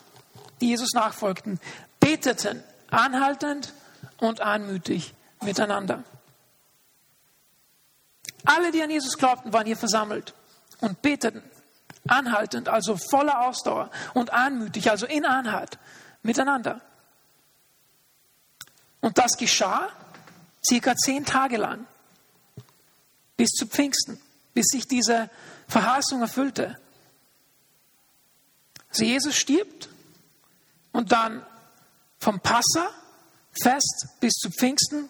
die 0.61 0.69
Jesus 0.69 0.93
nachfolgten, 0.93 1.59
beteten 1.99 2.63
anhaltend 2.89 3.73
und 4.17 4.41
anmütig 4.41 5.13
miteinander. 5.41 6.03
Alle, 8.45 8.71
die 8.71 8.81
an 8.81 8.89
Jesus 8.89 9.17
glaubten, 9.17 9.53
waren 9.53 9.65
hier 9.65 9.77
versammelt 9.77 10.33
und 10.81 11.01
beteten 11.01 11.41
anhaltend, 12.07 12.67
also 12.67 12.97
voller 12.97 13.47
Ausdauer 13.47 13.89
und 14.13 14.33
anmütig, 14.33 14.89
also 14.89 15.05
in 15.05 15.25
Einheit 15.25 15.77
miteinander. 16.21 16.81
Und 18.99 19.17
das 19.17 19.37
geschah 19.37 19.89
circa 20.65 20.95
zehn 20.95 21.25
Tage 21.25 21.57
lang, 21.57 21.85
bis 23.37 23.49
zu 23.49 23.67
Pfingsten, 23.67 24.19
bis 24.53 24.67
sich 24.67 24.87
diese 24.87 25.29
Verheißung 25.67 26.21
erfüllte. 26.21 26.79
Also 28.89 29.05
Jesus 29.05 29.35
stirbt 29.35 29.89
und 30.93 31.11
dann 31.11 31.45
vom 32.19 32.39
Passa 32.39 32.89
Fest 33.61 34.07
bis 34.19 34.33
zu 34.33 34.49
Pfingsten 34.49 35.09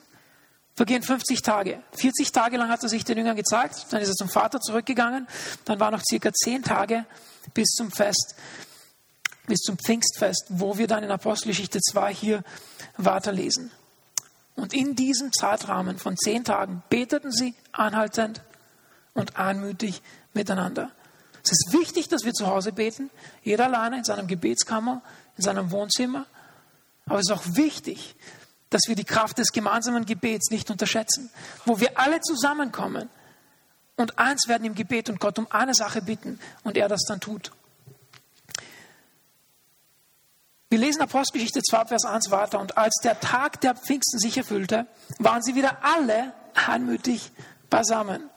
vergehen 0.76 1.04
50 1.04 1.42
Tage. 1.42 1.82
40 1.94 2.32
Tage 2.32 2.58
lang 2.58 2.70
hat 2.70 2.84
er 2.84 2.90
sich 2.90 3.06
den 3.06 3.18
Jüngern 3.18 3.36
gezeigt, 3.36 3.86
dann 3.92 4.02
ist 4.02 4.10
er 4.10 4.16
zum 4.16 4.30
Vater 4.30 4.60
zurückgegangen, 4.60 5.28
dann 5.66 5.80
waren 5.80 5.94
noch 5.94 6.02
circa 6.04 6.34
10 6.34 6.64
Tage 6.64 7.06
bis 7.54 7.70
zum 7.70 7.92
Fest, 7.92 8.36
bis 9.46 9.60
zum 9.60 9.78
Pfingstfest, 9.78 10.48
wo 10.50 10.78
wir 10.78 10.88
dann 10.88 11.04
in 11.04 11.12
Apostelgeschichte 11.12 11.80
2 11.80 12.14
hier 12.14 12.44
weiterlesen. 12.98 13.72
Und 14.56 14.74
in 14.74 14.96
diesem 14.96 15.32
Zeitrahmen 15.32 15.98
von 15.98 16.18
10 16.18 16.44
Tagen 16.44 16.84
beteten 16.90 17.32
sie 17.32 17.56
anhaltend 17.72 18.42
und 19.14 19.38
anmütig 19.38 20.02
miteinander. 20.34 20.92
Es 21.44 21.52
ist 21.52 21.74
wichtig, 21.74 22.08
dass 22.08 22.24
wir 22.24 22.34
zu 22.34 22.48
Hause 22.48 22.72
beten, 22.72 23.10
jeder 23.44 23.66
alleine 23.66 23.98
in 23.98 24.04
seinem 24.04 24.28
Gebetskammer, 24.28 25.02
in 25.38 25.44
seinem 25.44 25.72
Wohnzimmer. 25.72 26.26
Aber 27.06 27.20
es 27.20 27.30
ist 27.30 27.36
auch 27.36 27.56
wichtig, 27.56 28.16
dass 28.70 28.84
wir 28.88 28.96
die 28.96 29.04
Kraft 29.04 29.38
des 29.38 29.52
gemeinsamen 29.52 30.06
Gebets 30.06 30.50
nicht 30.50 30.72
unterschätzen, 30.72 31.30
wo 31.66 31.80
wir 31.80 32.00
alle 32.00 32.20
zusammenkommen 32.22 33.10
und 33.98 34.18
eins 34.18 34.48
werden 34.48 34.66
im 34.66 34.76
Gebet 34.76 35.10
und 35.10 35.20
Gott 35.20 35.38
um 35.38 35.48
eine 35.52 35.76
Sache 35.76 36.02
bitten 36.02 36.40
und 36.64 36.78
er 36.78 36.88
das 36.88 37.02
dann 37.08 37.20
tut. 37.20 37.52
Wir 40.70 40.80
lesen 40.80 41.04
Apostelgeschichte 41.04 41.62
2, 41.62 41.86
Vers 41.86 42.04
1 42.04 42.32
weiter. 42.32 42.60
Und 42.60 42.80
als 42.80 42.96
der 43.04 43.20
Tag 43.20 43.62
der 43.62 43.76
Pfingsten 43.76 44.18
sich 44.18 44.40
erfüllte, 44.40 44.88
waren 45.20 45.44
sie 45.44 45.54
wieder 45.54 45.78
alle 45.84 46.34
anmütig 46.56 47.32
beisammen. 47.70 48.28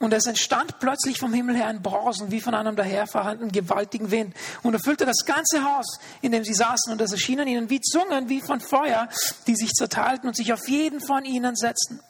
Und 0.00 0.14
es 0.14 0.26
entstand 0.26 0.78
plötzlich 0.78 1.18
vom 1.18 1.34
Himmel 1.34 1.56
her 1.56 1.66
ein 1.66 1.82
Brausen 1.82 2.30
wie 2.30 2.40
von 2.40 2.54
einem 2.54 2.74
daherfahrenden 2.74 3.52
gewaltigen 3.52 4.10
Wind 4.10 4.34
und 4.62 4.72
erfüllte 4.72 5.04
das 5.04 5.26
ganze 5.26 5.62
Haus, 5.62 6.00
in 6.22 6.32
dem 6.32 6.42
sie 6.42 6.54
saßen. 6.54 6.90
Und 6.90 7.02
es 7.02 7.12
erschienen 7.12 7.46
ihnen 7.46 7.68
wie 7.68 7.82
Zungen, 7.82 8.30
wie 8.30 8.40
von 8.40 8.60
Feuer, 8.60 9.10
die 9.46 9.54
sich 9.54 9.72
zerteilten 9.72 10.26
und 10.26 10.34
sich 10.34 10.54
auf 10.54 10.66
jeden 10.68 11.02
von 11.02 11.26
ihnen 11.26 11.54
setzten. 11.54 12.00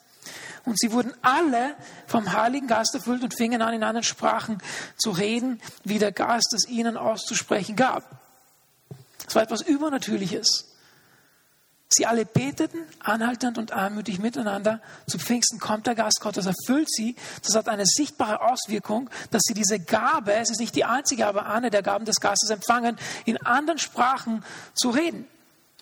Und 0.63 0.79
sie 0.79 0.93
wurden 0.93 1.13
alle 1.21 1.75
vom 2.07 2.31
Heiligen 2.31 2.67
Geist 2.67 2.95
erfüllt 2.95 3.23
und 3.23 3.35
fingen 3.35 3.61
an, 3.61 3.73
in 3.73 3.83
anderen 3.83 4.03
Sprachen 4.03 4.59
zu 4.95 5.11
reden, 5.11 5.61
wie 5.83 5.99
der 5.99 6.13
Geist 6.13 6.53
es 6.53 6.69
ihnen 6.69 6.95
auszusprechen 6.95 7.75
gab. 7.75 8.21
Es 9.27 9.35
war 9.35 9.43
etwas 9.43 9.61
Übernatürliches. 9.61 10.70
Sie 11.93 12.05
alle 12.05 12.25
beteten 12.25 12.79
anhaltend 12.99 13.57
und 13.57 13.73
anmütig 13.73 14.19
miteinander. 14.19 14.79
Zu 15.07 15.19
Pfingsten 15.19 15.59
kommt 15.59 15.87
der 15.87 15.95
Geist 15.95 16.21
Gottes, 16.21 16.45
erfüllt 16.45 16.89
sie. 16.89 17.15
Das 17.43 17.55
hat 17.55 17.67
eine 17.67 17.85
sichtbare 17.85 18.41
Auswirkung, 18.41 19.09
dass 19.29 19.41
sie 19.45 19.53
diese 19.53 19.77
Gabe, 19.79 20.33
es 20.33 20.49
ist 20.49 20.59
nicht 20.59 20.75
die 20.75 20.85
einzige, 20.85 21.27
aber 21.27 21.47
eine 21.47 21.69
der 21.69 21.81
Gaben 21.83 22.05
des 22.05 22.21
Geistes 22.21 22.49
empfangen, 22.49 22.97
in 23.25 23.37
anderen 23.45 23.77
Sprachen 23.77 24.45
zu 24.73 24.89
reden. 24.89 25.27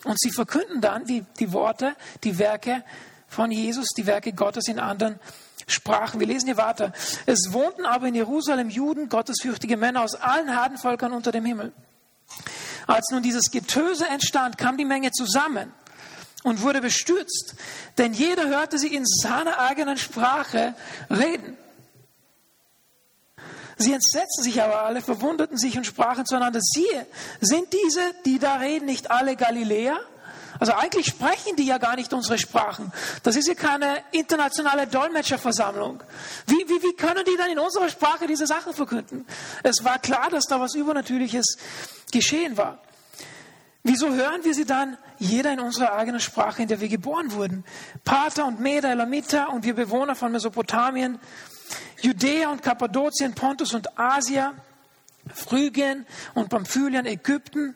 Und 0.04 0.20
sie 0.20 0.32
verkünden 0.32 0.82
dann 0.82 1.06
die, 1.06 1.26
die 1.40 1.54
Worte, 1.54 1.96
die 2.24 2.40
Werke 2.40 2.84
von 3.28 3.52
Jesus, 3.52 3.90
die 3.96 4.08
Werke 4.08 4.34
Gottes 4.34 4.68
in 4.68 4.80
anderen 4.80 5.20
Sprachen. 5.68 6.20
Wir 6.20 6.28
lesen 6.28 6.48
hier 6.48 6.58
weiter. 6.58 6.92
Es 7.28 7.54
wohnten 7.54 7.86
aber 7.86 8.08
in 8.08 8.16
Jerusalem 8.16 8.70
Juden, 8.70 9.10
gottesfürchtige 9.10 9.78
Männer 9.78 10.02
aus 10.02 10.16
allen 10.16 10.50
Herdenvölkern 10.50 11.12
unter 11.12 11.32
dem 11.32 11.46
Himmel. 11.46 11.72
Als 12.88 13.12
nun 13.12 13.22
dieses 13.22 13.52
Getöse 13.52 14.08
entstand, 14.08 14.58
kam 14.58 14.78
die 14.78 14.86
Menge 14.86 15.12
zusammen 15.12 15.72
und 16.44 16.62
wurde 16.62 16.82
bestürzt, 16.82 17.56
denn 17.98 18.14
jeder 18.14 18.48
hörte 18.48 18.78
sie 18.78 18.94
in 18.94 19.06
seiner 19.06 19.60
eigenen 19.60 19.98
Sprache 19.98 20.76
reden. 21.10 21.58
Sie 23.78 23.94
entsetzten 23.94 24.44
sich 24.44 24.62
aber 24.62 24.84
alle, 24.84 25.02
verwunderten 25.02 25.58
sich 25.58 25.78
und 25.78 25.86
sprachen 25.86 26.26
zueinander, 26.26 26.60
siehe, 26.62 27.06
sind 27.40 27.68
diese, 27.72 28.02
die 28.26 28.38
da 28.38 28.56
reden, 28.56 28.86
nicht 28.86 29.10
alle 29.10 29.38
Galiläer? 29.38 29.98
Also 30.60 30.74
eigentlich 30.74 31.08
sprechen 31.08 31.56
die 31.56 31.66
ja 31.66 31.78
gar 31.78 31.96
nicht 31.96 32.12
unsere 32.12 32.38
Sprachen. 32.38 32.92
Das 33.24 33.38
ist 33.38 33.48
ja 33.48 33.54
keine 33.54 34.04
internationale 34.12 34.88
Dolmetscherversammlung. 34.88 36.04
Wie, 36.46 36.56
wie, 36.68 36.84
wie 36.84 36.96
können 36.96 37.24
die 37.26 37.38
dann 37.38 37.50
in 37.50 37.60
unserer 37.60 37.88
Sprache 37.88 38.28
diese 38.28 38.46
Sachen 38.46 38.74
verkünden? 38.74 39.26
Es 39.64 39.84
war 39.86 40.00
klar, 40.00 40.30
dass 40.30 40.44
da 40.46 40.60
was 40.60 40.76
Übernatürliches 40.76 41.58
geschehen 42.12 42.58
war. 42.58 42.80
Wieso 43.84 44.14
hören 44.14 44.44
wir 44.44 44.54
sie 44.54 44.66
dann 44.66 44.98
jeder 45.20 45.54
in 45.54 45.60
unserer 45.60 45.94
eigenen 45.94 46.20
Sprache, 46.20 46.62
in 46.62 46.68
der 46.68 46.80
wir 46.80 46.90
geboren 46.90 47.32
wurden? 47.34 47.64
Pater 48.04 48.46
und 48.46 48.60
Meda, 48.60 48.92
Elamita 48.92 49.46
und 49.46 49.66
wir 49.66 49.76
Bewohner 49.76 50.16
von 50.16 50.32
Mesopotamien, 50.32 51.20
Judäa 52.02 52.52
und 52.52 52.64
Kappadokien, 52.64 53.36
Pontus 53.36 53.74
und 53.74 53.98
Asia, 53.98 54.54
Phrygien 55.34 56.06
und 56.34 56.50
Pamphylien, 56.50 57.06
Ägypten 57.06 57.76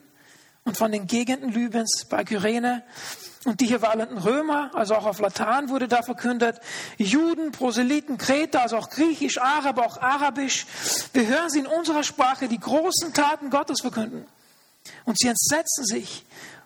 und 0.64 0.76
von 0.76 0.90
den 0.90 1.06
Gegenden 1.06 1.50
Libyens 1.50 2.06
bei 2.08 2.24
Kyrene 2.24 2.82
und 3.44 3.60
die 3.60 3.66
hier 3.66 3.82
wahlenden 3.82 4.18
Römer, 4.18 4.70
also 4.74 4.94
auch 4.94 5.04
auf 5.04 5.20
Latein 5.20 5.68
wurde 5.68 5.86
da 5.86 6.02
verkündet, 6.02 6.60
Juden, 6.96 7.52
Proselyten, 7.52 8.16
Kreter, 8.16 8.62
also 8.62 8.78
auch 8.78 8.88
Griechisch, 8.88 9.38
Araber, 9.38 9.84
auch 9.84 10.00
Arabisch. 10.00 10.66
Wir 11.12 11.26
hören 11.26 11.50
sie 11.50 11.58
in 11.58 11.66
unserer 11.66 12.02
Sprache 12.02 12.48
die 12.48 12.58
großen 12.58 13.12
Taten 13.12 13.50
Gottes 13.50 13.82
verkünden. 13.82 14.26
Und 15.04 15.18
sie 15.18 15.28
entsetzten 15.28 15.84
sich 15.84 16.24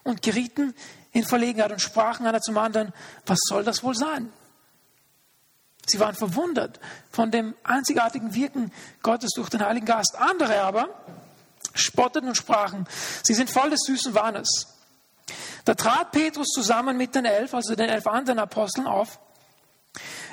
und 0.08 0.22
gerieten 0.22 0.74
in 1.12 1.24
Verlegenheit 1.24 1.72
und 1.72 1.80
sprachen 1.80 2.26
einer 2.26 2.40
zum 2.40 2.58
anderen, 2.58 2.92
was 3.26 3.38
soll 3.48 3.64
das 3.64 3.82
wohl 3.82 3.94
sein? 3.94 4.32
Sie 5.86 6.00
waren 6.00 6.14
verwundert 6.14 6.80
von 7.10 7.30
dem 7.30 7.54
einzigartigen 7.64 8.34
Wirken 8.34 8.72
Gottes 9.02 9.30
durch 9.34 9.48
den 9.48 9.64
Heiligen 9.64 9.86
Geist. 9.86 10.16
Andere 10.18 10.60
aber 10.60 10.88
spotteten 11.74 12.28
und 12.28 12.34
sprachen, 12.34 12.86
sie 13.22 13.34
sind 13.34 13.50
voll 13.50 13.70
des 13.70 13.80
süßen 13.86 14.14
Wahnes. 14.14 14.48
Da 15.64 15.74
trat 15.74 16.12
Petrus 16.12 16.48
zusammen 16.48 16.96
mit 16.96 17.14
den 17.14 17.24
elf, 17.24 17.54
also 17.54 17.74
den 17.74 17.88
elf 17.88 18.06
anderen 18.06 18.38
Aposteln 18.38 18.86
auf. 18.86 19.18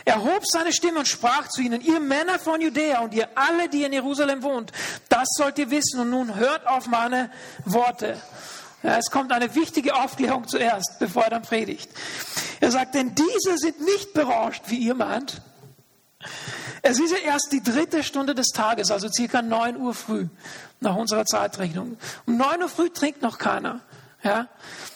Er 0.06 0.24
hob 0.24 0.44
seine 0.46 0.72
Stimme 0.72 1.00
und 1.00 1.08
sprach 1.08 1.48
zu 1.48 1.62
ihnen, 1.62 1.82
ihr 1.82 2.00
Männer 2.00 2.38
von 2.38 2.62
Judäa 2.62 3.00
und 3.00 3.14
ihr 3.14 3.28
alle, 3.36 3.68
die 3.70 3.84
in 3.84 3.94
Jerusalem 3.94 4.44
wohnt, 4.44 4.72
das 5.10 5.28
sollt 5.36 5.58
ihr 5.58 5.72
wissen 5.72 6.00
und 6.00 6.12
nun 6.12 6.36
hört 6.36 6.68
auf 6.68 6.88
meine 6.88 7.32
Worte. 7.66 8.22
Es 8.86 9.10
kommt 9.10 9.32
eine 9.32 9.56
wichtige 9.56 9.96
Aufklärung 9.96 10.48
zuerst, 10.48 11.00
bevor 11.00 11.24
er 11.24 11.32
dann 11.32 11.42
predigt. 11.42 11.90
Er 12.60 12.72
sagt, 12.72 12.94
denn 12.94 13.16
diese 13.16 13.58
sind 13.58 13.82
nicht 13.82 14.14
berauscht, 14.14 14.64
wie 14.68 14.78
ihr 14.78 14.94
meint. 14.94 15.42
Es 16.82 17.00
ist 17.00 17.12
ja 17.12 17.18
erst 17.18 17.52
die 17.52 17.64
dritte 17.64 18.04
Stunde 18.04 18.36
des 18.36 18.48
Tages, 18.48 18.92
also 18.92 19.10
circa 19.10 19.42
9 19.42 19.78
Uhr 19.78 19.96
früh, 19.96 20.28
nach 20.82 20.96
unserer 20.96 21.26
Zeitrechnung. 21.26 21.98
Um 22.28 22.38
9 22.38 22.62
Uhr 22.62 22.70
früh 22.70 22.90
trinkt 22.92 23.24
noch 23.24 23.40
keiner. 23.40 23.80
Ja? 24.24 24.48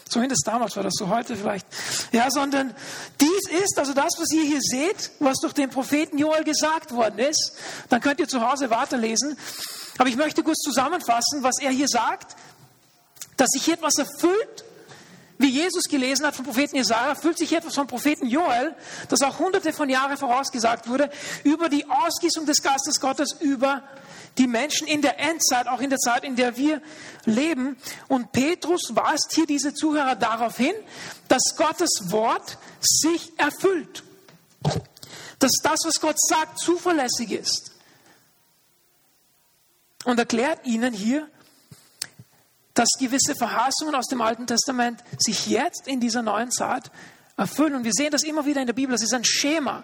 Zumindest 0.08 0.46
damals 0.46 0.76
war 0.76 0.84
das 0.84 0.94
so, 0.96 1.10
heute 1.10 1.36
vielleicht. 1.36 1.66
Ja, 2.12 2.30
sondern 2.30 2.74
dies 3.22 3.50
ist, 3.64 3.78
also 3.78 3.94
das, 3.94 4.14
was 4.20 4.32
ihr 4.32 4.44
hier 4.44 4.62
seht, 4.62 5.12
was 5.20 5.38
durch 5.40 5.54
den 5.54 5.70
Propheten 5.70 6.18
Joel 6.18 6.44
gesagt 6.44 6.92
worden 6.94 7.20
ist. 7.20 7.54
Dann 7.90 8.02
könnt 8.02 8.20
ihr 8.20 8.28
zu 8.28 8.48
Hause 8.48 8.70
weiterlesen. 8.70 9.38
Aber 9.98 10.10
ich 10.10 10.16
möchte 10.16 10.44
kurz 10.44 10.60
zusammenfassen, 10.60 11.44
was 11.44 11.60
er 11.60 11.72
hier 11.72 11.88
sagt, 11.88 12.36
dass 13.40 13.52
sich 13.52 13.70
etwas 13.70 13.98
erfüllt, 13.98 14.66
wie 15.38 15.50
Jesus 15.50 15.86
gelesen 15.86 16.26
hat 16.26 16.36
vom 16.36 16.44
Propheten 16.44 16.76
Jesaja, 16.76 17.08
erfüllt 17.08 17.38
sich 17.38 17.54
etwas 17.54 17.76
vom 17.76 17.88
Propheten 17.88 18.28
Joel, 18.28 18.76
das 19.08 19.22
auch 19.22 19.40
hunderte 19.40 19.72
von 19.72 19.90
Jahren 19.90 20.18
vorausgesagt 20.18 20.90
wurde, 20.90 21.10
über 21.46 21.70
die 21.70 21.86
Ausgießung 21.90 22.46
des 22.46 22.62
Geistes 22.62 23.00
Gottes 23.00 23.38
über 23.40 23.84
die 24.38 24.48
Menschen 24.48 24.88
in 24.88 25.02
der 25.02 25.20
Endzeit, 25.20 25.68
auch 25.68 25.80
in 25.80 25.90
der 25.90 26.00
Zeit, 26.00 26.26
in 26.26 26.36
der 26.36 26.58
wir 26.58 26.82
leben. 27.24 27.78
Und 28.10 28.34
Petrus 28.34 28.90
weist 28.94 29.32
hier 29.34 29.46
diese 29.46 29.74
Zuhörer 29.74 30.16
darauf 30.16 30.58
hin, 30.58 30.76
dass 31.30 31.56
Gottes 31.56 31.92
Wort 32.08 32.58
sich 32.82 33.32
erfüllt. 33.38 34.04
Dass 35.40 35.52
das, 35.64 35.80
was 35.86 36.02
Gott 36.02 36.20
sagt, 36.20 36.60
zuverlässig 36.60 37.32
ist. 37.32 37.72
Und 40.04 40.20
erklärt 40.20 40.66
ihnen 40.66 40.94
hier, 40.94 41.30
dass 42.80 42.98
gewisse 42.98 43.36
Verheißungen 43.36 43.94
aus 43.94 44.08
dem 44.08 44.22
Alten 44.22 44.48
Testament 44.48 45.04
sich 45.18 45.48
jetzt 45.48 45.86
in 45.86 46.00
dieser 46.00 46.22
neuen 46.22 46.50
Zeit 46.50 46.90
erfüllen. 47.36 47.76
Und 47.76 47.84
wir 47.84 47.92
sehen 47.92 48.10
das 48.10 48.24
immer 48.24 48.46
wieder 48.46 48.62
in 48.62 48.68
der 48.68 48.74
Bibel. 48.74 48.94
Das 48.94 49.04
ist 49.04 49.14
ein 49.14 49.26
Schema 49.26 49.84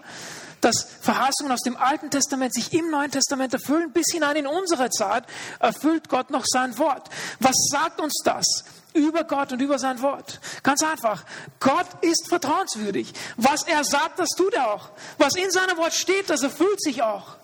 dass 0.62 0.88
Verheißungen 1.02 1.52
aus 1.52 1.60
dem 1.62 1.78
Alten 1.78 2.10
Testament 2.10 2.52
sich 2.52 2.74
im 2.74 2.90
Neuen 2.90 3.12
Testament 3.12 3.54
erfüllen, 3.54 3.92
bis 3.92 4.06
hinein 4.12 4.36
in 4.36 4.48
unsere 4.48 4.90
Zeit 4.90 5.26
erfüllt 5.60 6.10
Gott 6.10 6.32
noch 6.32 6.44
sein 6.48 6.76
Wort. 6.80 7.08
Was 7.40 7.56
sagt 7.70 8.00
uns 8.00 8.22
das? 8.24 8.64
über 8.94 9.26
Gott 9.26 9.52
und 9.52 9.62
über 9.62 9.78
sein 9.78 10.02
Wort. 10.02 10.40
Ganz 10.64 10.82
einfach. 10.82 11.26
Gott 11.60 11.86
ist 12.02 12.30
vertrauenswürdig. 12.30 13.14
Was 13.36 13.64
er 13.64 13.84
sagt, 13.84 14.18
das 14.18 14.30
tut 14.30 14.54
er 14.54 14.72
auch. 14.72 14.90
Was 15.18 15.36
in 15.36 15.52
seinem 15.52 15.78
Wort 15.78 15.94
steht, 15.94 16.30
das 16.30 16.44
erfüllt 16.44 16.82
sich 16.82 17.04
auch. 17.04 17.36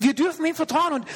Wir 0.00 0.14
dürfen 0.14 0.46
ihm 0.46 0.54
vertrauen. 0.54 0.94
Und 0.94 1.06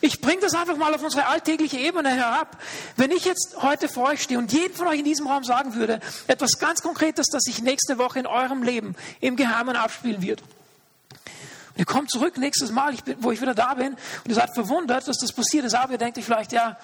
ich 0.00 0.20
bringe 0.20 0.40
das 0.40 0.54
einfach 0.54 0.76
mal 0.76 0.92
auf 0.92 1.02
unsere 1.02 1.26
alltägliche 1.26 1.78
Ebene 1.78 2.10
herab. 2.10 2.60
Wenn 2.96 3.12
ich 3.12 3.24
jetzt 3.24 3.56
heute 3.62 3.88
vor 3.88 4.08
euch 4.08 4.20
stehe 4.20 4.38
und 4.38 4.52
jeden 4.52 4.74
von 4.74 4.88
euch 4.88 4.98
in 4.98 5.04
diesem 5.04 5.28
Raum 5.28 5.44
sagen 5.44 5.76
würde, 5.76 6.00
etwas 6.26 6.58
ganz 6.58 6.82
Konkretes, 6.82 7.26
das 7.30 7.42
sich 7.44 7.62
nächste 7.62 7.98
Woche 7.98 8.18
in 8.18 8.26
eurem 8.26 8.64
Leben 8.64 8.96
im 9.20 9.36
Geheimen 9.36 9.76
abspielen 9.76 10.22
wird. 10.22 10.42
Und 10.42 11.78
ihr 11.78 11.84
kommt 11.84 12.10
zurück 12.10 12.36
nächstes 12.36 12.72
Mal, 12.72 12.92
ich 12.92 13.04
bin, 13.04 13.16
wo 13.20 13.30
ich 13.30 13.40
wieder 13.40 13.54
da 13.54 13.74
bin, 13.74 13.92
und 13.92 14.28
ihr 14.28 14.34
seid 14.34 14.52
verwundert, 14.54 15.06
dass 15.06 15.18
das 15.18 15.32
passiert 15.32 15.64
ist. 15.64 15.74
Aber 15.74 15.92
ihr 15.92 15.98
denkt 15.98 16.18
euch 16.18 16.24
vielleicht, 16.24 16.50
ja, 16.50 16.76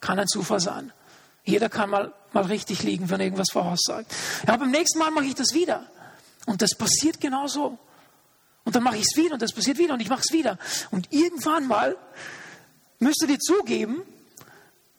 kann 0.00 0.18
ein 0.18 0.28
Zufall 0.28 0.60
sein. 0.60 0.92
Jeder 1.42 1.70
kann 1.70 1.88
mal, 1.88 2.12
mal 2.34 2.44
richtig 2.44 2.82
liegen, 2.82 3.08
wenn 3.08 3.20
irgendwas 3.20 3.48
voraussagt. 3.50 4.12
Ja, 4.46 4.56
beim 4.58 4.70
nächsten 4.70 4.98
Mal 4.98 5.10
mache 5.10 5.24
ich 5.24 5.34
das 5.34 5.54
wieder. 5.54 5.84
Und 6.44 6.60
das 6.60 6.74
passiert 6.74 7.18
genauso. 7.18 7.78
Und 8.66 8.74
dann 8.74 8.82
mache 8.82 8.96
ich 8.96 9.04
es 9.04 9.16
wieder 9.16 9.34
und 9.34 9.42
das 9.42 9.52
passiert 9.52 9.78
wieder 9.78 9.94
und 9.94 10.00
ich 10.00 10.08
mache 10.08 10.22
es 10.26 10.32
wieder. 10.32 10.58
Und 10.90 11.12
irgendwann 11.12 11.68
mal 11.68 11.96
müsstet 12.98 13.30
ihr 13.30 13.38
zugeben, 13.38 14.02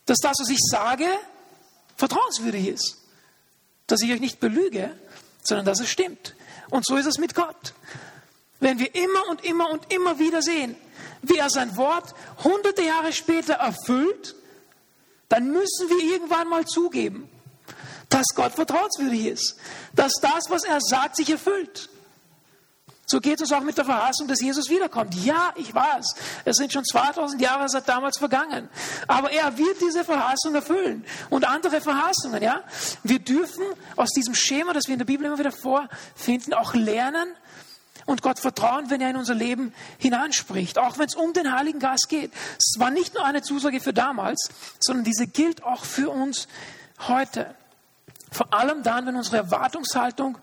dass 0.06 0.20
das, 0.20 0.38
was 0.40 0.50
ich 0.50 0.60
sage, 0.72 1.06
vertrauenswürdig 1.98 2.70
ist. 2.70 2.98
Dass 3.86 4.02
ich 4.02 4.12
euch 4.12 4.22
nicht 4.22 4.40
belüge, 4.40 4.98
sondern 5.44 5.66
dass 5.66 5.82
es 5.82 5.90
stimmt. 5.90 6.34
Und 6.70 6.86
so 6.86 6.96
ist 6.96 7.08
es 7.08 7.18
mit 7.18 7.36
Gott. 7.36 7.74
Wenn 8.62 8.80
wir 8.80 8.96
immer 8.96 9.28
und 9.30 9.44
immer 9.44 9.70
und 9.70 9.92
immer 9.94 10.18
wieder 10.18 10.42
sehen, 10.42 10.78
wie 11.22 11.38
er 11.38 11.50
sein 11.50 11.76
Wort 11.76 12.16
hunderte 12.46 12.84
Jahre 12.84 13.12
später 13.12 13.56
erfüllt, 13.56 14.36
dann 15.28 15.52
müssen 15.52 15.90
wir 15.90 16.14
irgendwann 16.14 16.48
mal 16.48 16.66
zugeben, 16.66 17.30
dass 18.08 18.28
Gott 18.34 18.54
vertrauenswürdig 18.54 19.26
ist, 19.26 19.58
dass 19.94 20.14
das, 20.22 20.46
was 20.48 20.64
er 20.64 20.80
sagt, 20.80 21.18
sich 21.18 21.30
erfüllt. 21.30 21.90
So 23.10 23.22
geht 23.22 23.40
es 23.40 23.54
auch 23.54 23.62
mit 23.62 23.78
der 23.78 23.86
Verheißung, 23.86 24.28
dass 24.28 24.42
Jesus 24.42 24.70
wiederkommt. 24.70 25.16
Ja, 25.16 25.54
ich 25.56 25.74
weiß, 25.74 26.14
es 26.44 26.58
sind 26.58 26.74
schon 26.74 26.84
2000 26.84 27.42
Jahre 27.42 27.70
seit 27.70 27.88
damals 27.88 28.18
vergangen. 28.18 28.68
Aber 29.08 29.32
er 29.32 29.58
wird 29.58 29.80
diese 29.80 30.04
Verheißung 30.04 30.54
erfüllen. 30.54 31.06
Und 31.30 31.48
andere 31.48 31.80
Verheißungen, 31.80 32.44
ja. 32.44 32.64
Wir 33.04 33.20
dürfen 33.20 33.64
aus 33.96 34.10
diesem 34.10 34.36
Schema, 34.36 34.74
das 34.74 34.88
wir 34.88 34.94
in 34.94 35.00
der 35.00 35.06
Bibel 35.06 35.26
immer 35.26 35.40
wieder 35.40 35.54
vorfinden, 35.54 36.54
auch 36.54 36.74
lernen 36.74 37.30
und 38.08 38.22
Gott 38.22 38.40
vertrauen, 38.40 38.90
wenn 38.90 39.00
er 39.00 39.12
in 39.12 39.16
unser 39.16 39.36
Leben 39.36 39.74
hineinspricht. 40.00 40.78
Auch 40.78 40.98
wenn 40.98 41.06
es 41.06 41.16
um 41.16 41.32
den 41.32 41.56
Heiligen 41.56 41.80
Geist 41.80 42.08
geht. 42.10 42.34
Es 42.58 42.78
war 42.78 42.90
nicht 42.90 43.14
nur 43.14 43.24
eine 43.24 43.42
Zusage 43.42 43.80
für 43.80 43.94
damals, 43.94 44.50
sondern 44.82 45.06
diese 45.06 45.28
gilt 45.28 45.64
auch 45.64 45.86
für 45.86 46.10
uns 46.10 46.50
heute. 47.08 47.56
Vor 48.34 48.54
allem 48.54 48.84
dann, 48.84 49.06
wenn 49.06 49.16
unsere 49.16 49.38
Erwartungshaltung 49.38 50.38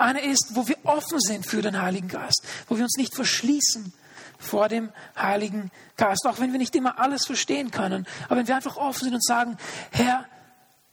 eine 0.00 0.24
ist, 0.24 0.50
wo 0.50 0.66
wir 0.68 0.76
offen 0.84 1.20
sind 1.20 1.46
für 1.46 1.62
den 1.62 1.80
Heiligen 1.80 2.08
Geist, 2.08 2.42
wo 2.68 2.76
wir 2.76 2.84
uns 2.84 2.96
nicht 2.96 3.14
verschließen 3.14 3.92
vor 4.38 4.68
dem 4.68 4.90
Heiligen 5.16 5.70
Geist, 5.96 6.26
auch 6.26 6.40
wenn 6.40 6.52
wir 6.52 6.58
nicht 6.58 6.74
immer 6.74 6.98
alles 6.98 7.26
verstehen 7.26 7.70
können, 7.70 8.06
aber 8.26 8.36
wenn 8.36 8.48
wir 8.48 8.56
einfach 8.56 8.76
offen 8.76 9.04
sind 9.04 9.14
und 9.14 9.24
sagen, 9.24 9.58
Herr, 9.90 10.26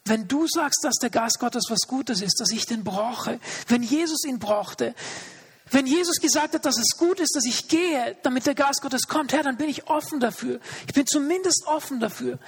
wenn 0.05 0.27
du 0.27 0.47
sagst, 0.47 0.83
dass 0.83 0.95
der 0.95 1.09
Geist 1.09 1.39
Gottes 1.39 1.65
was 1.69 1.87
Gutes 1.87 2.21
ist, 2.21 2.39
dass 2.39 2.51
ich 2.51 2.65
den 2.65 2.83
brauche, 2.83 3.39
wenn 3.67 3.83
Jesus 3.83 4.23
ihn 4.25 4.39
brauchte, 4.39 4.93
wenn 5.71 5.85
Jesus 5.85 6.21
gesagt 6.21 6.53
hat, 6.53 6.65
dass 6.65 6.77
es 6.77 6.97
gut 6.97 7.19
ist, 7.19 7.35
dass 7.35 7.45
ich 7.45 7.67
gehe, 7.67 8.15
damit 8.23 8.45
der 8.45 8.55
Geist 8.55 8.81
Gottes 8.81 9.07
kommt, 9.07 9.33
Herr, 9.33 9.43
dann 9.43 9.57
bin 9.57 9.67
ich 9.67 9.87
offen 9.87 10.19
dafür. 10.19 10.61
Ich 10.87 10.93
bin 10.93 11.05
zumindest 11.05 11.63
offen 11.67 11.99
dafür, 11.99 12.39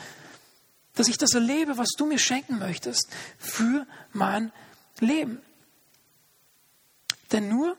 dass 0.95 1.09
ich 1.09 1.17
das 1.17 1.33
erlebe, 1.33 1.77
was 1.77 1.89
du 1.97 2.05
mir 2.05 2.19
schenken 2.19 2.59
möchtest 2.59 3.09
für 3.37 3.85
mein 4.13 4.51
Leben. 4.99 5.41
Denn 7.31 7.47
nur 7.47 7.77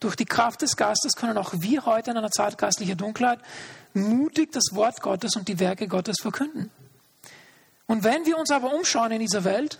durch 0.00 0.16
die 0.16 0.24
Kraft 0.24 0.62
des 0.62 0.76
Geistes 0.76 1.14
können 1.14 1.38
auch 1.38 1.52
wir 1.56 1.86
heute 1.86 2.10
in 2.10 2.16
einer 2.16 2.30
Zeit 2.30 2.58
geistlicher 2.58 2.96
Dunkelheit 2.96 3.38
mutig 3.94 4.52
das 4.52 4.64
Wort 4.72 5.00
Gottes 5.00 5.36
und 5.36 5.48
die 5.48 5.60
Werke 5.60 5.86
Gottes 5.86 6.16
verkünden. 6.20 6.70
Und 7.86 8.04
wenn 8.04 8.26
wir 8.26 8.38
uns 8.38 8.50
aber 8.50 8.74
umschauen 8.74 9.12
in 9.12 9.20
dieser 9.20 9.44
Welt, 9.44 9.78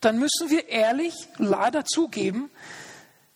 dann 0.00 0.18
müssen 0.18 0.50
wir 0.50 0.68
ehrlich 0.68 1.14
leider 1.38 1.84
zugeben, 1.84 2.50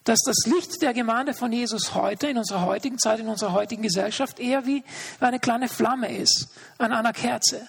dass 0.04 0.20
das 0.24 0.46
Licht 0.46 0.82
der 0.82 0.94
Gemeinde 0.94 1.34
von 1.34 1.52
Jesus 1.52 1.94
heute, 1.94 2.28
in 2.28 2.38
unserer 2.38 2.64
heutigen 2.64 2.98
Zeit, 2.98 3.20
in 3.20 3.28
unserer 3.28 3.52
heutigen 3.52 3.82
Gesellschaft, 3.82 4.38
eher 4.38 4.64
wie 4.64 4.84
eine 5.20 5.40
kleine 5.40 5.68
Flamme 5.68 6.16
ist 6.16 6.48
an 6.78 6.92
einer 6.92 7.12
Kerze. 7.12 7.68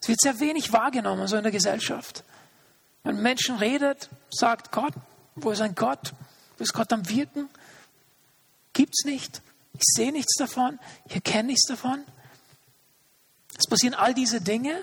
Es 0.00 0.08
wird 0.08 0.20
sehr 0.20 0.38
wenig 0.40 0.72
wahrgenommen, 0.72 1.26
so 1.26 1.36
in 1.36 1.42
der 1.42 1.52
Gesellschaft. 1.52 2.24
Wenn 3.02 3.22
Menschen 3.22 3.56
redet, 3.56 4.08
sagt 4.30 4.70
Gott, 4.70 4.94
wo 5.34 5.50
ist 5.50 5.60
ein 5.60 5.74
Gott? 5.74 6.12
Ist 6.58 6.72
Gott 6.72 6.92
am 6.92 7.08
Wirken? 7.08 7.48
Gibt 8.72 8.94
es 8.98 9.04
nicht. 9.04 9.42
Ich 9.74 9.82
sehe 9.84 10.12
nichts 10.12 10.36
davon. 10.36 10.78
Ich 11.06 11.14
erkenne 11.14 11.48
nichts 11.48 11.66
davon. 11.66 12.04
Es 13.58 13.66
passieren 13.66 13.94
all 13.94 14.14
diese 14.14 14.40
Dinge. 14.40 14.82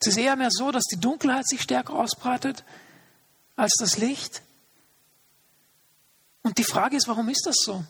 Es 0.00 0.08
ist 0.08 0.16
eher 0.16 0.36
mehr 0.36 0.50
so, 0.50 0.70
dass 0.70 0.84
die 0.84 1.00
Dunkelheit 1.00 1.48
sich 1.48 1.62
stärker 1.62 1.94
ausbreitet 1.94 2.64
als 3.56 3.72
das 3.78 3.98
Licht. 3.98 4.42
Und 6.42 6.58
die 6.58 6.64
Frage 6.64 6.96
ist, 6.96 7.08
warum 7.08 7.28
ist 7.28 7.46
das 7.46 7.56
so? 7.58 7.84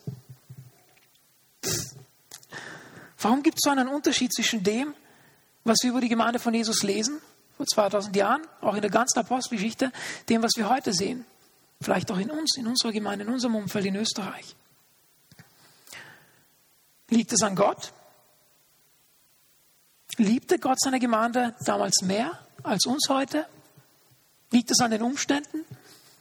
Warum 3.18 3.42
gibt 3.42 3.58
es 3.58 3.62
so 3.64 3.70
einen 3.70 3.88
Unterschied 3.88 4.32
zwischen 4.32 4.62
dem, 4.62 4.94
was 5.64 5.78
wir 5.82 5.90
über 5.90 6.00
die 6.00 6.08
Gemeinde 6.08 6.38
von 6.38 6.54
Jesus 6.54 6.82
lesen, 6.82 7.20
vor 7.56 7.66
2000 7.66 8.14
Jahren, 8.14 8.42
auch 8.60 8.74
in 8.74 8.82
der 8.82 8.90
ganzen 8.90 9.18
Apostelgeschichte, 9.18 9.92
dem, 10.28 10.42
was 10.42 10.52
wir 10.56 10.68
heute 10.68 10.92
sehen? 10.92 11.24
Vielleicht 11.80 12.10
auch 12.10 12.18
in 12.18 12.30
uns, 12.30 12.56
in 12.56 12.66
unserer 12.66 12.92
Gemeinde, 12.92 13.24
in 13.24 13.32
unserem 13.32 13.56
Umfeld 13.56 13.86
in 13.86 13.96
Österreich. 13.96 14.56
Liegt 17.08 17.32
es 17.32 17.42
an 17.42 17.54
Gott? 17.54 17.92
Liebte 20.16 20.58
Gott 20.58 20.80
seine 20.80 20.98
Gemeinde 20.98 21.54
damals 21.64 22.02
mehr 22.02 22.38
als 22.62 22.86
uns 22.86 23.08
heute? 23.08 23.46
Liegt 24.50 24.70
es 24.70 24.80
an 24.80 24.90
den 24.90 25.02
Umständen? 25.02 25.64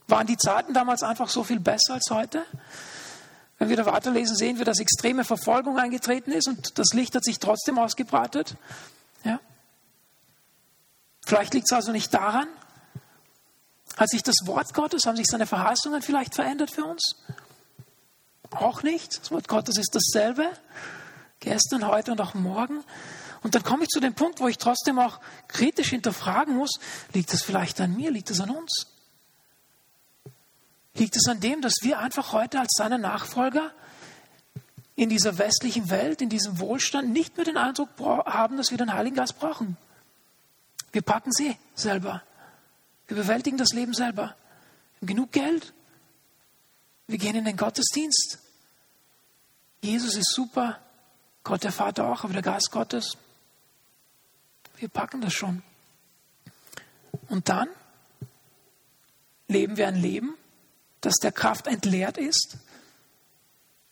Waren 0.07 0.27
die 0.27 0.37
Zeiten 0.37 0.73
damals 0.73 1.01
einfach 1.03 1.29
so 1.29 1.43
viel 1.43 1.59
besser 1.59 1.93
als 1.93 2.09
heute? 2.11 2.45
Wenn 3.57 3.69
wir 3.69 3.77
da 3.77 3.85
weiterlesen, 3.85 4.35
sehen 4.35 4.57
wir, 4.57 4.65
dass 4.65 4.79
extreme 4.79 5.23
Verfolgung 5.23 5.79
eingetreten 5.79 6.31
ist 6.31 6.47
und 6.47 6.77
das 6.77 6.87
Licht 6.93 7.15
hat 7.15 7.23
sich 7.23 7.39
trotzdem 7.39 7.79
ausgebreitet. 7.79 8.55
Ja? 9.23 9.39
Vielleicht 11.25 11.53
liegt 11.53 11.71
es 11.71 11.75
also 11.75 11.91
nicht 11.91 12.13
daran, 12.13 12.47
hat 13.97 14.09
sich 14.09 14.23
das 14.23 14.35
Wort 14.45 14.73
Gottes, 14.73 15.05
haben 15.05 15.15
sich 15.15 15.27
seine 15.27 15.45
Verheißungen 15.45 16.01
vielleicht 16.01 16.35
verändert 16.35 16.71
für 16.71 16.85
uns? 16.85 17.15
Auch 18.51 18.83
nicht. 18.83 19.21
Das 19.21 19.31
Wort 19.31 19.47
Gottes 19.47 19.77
ist 19.77 19.95
dasselbe, 19.95 20.49
gestern, 21.39 21.87
heute 21.87 22.11
und 22.11 22.21
auch 22.21 22.33
morgen. 22.33 22.83
Und 23.41 23.55
dann 23.55 23.63
komme 23.63 23.83
ich 23.83 23.89
zu 23.89 23.99
dem 23.99 24.15
Punkt, 24.15 24.39
wo 24.39 24.47
ich 24.47 24.57
trotzdem 24.57 24.99
auch 24.99 25.19
kritisch 25.47 25.89
hinterfragen 25.89 26.55
muss, 26.55 26.79
liegt 27.13 27.31
das 27.31 27.43
vielleicht 27.43 27.79
an 27.79 27.95
mir, 27.95 28.11
liegt 28.11 28.31
es 28.31 28.39
an 28.39 28.49
uns? 28.49 28.87
Liegt 30.95 31.15
es 31.15 31.27
an 31.27 31.39
dem, 31.39 31.61
dass 31.61 31.75
wir 31.81 31.99
einfach 31.99 32.31
heute 32.31 32.59
als 32.59 32.73
seine 32.75 32.97
Nachfolger 32.97 33.71
in 34.95 35.09
dieser 35.09 35.37
westlichen 35.37 35.89
Welt, 35.89 36.21
in 36.21 36.29
diesem 36.29 36.59
Wohlstand 36.59 37.09
nicht 37.09 37.35
mehr 37.35 37.45
den 37.45 37.57
Eindruck 37.57 37.89
haben, 37.99 38.57
dass 38.57 38.71
wir 38.71 38.77
den 38.77 38.93
Heiligen 38.93 39.15
Geist 39.15 39.37
brauchen? 39.37 39.77
Wir 40.91 41.01
packen 41.01 41.31
sie 41.31 41.57
selber. 41.75 42.23
Wir 43.07 43.17
bewältigen 43.17 43.57
das 43.57 43.73
Leben 43.73 43.93
selber. 43.93 44.35
Genug 45.01 45.31
Geld. 45.31 45.73
Wir 47.07 47.17
gehen 47.17 47.35
in 47.35 47.45
den 47.45 47.57
Gottesdienst. 47.57 48.39
Jesus 49.81 50.15
ist 50.15 50.33
super. 50.33 50.79
Gott 51.43 51.63
der 51.63 51.71
Vater 51.71 52.07
auch, 52.07 52.23
aber 52.23 52.33
der 52.33 52.41
Geist 52.41 52.71
Gottes. 52.71 53.17
Wir 54.77 54.89
packen 54.89 55.21
das 55.21 55.33
schon. 55.33 55.61
Und 57.29 57.49
dann 57.49 57.67
leben 59.47 59.77
wir 59.77 59.87
ein 59.87 59.95
Leben, 59.95 60.35
das 61.01 61.15
der 61.21 61.31
Kraft 61.31 61.67
entleert 61.67 62.17
ist, 62.17 62.57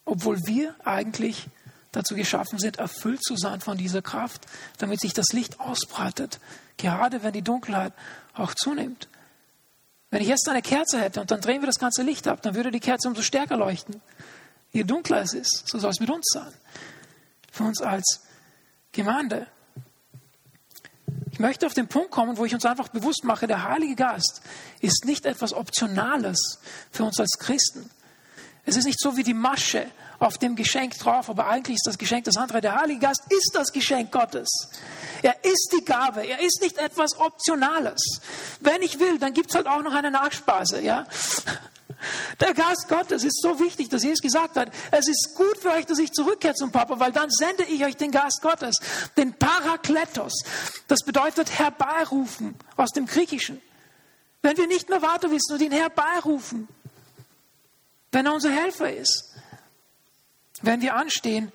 obwohl 0.05 0.39
wir 0.45 0.75
eigentlich 0.83 1.47
dazu 1.91 2.15
geschaffen 2.15 2.57
sind, 2.57 2.77
erfüllt 2.77 3.23
zu 3.23 3.37
sein 3.37 3.61
von 3.61 3.77
dieser 3.77 4.01
Kraft, 4.01 4.47
damit 4.79 4.99
sich 4.99 5.13
das 5.13 5.27
Licht 5.31 5.59
ausbreitet, 5.59 6.39
gerade 6.77 7.21
wenn 7.21 7.33
die 7.33 7.43
Dunkelheit 7.43 7.93
auch 8.33 8.53
zunimmt. 8.53 9.07
Wenn 10.09 10.21
ich 10.21 10.27
jetzt 10.27 10.47
eine 10.47 10.61
Kerze 10.61 10.99
hätte 10.99 11.21
und 11.21 11.31
dann 11.31 11.41
drehen 11.41 11.61
wir 11.61 11.67
das 11.67 11.79
ganze 11.79 12.03
Licht 12.03 12.27
ab, 12.27 12.41
dann 12.41 12.55
würde 12.55 12.71
die 12.71 12.79
Kerze 12.79 13.07
umso 13.07 13.21
stärker 13.21 13.57
leuchten. 13.57 14.01
Je 14.71 14.83
dunkler 14.83 15.21
es 15.21 15.33
ist, 15.33 15.63
so 15.67 15.79
soll 15.79 15.91
es 15.91 15.99
mit 15.99 16.09
uns 16.09 16.25
sein. 16.31 16.53
Für 17.51 17.63
uns 17.63 17.81
als 17.81 18.21
Gemeinde. 18.91 19.47
Ich 21.31 21.39
möchte 21.39 21.65
auf 21.65 21.73
den 21.73 21.87
Punkt 21.87 22.11
kommen, 22.11 22.37
wo 22.37 22.45
ich 22.45 22.53
uns 22.53 22.65
einfach 22.65 22.89
bewusst 22.89 23.23
mache, 23.23 23.47
der 23.47 23.63
Heilige 23.63 23.95
Geist 23.95 24.41
ist 24.81 25.05
nicht 25.05 25.25
etwas 25.25 25.53
Optionales 25.53 26.59
für 26.91 27.03
uns 27.03 27.19
als 27.19 27.39
Christen. 27.39 27.89
Es 28.65 28.77
ist 28.77 28.85
nicht 28.85 28.99
so 28.99 29.17
wie 29.17 29.23
die 29.23 29.33
Masche 29.33 29.87
auf 30.23 30.37
dem 30.37 30.55
Geschenk 30.55 30.97
drauf, 30.97 31.29
aber 31.29 31.47
eigentlich 31.47 31.75
ist 31.75 31.85
das 31.85 31.97
Geschenk 31.97 32.25
das 32.25 32.37
andere. 32.37 32.61
Der 32.61 32.75
Heilige 32.75 33.01
Geist 33.01 33.23
ist 33.29 33.51
das 33.53 33.71
Geschenk 33.71 34.11
Gottes. 34.11 34.49
Er 35.21 35.35
ist 35.43 35.73
die 35.77 35.83
Gabe. 35.83 36.25
Er 36.25 36.39
ist 36.39 36.61
nicht 36.61 36.77
etwas 36.77 37.17
Optionales. 37.19 38.21
Wenn 38.59 38.81
ich 38.81 38.99
will, 38.99 39.19
dann 39.19 39.33
gibt 39.33 39.49
es 39.49 39.55
halt 39.55 39.67
auch 39.67 39.81
noch 39.81 39.93
eine 39.93 40.11
Nachspeise. 40.11 40.81
Ja? 40.81 41.05
Der 42.39 42.53
Geist 42.53 42.87
Gottes 42.87 43.23
ist 43.23 43.41
so 43.41 43.59
wichtig, 43.59 43.89
dass 43.89 44.03
Jesus 44.03 44.21
gesagt 44.21 44.55
hat, 44.55 44.69
es 44.91 45.07
ist 45.07 45.35
gut 45.35 45.57
für 45.57 45.71
euch, 45.71 45.85
dass 45.85 45.99
ich 45.99 46.11
zurückkehre 46.11 46.53
zum 46.53 46.71
Papa, 46.71 46.99
weil 46.99 47.11
dann 47.11 47.29
sende 47.29 47.63
ich 47.63 47.83
euch 47.85 47.97
den 47.97 48.11
Geist 48.11 48.41
Gottes, 48.41 48.77
den 49.17 49.33
Parakletos. 49.33 50.33
Das 50.87 50.99
bedeutet 51.05 51.59
herbeirufen 51.59 52.55
aus 52.75 52.91
dem 52.91 53.05
Griechischen. 53.05 53.61
Wenn 54.41 54.57
wir 54.57 54.67
nicht 54.67 54.89
mehr 54.89 55.01
weiter 55.01 55.31
wissen 55.31 55.53
und 55.53 55.61
ihn 55.61 55.71
herbeirufen, 55.71 56.67
wenn 58.11 58.25
er 58.25 58.33
unser 58.33 58.51
Helfer 58.51 58.91
ist, 58.93 59.33
wenn 60.63 60.81
wir 60.81 60.95
anstehen 60.95 61.51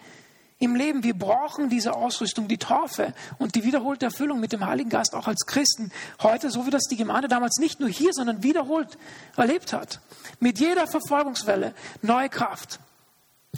im 0.58 0.74
Leben. 0.74 1.02
Wir 1.02 1.14
brauchen 1.14 1.68
diese 1.68 1.94
Ausrüstung, 1.94 2.48
die 2.48 2.58
Taufe 2.58 3.14
und 3.38 3.54
die 3.54 3.64
wiederholte 3.64 4.06
Erfüllung 4.06 4.40
mit 4.40 4.52
dem 4.52 4.66
Heiligen 4.66 4.90
Geist 4.90 5.14
auch 5.14 5.26
als 5.26 5.46
Christen 5.46 5.90
heute, 6.22 6.50
so 6.50 6.66
wie 6.66 6.70
das 6.70 6.84
die 6.84 6.96
Gemeinde 6.96 7.28
damals 7.28 7.58
nicht 7.58 7.80
nur 7.80 7.88
hier, 7.88 8.12
sondern 8.12 8.42
wiederholt 8.42 8.98
erlebt 9.36 9.72
hat. 9.72 10.00
Mit 10.40 10.58
jeder 10.58 10.86
Verfolgungswelle 10.86 11.74
neue 12.02 12.28
Kraft, 12.28 12.80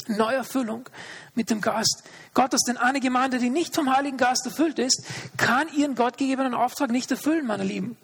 neue 0.06 0.36
Erfüllung 0.36 0.88
mit 1.34 1.50
dem 1.50 1.60
Geist 1.60 2.04
Gottes. 2.34 2.60
Denn 2.66 2.76
eine 2.76 3.00
Gemeinde, 3.00 3.38
die 3.38 3.50
nicht 3.50 3.74
vom 3.74 3.94
Heiligen 3.94 4.16
Geist 4.16 4.46
erfüllt 4.46 4.78
ist, 4.78 5.04
kann 5.36 5.68
ihren 5.74 5.94
gottgegebenen 5.94 6.54
Auftrag 6.54 6.90
nicht 6.90 7.10
erfüllen, 7.10 7.46
meine 7.46 7.64
Lieben. 7.64 7.96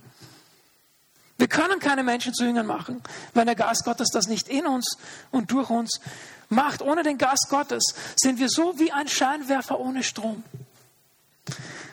Wir 1.38 1.49
können 1.49 1.81
keine 1.81 2.03
Menschen 2.03 2.33
zu 2.33 2.44
Jüngern 2.44 2.66
machen, 2.66 3.03
wenn 3.35 3.46
der 3.46 3.57
Geist 3.57 3.85
Gottes 3.85 4.09
das 4.12 4.27
nicht 4.27 4.49
in 4.49 4.66
uns 4.66 4.96
und 5.31 5.51
durch 5.51 5.68
uns 5.68 6.01
macht. 6.49 6.81
Ohne 6.81 7.03
den 7.03 7.18
Geist 7.18 7.49
Gottes 7.51 7.94
sind 8.16 8.38
wir 8.38 8.49
so 8.49 8.79
wie 8.79 8.90
ein 8.90 9.07
Scheinwerfer 9.07 9.79
ohne 9.79 10.03
Strom. 10.03 10.44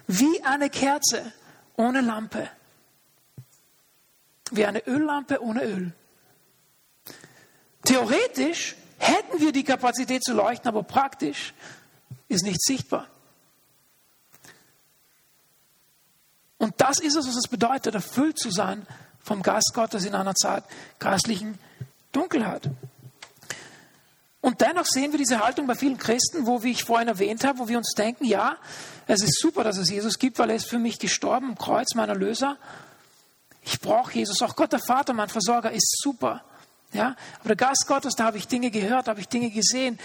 Wie 0.07 0.43
eine 0.43 0.69
Kerze 0.69 1.33
ohne 1.75 2.01
Lampe. 2.01 2.49
Wie 4.51 4.65
eine 4.65 4.85
Öllampe 4.87 5.41
ohne 5.41 5.63
Öl. 5.63 5.91
Theoretisch 7.83 8.75
hätten 8.97 9.41
wir 9.41 9.51
die 9.51 9.65
Kapazität 9.65 10.23
zu 10.23 10.33
leuchten, 10.33 10.69
aber 10.69 10.83
praktisch 10.83 11.53
ist 12.29 12.45
nicht 12.45 12.63
sichtbar. 12.63 13.07
Und 16.57 16.79
das 16.79 16.99
ist 16.99 17.15
es, 17.15 17.27
was 17.27 17.35
es 17.35 17.49
bedeutet, 17.49 17.93
erfüllt 17.93 18.39
zu 18.39 18.49
sein 18.49 18.87
vom 19.23 19.41
Geist 19.41 19.71
Gottes 19.73 20.05
in 20.05 20.13
einer 20.13 20.35
Zeit 20.35 20.63
geistlichen 20.99 21.57
Dunkelheit. 22.11 22.69
Und 24.41 24.59
dennoch 24.59 24.85
sehen 24.85 25.13
wir 25.13 25.17
diese 25.17 25.39
Haltung 25.39 25.67
bei 25.67 25.75
vielen 25.75 25.97
Christen, 25.97 26.45
wo, 26.45 26.63
wie 26.63 26.71
ich 26.71 26.83
vorhin 26.83 27.07
erwähnt 27.07 27.45
habe, 27.45 27.59
wo 27.59 27.67
wir 27.69 27.77
uns 27.77 27.93
denken, 27.95 28.25
ja, 28.25 28.57
es 29.07 29.23
ist 29.23 29.39
super, 29.39 29.63
dass 29.63 29.77
es 29.77 29.89
Jesus 29.89 30.19
gibt, 30.19 30.37
weil 30.37 30.49
er 30.49 30.57
ist 30.57 30.69
für 30.69 30.79
mich 30.79 30.99
gestorben 30.99 31.51
am 31.51 31.57
Kreuz, 31.57 31.95
mein 31.95 32.09
Erlöser. 32.09 32.57
Ich 33.63 33.79
brauche 33.79 34.13
Jesus. 34.13 34.41
Auch 34.41 34.57
Gott, 34.57 34.73
der 34.73 34.81
Vater, 34.85 35.13
mein 35.13 35.29
Versorger, 35.29 35.71
ist 35.71 35.97
super. 36.01 36.43
Ja, 36.91 37.15
aber 37.39 37.55
der 37.55 37.55
Geist 37.55 37.85
Gottes, 37.87 38.15
da 38.15 38.25
habe 38.25 38.37
ich 38.37 38.47
Dinge 38.47 38.69
gehört, 38.69 39.07
habe 39.07 39.21
ich 39.21 39.29
Dinge 39.29 39.49
gesehen. 39.49 39.97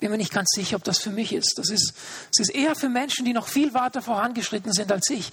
Bin 0.00 0.12
mir 0.12 0.16
nicht 0.16 0.32
ganz 0.32 0.50
sicher, 0.54 0.76
ob 0.76 0.84
das 0.84 0.98
für 0.98 1.10
mich 1.10 1.32
ist. 1.32 1.54
Das 1.58 1.70
ist, 1.70 1.92
das 2.30 2.48
ist 2.48 2.54
eher 2.54 2.76
für 2.76 2.88
Menschen, 2.88 3.24
die 3.24 3.32
noch 3.32 3.48
viel 3.48 3.74
weiter 3.74 4.00
vorangeschritten 4.00 4.72
sind 4.72 4.92
als 4.92 5.10
ich. 5.10 5.32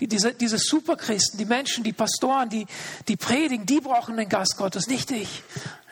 Die, 0.00 0.06
diese, 0.06 0.32
diese 0.32 0.58
Superchristen, 0.58 1.38
die 1.38 1.44
Menschen, 1.44 1.84
die 1.84 1.92
Pastoren, 1.92 2.48
die, 2.48 2.66
die 3.08 3.16
predigen, 3.16 3.66
die 3.66 3.80
brauchen 3.80 4.16
den 4.16 4.28
Geist 4.28 4.56
Gottes, 4.56 4.86
nicht 4.86 5.10
ich. 5.10 5.42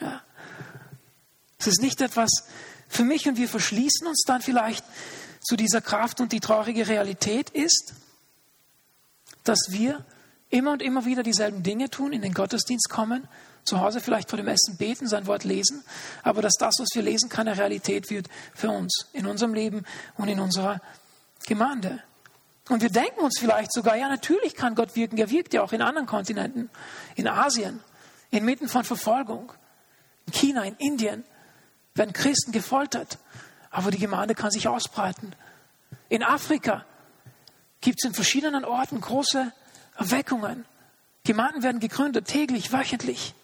Ja. 0.01 0.23
Es 1.59 1.67
ist 1.67 1.83
nicht 1.83 2.01
etwas 2.01 2.31
für 2.89 3.05
mich 3.05 3.29
und 3.29 3.37
wir 3.37 3.49
verschließen 3.49 4.07
uns 4.07 4.23
dann 4.27 4.41
vielleicht 4.41 4.85
zu 5.41 5.57
dieser 5.57 5.83
Kraft 5.83 6.21
und 6.21 6.33
die 6.33 6.41
traurige 6.41 6.89
Realität 6.89 7.51
ist, 7.51 7.95
dass 9.45 9.67
wir 9.69 10.05
immer 10.49 10.73
und 10.73 10.83
immer 10.83 11.05
wieder 11.05 11.23
dieselben 11.23 11.63
Dinge 11.63 11.91
tun, 11.91 12.13
in 12.13 12.23
den 12.23 12.33
Gottesdienst 12.33 12.89
kommen, 12.89 13.29
zu 13.65 13.81
Hause 13.81 14.01
vielleicht 14.01 14.31
vor 14.31 14.37
dem 14.37 14.49
Essen 14.49 14.77
beten, 14.77 15.07
sein 15.07 15.27
Wort 15.27 15.45
lesen, 15.45 15.85
aber 16.23 16.43
dass 16.43 16.55
das, 16.55 16.75
was 16.79 16.89
wir 16.95 17.03
lesen, 17.03 17.29
keine 17.29 17.57
Realität 17.57 18.11
wird 18.11 18.29
für 18.55 18.71
uns, 18.71 19.07
in 19.13 19.27
unserem 19.27 19.55
Leben 19.55 19.85
und 20.17 20.29
in 20.29 20.41
unserer 20.41 20.81
Gemeinde. 21.47 22.03
Und 22.69 22.81
wir 22.81 22.91
denken 22.91 23.21
uns 23.21 23.39
vielleicht 23.39 23.73
sogar, 23.73 23.97
ja, 23.97 24.09
natürlich 24.09 24.55
kann 24.55 24.75
Gott 24.75 24.97
wirken. 24.97 25.19
Er 25.19 25.31
wirkt 25.31 25.53
ja 25.53 25.63
auch 25.63 25.73
in 25.73 25.83
anderen 25.83 26.07
Kontinenten, 26.07 26.71
in 27.15 27.29
Asien, 27.29 27.81
inmitten 28.31 28.69
von 28.69 28.85
Verfolgung, 28.85 29.53
in 30.27 30.33
China, 30.33 30.65
in 30.65 30.77
Indien 30.77 31.25
werden 31.95 32.13
Christen 32.13 32.53
gefoltert, 32.53 33.19
aber 33.71 33.91
die 33.91 33.99
Gemeinde 33.99 34.35
kann 34.35 34.51
sich 34.51 34.67
ausbreiten. 34.69 35.35
In 36.09 36.23
Afrika 36.23 36.85
gibt 37.81 38.01
es 38.03 38.09
in 38.09 38.15
verschiedenen 38.15 38.65
Orten 38.65 39.01
große 39.01 39.53
Erweckungen. 39.97 40.65
Gemeinden 41.25 41.63
werden 41.63 41.81
gegründet, 41.81 42.27
täglich, 42.27 42.73
wöchentlich. 42.73 43.35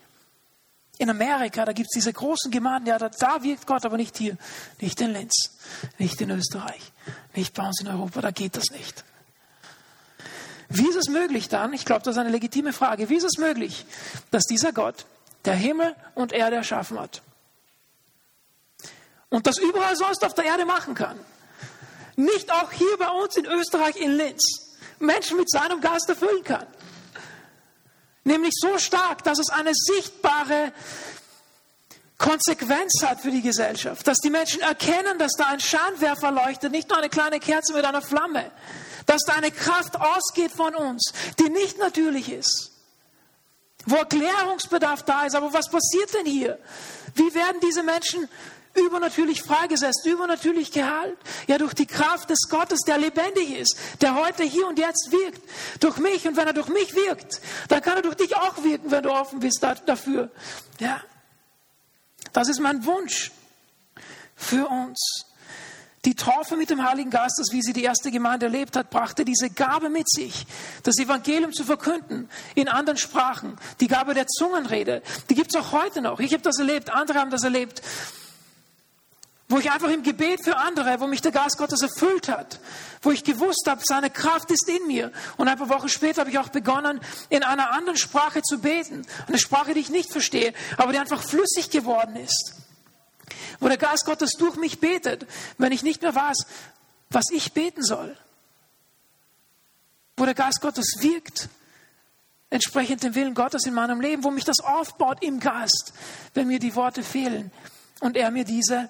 In 1.00 1.08
Amerika, 1.08 1.64
da 1.64 1.72
gibt 1.72 1.86
es 1.86 1.94
diese 1.94 2.12
großen 2.12 2.50
Gemeinden, 2.50 2.88
ja, 2.88 2.98
da, 2.98 3.08
da, 3.08 3.42
wirkt 3.42 3.66
Gott, 3.66 3.86
aber 3.86 3.96
nicht 3.96 4.18
hier, 4.18 4.36
nicht 4.80 5.00
in 5.00 5.14
Linz, 5.14 5.32
nicht 5.96 6.20
in 6.20 6.28
Österreich, 6.28 6.92
nicht 7.34 7.54
bei 7.54 7.66
uns 7.66 7.80
in 7.80 7.88
Europa, 7.88 8.20
da 8.20 8.30
geht 8.30 8.54
das 8.54 8.64
nicht. 8.70 9.02
Wie 10.68 10.86
ist 10.86 10.96
es 10.96 11.08
möglich 11.08 11.48
dann, 11.48 11.72
ich 11.72 11.86
glaube, 11.86 12.02
das 12.02 12.16
ist 12.16 12.20
eine 12.20 12.28
legitime 12.28 12.74
Frage, 12.74 13.08
wie 13.08 13.16
ist 13.16 13.24
es 13.24 13.38
möglich, 13.38 13.86
dass 14.30 14.44
dieser 14.44 14.74
Gott, 14.74 15.06
der 15.46 15.54
Himmel 15.54 15.96
und 16.14 16.34
Erde 16.34 16.56
erschaffen 16.56 17.00
hat 17.00 17.22
und 19.30 19.46
das 19.46 19.56
überall 19.56 19.96
sonst 19.96 20.22
auf 20.22 20.34
der 20.34 20.44
Erde 20.44 20.66
machen 20.66 20.94
kann, 20.94 21.18
nicht 22.16 22.52
auch 22.52 22.72
hier 22.72 22.98
bei 22.98 23.08
uns 23.08 23.38
in 23.38 23.46
Österreich 23.46 23.96
in 23.96 24.18
Linz 24.18 24.42
Menschen 24.98 25.38
mit 25.38 25.50
seinem 25.50 25.80
Geist 25.80 26.10
erfüllen 26.10 26.44
kann? 26.44 26.66
Nämlich 28.24 28.54
so 28.60 28.78
stark, 28.78 29.24
dass 29.24 29.38
es 29.38 29.50
eine 29.50 29.72
sichtbare 29.74 30.72
Konsequenz 32.18 33.02
hat 33.02 33.20
für 33.20 33.30
die 33.30 33.40
Gesellschaft. 33.40 34.06
Dass 34.06 34.18
die 34.18 34.30
Menschen 34.30 34.60
erkennen, 34.60 35.18
dass 35.18 35.32
da 35.38 35.46
ein 35.46 35.60
Scheinwerfer 35.60 36.30
leuchtet, 36.30 36.70
nicht 36.70 36.88
nur 36.88 36.98
eine 36.98 37.08
kleine 37.08 37.40
Kerze 37.40 37.72
mit 37.72 37.84
einer 37.84 38.02
Flamme. 38.02 38.50
Dass 39.06 39.22
da 39.26 39.32
eine 39.32 39.50
Kraft 39.50 39.98
ausgeht 39.98 40.52
von 40.52 40.74
uns, 40.74 41.12
die 41.38 41.48
nicht 41.48 41.78
natürlich 41.78 42.30
ist. 42.30 42.72
Wo 43.86 43.96
Erklärungsbedarf 43.96 45.02
da 45.04 45.24
ist. 45.24 45.34
Aber 45.34 45.52
was 45.54 45.70
passiert 45.70 46.12
denn 46.12 46.26
hier? 46.26 46.58
Wie 47.14 47.34
werden 47.34 47.56
diese 47.62 47.82
Menschen 47.82 48.28
übernatürlich 48.74 49.42
freigesetzt, 49.42 50.06
übernatürlich 50.06 50.72
geheilt. 50.72 51.18
Ja, 51.46 51.58
durch 51.58 51.74
die 51.74 51.86
Kraft 51.86 52.30
des 52.30 52.48
Gottes, 52.48 52.80
der 52.80 52.98
lebendig 52.98 53.56
ist, 53.56 53.76
der 54.00 54.14
heute 54.14 54.44
hier 54.44 54.66
und 54.66 54.78
jetzt 54.78 55.10
wirkt. 55.10 55.42
Durch 55.80 55.98
mich. 55.98 56.26
Und 56.26 56.36
wenn 56.36 56.46
er 56.46 56.52
durch 56.52 56.68
mich 56.68 56.94
wirkt, 56.94 57.40
dann 57.68 57.82
kann 57.82 57.96
er 57.96 58.02
durch 58.02 58.16
dich 58.16 58.36
auch 58.36 58.62
wirken, 58.62 58.90
wenn 58.90 59.02
du 59.02 59.10
offen 59.10 59.40
bist 59.40 59.64
dafür. 59.86 60.30
Ja. 60.78 61.00
Das 62.32 62.48
ist 62.48 62.60
mein 62.60 62.84
Wunsch 62.84 63.32
für 64.36 64.66
uns. 64.68 65.26
Die 66.06 66.14
Taufe 66.14 66.56
mit 66.56 66.70
dem 66.70 66.82
Heiligen 66.88 67.10
Geist, 67.10 67.38
das 67.38 67.52
wie 67.52 67.60
sie 67.60 67.74
die 67.74 67.82
erste 67.82 68.10
Gemeinde 68.10 68.46
erlebt 68.46 68.74
hat, 68.74 68.88
brachte 68.88 69.22
diese 69.22 69.50
Gabe 69.50 69.90
mit 69.90 70.08
sich, 70.08 70.46
das 70.82 70.96
Evangelium 70.98 71.52
zu 71.52 71.62
verkünden 71.62 72.30
in 72.54 72.68
anderen 72.68 72.96
Sprachen. 72.96 73.58
Die 73.80 73.86
Gabe 73.86 74.14
der 74.14 74.26
Zungenrede, 74.26 75.02
die 75.28 75.34
gibt 75.34 75.54
es 75.54 75.60
auch 75.60 75.72
heute 75.72 76.00
noch. 76.00 76.18
Ich 76.20 76.32
habe 76.32 76.42
das 76.42 76.58
erlebt, 76.58 76.88
andere 76.88 77.18
haben 77.18 77.30
das 77.30 77.42
erlebt 77.42 77.82
wo 79.50 79.58
ich 79.58 79.70
einfach 79.70 79.90
im 79.90 80.04
Gebet 80.04 80.44
für 80.44 80.56
andere, 80.56 81.00
wo 81.00 81.08
mich 81.08 81.22
der 81.22 81.32
Geist 81.32 81.58
Gottes 81.58 81.82
erfüllt 81.82 82.28
hat, 82.28 82.60
wo 83.02 83.10
ich 83.10 83.24
gewusst 83.24 83.64
habe, 83.66 83.82
seine 83.84 84.08
Kraft 84.08 84.48
ist 84.52 84.68
in 84.68 84.86
mir. 84.86 85.10
Und 85.38 85.48
ein 85.48 85.58
paar 85.58 85.68
Wochen 85.68 85.88
später 85.88 86.20
habe 86.20 86.30
ich 86.30 86.38
auch 86.38 86.50
begonnen, 86.50 87.00
in 87.30 87.42
einer 87.42 87.72
anderen 87.72 87.98
Sprache 87.98 88.42
zu 88.42 88.60
beten. 88.60 89.04
Eine 89.26 89.40
Sprache, 89.40 89.74
die 89.74 89.80
ich 89.80 89.90
nicht 89.90 90.12
verstehe, 90.12 90.54
aber 90.76 90.92
die 90.92 91.00
einfach 91.00 91.20
flüssig 91.20 91.70
geworden 91.70 92.14
ist. 92.14 92.54
Wo 93.58 93.66
der 93.66 93.76
Geist 93.76 94.06
Gottes 94.06 94.34
durch 94.38 94.54
mich 94.54 94.78
betet, 94.78 95.26
wenn 95.58 95.72
ich 95.72 95.82
nicht 95.82 96.00
mehr 96.00 96.14
weiß, 96.14 96.46
was 97.10 97.24
ich 97.32 97.52
beten 97.52 97.82
soll. 97.82 98.16
Wo 100.16 100.26
der 100.26 100.34
Geist 100.34 100.60
Gottes 100.60 100.98
wirkt, 101.00 101.48
entsprechend 102.50 103.02
dem 103.02 103.16
Willen 103.16 103.34
Gottes 103.34 103.66
in 103.66 103.74
meinem 103.74 104.00
Leben, 104.00 104.22
wo 104.22 104.30
mich 104.30 104.44
das 104.44 104.60
aufbaut 104.60 105.24
im 105.24 105.40
Geist, 105.40 105.92
wenn 106.34 106.46
mir 106.46 106.60
die 106.60 106.76
Worte 106.76 107.02
fehlen 107.02 107.50
und 107.98 108.16
er 108.16 108.30
mir 108.30 108.44
diese 108.44 108.88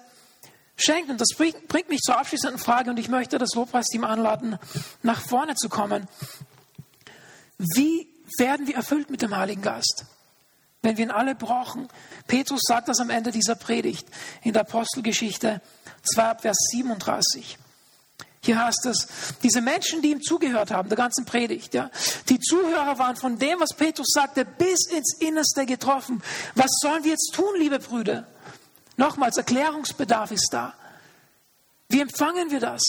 schenkt. 0.81 1.09
Und 1.09 1.21
das 1.21 1.29
bringt 1.35 1.89
mich 1.89 2.01
zur 2.01 2.17
abschließenden 2.17 2.59
Frage 2.59 2.89
und 2.89 2.97
ich 2.97 3.09
möchte 3.09 3.37
das 3.37 3.53
Lobpreisteam 3.55 4.03
anladen, 4.03 4.57
nach 5.03 5.21
vorne 5.21 5.55
zu 5.55 5.69
kommen. 5.69 6.07
Wie 7.57 8.07
werden 8.37 8.67
wir 8.67 8.75
erfüllt 8.75 9.09
mit 9.09 9.21
dem 9.21 9.35
Heiligen 9.35 9.61
Geist? 9.61 10.05
Wenn 10.81 10.97
wir 10.97 11.05
ihn 11.05 11.11
alle 11.11 11.35
brauchen. 11.35 11.87
Petrus 12.27 12.61
sagt 12.63 12.87
das 12.87 12.99
am 12.99 13.11
Ende 13.11 13.31
dieser 13.31 13.55
Predigt 13.55 14.07
in 14.41 14.53
der 14.53 14.63
Apostelgeschichte 14.63 15.61
2, 16.03 16.35
Vers 16.39 16.57
37. 16.71 17.59
Hier 18.43 18.63
heißt 18.63 18.87
es, 18.87 19.07
diese 19.43 19.61
Menschen, 19.61 20.01
die 20.01 20.09
ihm 20.09 20.21
zugehört 20.21 20.71
haben, 20.71 20.89
der 20.89 20.97
ganzen 20.97 21.25
Predigt, 21.25 21.75
ja, 21.75 21.91
die 22.27 22.39
Zuhörer 22.39 22.97
waren 22.97 23.15
von 23.15 23.37
dem, 23.37 23.59
was 23.59 23.75
Petrus 23.75 24.07
sagte, 24.11 24.45
bis 24.45 24.87
ins 24.89 25.17
Innerste 25.19 25.67
getroffen. 25.67 26.23
Was 26.55 26.71
sollen 26.81 27.03
wir 27.03 27.11
jetzt 27.11 27.33
tun, 27.35 27.53
liebe 27.59 27.77
Brüder? 27.77 28.25
Nochmals, 28.97 29.37
Erklärungsbedarf 29.37 30.31
ist 30.31 30.49
da. 30.51 30.73
Wie 31.89 32.01
empfangen 32.01 32.51
wir 32.51 32.59
das? 32.59 32.81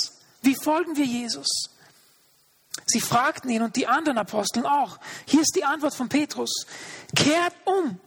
Wie 0.42 0.54
folgen 0.54 0.96
wir 0.96 1.04
Jesus? 1.04 1.48
Sie 2.86 3.00
fragten 3.00 3.50
ihn 3.50 3.62
und 3.62 3.76
die 3.76 3.86
anderen 3.86 4.18
Aposteln 4.18 4.66
auch. 4.66 4.98
Hier 5.26 5.42
ist 5.42 5.54
die 5.56 5.64
Antwort 5.64 5.94
von 5.94 6.08
Petrus. 6.08 6.66
Kehrt 7.14 7.54
um 7.64 8.00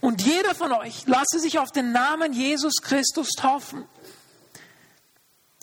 und 0.00 0.22
jeder 0.22 0.54
von 0.54 0.72
euch 0.72 1.06
lasse 1.06 1.40
sich 1.40 1.58
auf 1.58 1.72
den 1.72 1.92
Namen 1.92 2.32
Jesus 2.32 2.74
Christus 2.82 3.30
taufen. 3.36 3.86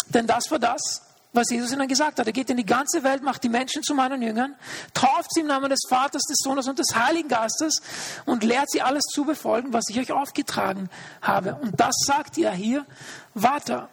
Denn 0.09 0.27
das 0.27 0.51
war 0.51 0.59
das, 0.59 1.01
was 1.33 1.49
Jesus 1.49 1.71
ihnen 1.71 1.87
gesagt 1.87 2.19
hat. 2.19 2.27
Er 2.27 2.33
geht 2.33 2.49
in 2.49 2.57
die 2.57 2.65
ganze 2.65 3.03
Welt, 3.03 3.23
macht 3.23 3.43
die 3.43 3.49
Menschen 3.49 3.83
zu 3.83 3.93
meinen 3.93 4.21
Jüngern, 4.21 4.55
tauft 4.93 5.33
sie 5.33 5.41
im 5.41 5.47
Namen 5.47 5.69
des 5.69 5.81
Vaters, 5.87 6.23
des 6.23 6.37
Sohnes 6.43 6.67
und 6.67 6.79
des 6.79 6.93
Heiligen 6.93 7.29
Geistes 7.29 7.81
und 8.25 8.43
lehrt 8.43 8.69
sie 8.69 8.81
alles 8.81 9.03
zu 9.13 9.23
befolgen, 9.23 9.73
was 9.73 9.85
ich 9.89 9.99
euch 9.99 10.11
aufgetragen 10.11 10.89
habe. 11.21 11.55
Und 11.61 11.79
das 11.79 11.95
sagt 12.05 12.37
er 12.37 12.51
hier 12.51 12.85
weiter. 13.33 13.89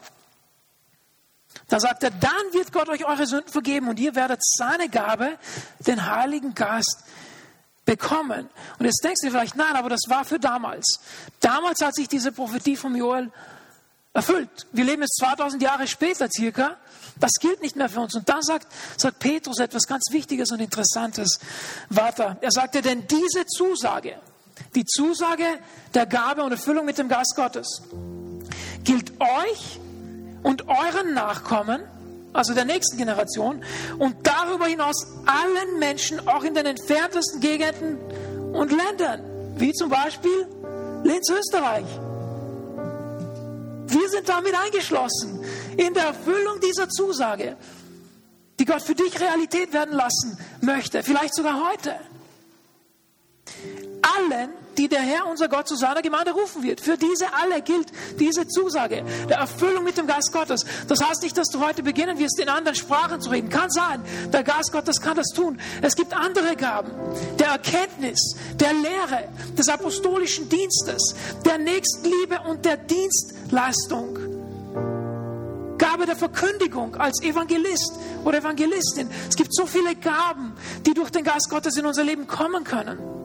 Da 1.68 1.81
sagt 1.81 2.03
er, 2.03 2.11
dann 2.11 2.53
wird 2.53 2.72
Gott 2.72 2.88
euch 2.88 3.05
eure 3.05 3.27
Sünden 3.27 3.51
vergeben 3.51 3.88
und 3.88 4.01
ihr 4.01 4.14
werdet 4.14 4.40
seine 4.42 4.88
Gabe, 4.88 5.38
den 5.81 6.07
Heiligen 6.11 6.55
Geist, 6.55 7.05
bekommen. 7.85 8.51
Und 8.79 8.85
jetzt 8.85 9.03
denkst 9.03 9.20
du 9.22 9.31
vielleicht, 9.31 9.57
nein, 9.57 9.74
aber 9.74 9.88
das 9.88 10.03
war 10.09 10.24
für 10.24 10.38
damals. 10.38 11.01
Damals 11.40 11.81
hat 11.81 11.94
sich 11.94 12.07
diese 12.07 12.33
Prophetie 12.33 12.77
vom 12.77 12.94
Joel 12.94 13.33
erfüllt. 14.19 14.67
Wir 14.73 14.85
leben 14.85 15.03
jetzt 15.03 15.17
2000 15.21 15.63
Jahre 15.63 15.87
später 15.87 16.29
circa. 16.29 16.77
Das 17.21 17.33
gilt 17.41 17.63
nicht 17.63 17.77
mehr 17.77 17.89
für 17.89 18.01
uns. 18.01 18.15
Und 18.17 18.29
da 18.29 18.43
sagt, 18.43 18.67
sagt 18.97 19.21
Petrus 19.21 19.59
etwas 19.61 19.87
ganz 19.87 20.11
Wichtiges 20.11 20.51
und 20.51 20.61
Interessantes 20.61 21.39
weiter. 21.89 22.37
Er 22.41 22.51
sagte, 22.51 22.83
denn 22.83 23.07
diese 23.07 23.47
Zusage, 23.47 24.17
die 24.75 24.85
Zusage 24.85 25.45
der 25.95 26.07
Gabe 26.07 26.43
und 26.43 26.51
Erfüllung 26.51 26.85
mit 26.85 26.99
dem 26.99 27.09
Geist 27.09 27.35
Gottes, 27.37 27.83
gilt 28.83 29.13
euch 29.21 29.79
und 30.43 30.67
euren 30.69 31.15
Nachkommen, 31.15 31.83
also 32.33 32.55
der 32.55 32.65
nächsten 32.65 32.97
Generation, 32.97 33.65
und 33.99 34.17
darüber 34.27 34.67
hinaus 34.67 35.07
allen 35.27 35.79
Menschen, 35.79 36.27
auch 36.27 36.43
in 36.43 36.55
den 36.55 36.67
entferntesten 36.67 37.41
Gegenden 37.41 37.99
und 38.53 38.73
Ländern, 38.73 39.23
wie 39.57 39.73
zum 39.73 39.91
Beispiel 39.91 40.47
Linz, 41.05 41.31
Österreich. 41.31 41.87
Wir 43.88 44.09
sind 44.09 44.29
damit 44.29 44.55
eingeschlossen 44.55 45.44
in 45.77 45.94
der 45.94 46.05
Erfüllung 46.05 46.61
dieser 46.61 46.88
Zusage, 46.88 47.57
die 48.59 48.64
Gott 48.64 48.83
für 48.83 48.94
dich 48.94 49.18
Realität 49.20 49.72
werden 49.72 49.94
lassen 49.94 50.38
möchte, 50.61 51.03
vielleicht 51.03 51.35
sogar 51.35 51.70
heute. 51.70 51.94
Allen, 54.16 54.51
die 54.79 54.88
der 54.88 55.01
Herr, 55.01 55.27
unser 55.27 55.49
Gott, 55.49 55.69
zu 55.69 55.77
seiner 55.77 56.03
Gemeinde 56.03 56.31
rufen 56.31 56.62
wird. 56.62 56.81
Für 56.81 56.97
diese 56.97 57.27
alle 57.35 57.61
gilt 57.61 57.88
diese 58.19 58.47
Zusage 58.47 59.05
der 59.29 59.38
Erfüllung 59.38 59.85
mit 59.85 59.99
dem 59.99 60.07
Geist 60.07 60.33
Gottes. 60.33 60.64
Das 60.87 61.05
heißt 61.05 61.23
nicht, 61.23 61.37
dass 61.37 61.49
du 61.49 61.61
heute 61.61 61.83
beginnen 61.83 62.19
wirst, 62.19 62.38
in 62.38 62.49
anderen 62.49 62.77
Sprachen 62.77 63.21
zu 63.21 63.31
reden. 63.31 63.49
Kann 63.49 63.71
sein, 63.71 64.03
der 64.33 64.45
Geist 64.45 64.73
Gottes 64.73 65.01
kann 65.01 65.17
das 65.17 65.29
tun. 65.35 65.61
Es 65.83 65.97
gibt 65.97 66.14
andere 66.14 66.57
Gaben 66.57 66.93
der 67.38 67.49
Erkenntnis, 67.49 68.37
der 68.55 68.73
Lehre, 68.73 69.29
des 69.57 69.69
apostolischen 69.69 70.49
Dienstes, 70.49 71.14
der 71.45 71.59
Nächstenliebe 71.59 72.41
und 72.49 72.64
der 72.64 72.77
Dienstleistung. 72.77 74.19
Gabe 75.79 76.07
der 76.07 76.17
Verkündigung 76.17 76.97
als 76.97 77.23
Evangelist 77.23 77.93
oder 78.25 78.38
Evangelistin. 78.38 79.09
Es 79.29 79.37
gibt 79.37 79.55
so 79.55 79.67
viele 79.67 79.95
Gaben, 79.97 80.55
die 80.85 80.95
durch 80.95 81.11
den 81.11 81.25
Geist 81.25 81.49
Gottes 81.51 81.77
in 81.77 81.87
unser 81.87 82.05
Leben 82.05 82.27
kommen 82.27 82.64
können. 82.64 83.18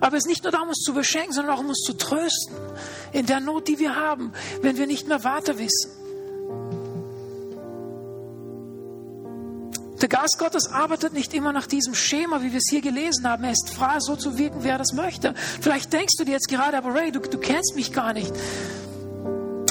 Aber 0.00 0.16
es 0.16 0.24
ist 0.24 0.28
nicht 0.28 0.42
nur 0.42 0.52
darum, 0.52 0.68
uns 0.68 0.82
zu 0.82 0.92
beschenken, 0.92 1.32
sondern 1.32 1.54
auch 1.54 1.60
um 1.60 1.68
uns 1.68 1.80
zu 1.80 1.94
trösten 1.94 2.56
in 3.12 3.26
der 3.26 3.40
Not, 3.40 3.68
die 3.68 3.78
wir 3.78 3.96
haben, 3.96 4.32
wenn 4.62 4.76
wir 4.76 4.86
nicht 4.86 5.08
mehr 5.08 5.24
weiter 5.24 5.58
wissen. 5.58 5.90
Der 10.00 10.08
Geist 10.08 10.36
Gottes 10.38 10.70
arbeitet 10.70 11.14
nicht 11.14 11.32
immer 11.32 11.52
nach 11.52 11.66
diesem 11.66 11.94
Schema, 11.94 12.42
wie 12.42 12.52
wir 12.52 12.58
es 12.58 12.68
hier 12.68 12.82
gelesen 12.82 13.26
haben. 13.26 13.44
Er 13.44 13.52
ist 13.52 13.70
frei, 13.70 13.98
so 13.98 14.14
zu 14.14 14.36
wirken, 14.36 14.62
wie 14.62 14.68
er 14.68 14.78
das 14.78 14.92
möchte. 14.92 15.34
Vielleicht 15.60 15.92
denkst 15.92 16.16
du 16.18 16.24
dir 16.24 16.32
jetzt 16.32 16.48
gerade, 16.48 16.76
aber 16.76 16.94
Ray, 16.94 17.12
du, 17.12 17.20
du 17.20 17.38
kennst 17.38 17.74
mich 17.76 17.92
gar 17.92 18.12
nicht. 18.12 18.30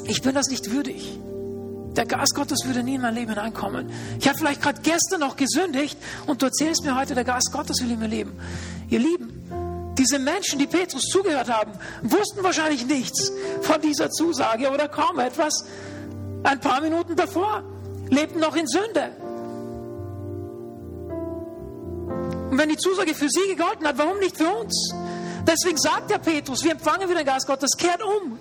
Ich 0.05 0.23
bin 0.23 0.33
das 0.33 0.47
nicht 0.47 0.71
würdig. 0.71 1.19
Der 1.95 2.05
Geist 2.05 2.35
Gottes 2.35 2.65
würde 2.65 2.83
nie 2.83 2.95
in 2.95 3.01
mein 3.01 3.13
Leben 3.13 3.29
hineinkommen. 3.29 3.89
Ich 4.19 4.27
habe 4.27 4.37
vielleicht 4.37 4.61
gerade 4.61 4.81
gestern 4.81 5.21
noch 5.21 5.37
gesündigt 5.37 5.97
und 6.25 6.41
du 6.41 6.47
erzählst 6.47 6.83
mir 6.83 6.99
heute, 6.99 7.15
der 7.15 7.23
Geist 7.23 7.51
Gottes 7.53 7.81
will 7.81 7.91
in 7.91 7.99
mein 7.99 8.09
Leben. 8.09 8.33
Ihr 8.89 8.99
Lieben, 8.99 9.34
diese 9.97 10.19
Menschen, 10.19 10.59
die 10.59 10.67
Petrus 10.67 11.03
zugehört 11.03 11.49
haben, 11.49 11.71
wussten 12.01 12.43
wahrscheinlich 12.43 12.85
nichts 12.85 13.31
von 13.61 13.81
dieser 13.81 14.09
Zusage 14.11 14.69
oder 14.69 14.87
kaum 14.87 15.19
etwas. 15.19 15.65
Ein 16.43 16.59
paar 16.59 16.81
Minuten 16.81 17.15
davor 17.15 17.63
lebten 18.09 18.39
noch 18.39 18.55
in 18.55 18.67
Sünde. 18.67 19.11
Und 22.51 22.57
wenn 22.57 22.69
die 22.69 22.77
Zusage 22.77 23.13
für 23.15 23.27
sie 23.29 23.55
gegolten 23.55 23.87
hat, 23.87 23.97
warum 23.97 24.19
nicht 24.19 24.37
für 24.37 24.49
uns? 24.49 24.93
Deswegen 25.47 25.77
sagt 25.77 26.09
der 26.09 26.19
Petrus, 26.19 26.63
wir 26.63 26.71
empfangen 26.71 27.09
wieder 27.09 27.19
den 27.19 27.27
Geist 27.27 27.47
Gottes, 27.47 27.71
kehrt 27.77 28.01
um. 28.03 28.37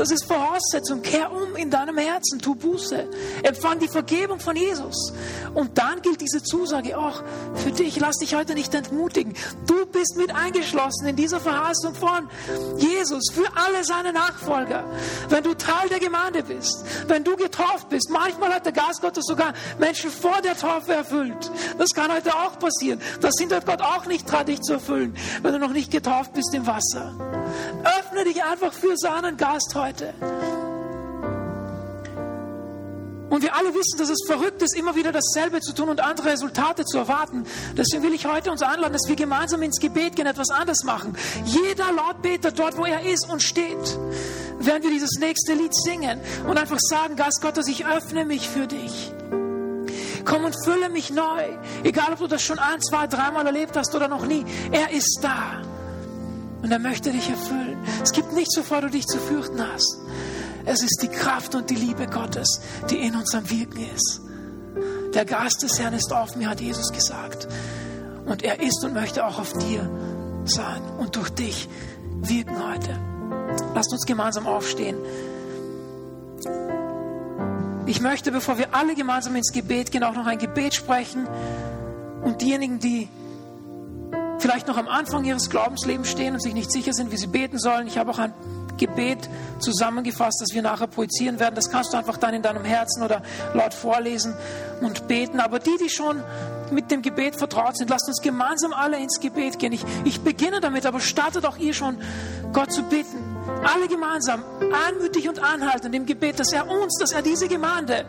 Das 0.00 0.10
ist 0.10 0.24
Voraussetzung. 0.24 1.02
Kehr 1.02 1.30
um 1.30 1.56
in 1.56 1.68
deinem 1.68 1.98
Herzen, 1.98 2.38
tu 2.40 2.54
Buße. 2.54 3.06
Empfang 3.42 3.78
die 3.80 3.86
Vergebung 3.86 4.40
von 4.40 4.56
Jesus. 4.56 5.12
Und 5.52 5.76
dann 5.76 6.00
gilt 6.00 6.22
diese 6.22 6.42
Zusage 6.42 6.96
auch 6.96 7.22
für 7.56 7.70
dich. 7.70 8.00
Lass 8.00 8.16
dich 8.16 8.34
heute 8.34 8.54
nicht 8.54 8.74
entmutigen. 8.74 9.34
Du 9.66 9.84
bist 9.84 10.16
mit 10.16 10.34
eingeschlossen 10.34 11.06
in 11.06 11.16
dieser 11.16 11.38
Verheißung 11.38 11.94
von 11.94 12.30
Jesus 12.78 13.24
für 13.30 13.44
alle 13.54 13.84
seine 13.84 14.14
Nachfolger. 14.14 14.84
Wenn 15.28 15.44
du 15.44 15.52
Teil 15.52 15.90
der 15.90 16.00
Gemeinde 16.00 16.44
bist, 16.44 16.82
wenn 17.06 17.22
du 17.22 17.36
getauft 17.36 17.90
bist, 17.90 18.08
manchmal 18.08 18.54
hat 18.54 18.64
der 18.64 18.72
Geist 18.72 19.02
Gottes 19.02 19.26
sogar 19.26 19.52
Menschen 19.78 20.10
vor 20.10 20.40
der 20.42 20.56
Taufe 20.56 20.94
erfüllt. 20.94 21.50
Das 21.76 21.90
kann 21.90 22.10
heute 22.10 22.34
auch 22.34 22.58
passieren. 22.58 23.02
Das 23.20 23.34
hindert 23.38 23.66
Gott 23.66 23.82
auch 23.82 24.06
nicht 24.06 24.32
dran, 24.32 24.46
dich 24.46 24.62
zu 24.62 24.72
erfüllen, 24.72 25.14
wenn 25.42 25.52
du 25.52 25.58
noch 25.58 25.74
nicht 25.74 25.90
getauft 25.90 26.32
bist 26.32 26.54
im 26.54 26.66
Wasser. 26.66 27.12
Öffne 27.84 28.24
dich 28.24 28.42
einfach 28.42 28.72
für 28.72 28.96
seinen 28.96 29.36
Geist 29.36 29.74
heute. 29.74 29.89
Und 33.30 33.42
wir 33.42 33.54
alle 33.54 33.72
wissen, 33.72 33.96
dass 33.96 34.10
es 34.10 34.18
verrückt 34.26 34.60
ist, 34.60 34.76
immer 34.76 34.96
wieder 34.96 35.12
dasselbe 35.12 35.60
zu 35.60 35.72
tun 35.72 35.88
und 35.88 36.00
andere 36.00 36.32
Resultate 36.32 36.84
zu 36.84 36.98
erwarten. 36.98 37.46
Deswegen 37.76 38.02
will 38.02 38.12
ich 38.12 38.26
heute 38.26 38.50
uns 38.50 38.60
einladen, 38.60 38.92
dass 38.92 39.08
wir 39.08 39.14
gemeinsam 39.14 39.62
ins 39.62 39.78
Gebet 39.78 40.16
gehen, 40.16 40.26
etwas 40.26 40.50
anderes 40.50 40.82
machen. 40.82 41.16
Jeder 41.44 41.92
laut 41.92 42.16
dort, 42.56 42.76
wo 42.76 42.84
er 42.84 43.06
ist 43.06 43.30
und 43.30 43.40
steht, 43.40 43.98
werden 44.58 44.82
wir 44.82 44.90
dieses 44.90 45.18
nächste 45.20 45.54
Lied 45.54 45.74
singen 45.74 46.20
und 46.46 46.58
einfach 46.58 46.78
sagen, 46.80 47.14
Geist 47.14 47.40
Gottes, 47.40 47.68
ich 47.68 47.86
öffne 47.86 48.24
mich 48.24 48.48
für 48.48 48.66
dich. 48.66 49.12
Komm 50.24 50.44
und 50.44 50.54
fülle 50.64 50.90
mich 50.90 51.10
neu. 51.10 51.44
Egal, 51.84 52.12
ob 52.12 52.18
du 52.18 52.26
das 52.26 52.42
schon 52.42 52.58
ein, 52.58 52.80
zwei, 52.82 53.06
dreimal 53.06 53.46
erlebt 53.46 53.76
hast 53.76 53.94
oder 53.94 54.08
noch 54.08 54.26
nie. 54.26 54.44
Er 54.70 54.90
ist 54.90 55.20
da. 55.22 55.62
Und 56.62 56.70
er 56.70 56.78
möchte 56.78 57.10
dich 57.10 57.28
erfüllen. 57.28 57.78
Es 58.02 58.12
gibt 58.12 58.32
nichts, 58.32 58.56
wovor 58.58 58.82
du 58.82 58.90
dich 58.90 59.06
zu 59.06 59.18
fürchten 59.18 59.60
hast. 59.60 59.98
Es 60.66 60.82
ist 60.82 61.00
die 61.02 61.08
Kraft 61.08 61.54
und 61.54 61.70
die 61.70 61.74
Liebe 61.74 62.06
Gottes, 62.06 62.60
die 62.90 62.98
in 62.98 63.16
uns 63.16 63.34
am 63.34 63.48
Wirken 63.48 63.80
ist. 63.94 64.20
Der 65.14 65.24
Geist 65.24 65.62
des 65.62 65.80
Herrn 65.80 65.94
ist 65.94 66.12
auf 66.12 66.36
mir, 66.36 66.48
hat 66.48 66.60
Jesus 66.60 66.92
gesagt. 66.92 67.48
Und 68.26 68.42
er 68.42 68.60
ist 68.60 68.84
und 68.84 68.94
möchte 68.94 69.24
auch 69.26 69.38
auf 69.38 69.52
dir 69.54 69.90
sein 70.44 70.82
und 70.98 71.16
durch 71.16 71.30
dich 71.30 71.68
wirken 72.20 72.56
heute. 72.64 72.98
Lasst 73.74 73.92
uns 73.92 74.06
gemeinsam 74.06 74.46
aufstehen. 74.46 74.96
Ich 77.86 78.00
möchte, 78.00 78.30
bevor 78.30 78.58
wir 78.58 78.74
alle 78.74 78.94
gemeinsam 78.94 79.34
ins 79.34 79.52
Gebet 79.52 79.90
gehen, 79.90 80.04
auch 80.04 80.14
noch 80.14 80.26
ein 80.26 80.38
Gebet 80.38 80.74
sprechen. 80.74 81.26
Und 82.22 82.42
diejenigen, 82.42 82.78
die 82.78 83.08
vielleicht 84.40 84.66
noch 84.66 84.76
am 84.76 84.88
Anfang 84.88 85.24
ihres 85.24 85.50
Glaubenslebens 85.50 86.08
stehen 86.08 86.34
und 86.34 86.42
sich 86.42 86.54
nicht 86.54 86.72
sicher 86.72 86.92
sind, 86.92 87.12
wie 87.12 87.16
sie 87.16 87.26
beten 87.26 87.58
sollen, 87.58 87.86
ich 87.86 87.98
habe 87.98 88.10
auch 88.10 88.18
ein 88.18 88.32
Gebet 88.80 89.28
zusammengefasst, 89.58 90.40
das 90.40 90.54
wir 90.54 90.62
nachher 90.62 90.86
projizieren 90.86 91.38
werden. 91.38 91.54
Das 91.54 91.70
kannst 91.70 91.92
du 91.92 91.98
einfach 91.98 92.16
dann 92.16 92.32
in 92.32 92.42
deinem 92.42 92.64
Herzen 92.64 93.02
oder 93.02 93.22
laut 93.52 93.74
vorlesen 93.74 94.34
und 94.80 95.06
beten. 95.06 95.38
Aber 95.38 95.58
die, 95.58 95.76
die 95.76 95.90
schon 95.90 96.22
mit 96.70 96.90
dem 96.90 97.02
Gebet 97.02 97.36
vertraut 97.36 97.76
sind, 97.76 97.90
lasst 97.90 98.08
uns 98.08 98.22
gemeinsam 98.22 98.72
alle 98.72 98.98
ins 98.98 99.20
Gebet 99.20 99.58
gehen. 99.58 99.72
Ich, 99.72 99.84
ich 100.04 100.22
beginne 100.22 100.60
damit, 100.60 100.86
aber 100.86 101.00
startet 101.00 101.44
auch 101.44 101.58
ihr 101.58 101.74
schon, 101.74 101.98
Gott 102.52 102.72
zu 102.72 102.82
bitten. 102.84 103.18
Alle 103.64 103.86
gemeinsam, 103.86 104.42
anmütig 104.88 105.28
und 105.28 105.42
anhaltend 105.42 105.94
im 105.94 106.06
Gebet, 106.06 106.40
dass 106.40 106.52
er 106.52 106.68
uns, 106.68 106.96
dass 106.98 107.12
er 107.12 107.20
diese 107.20 107.48
Gemeinde 107.48 108.06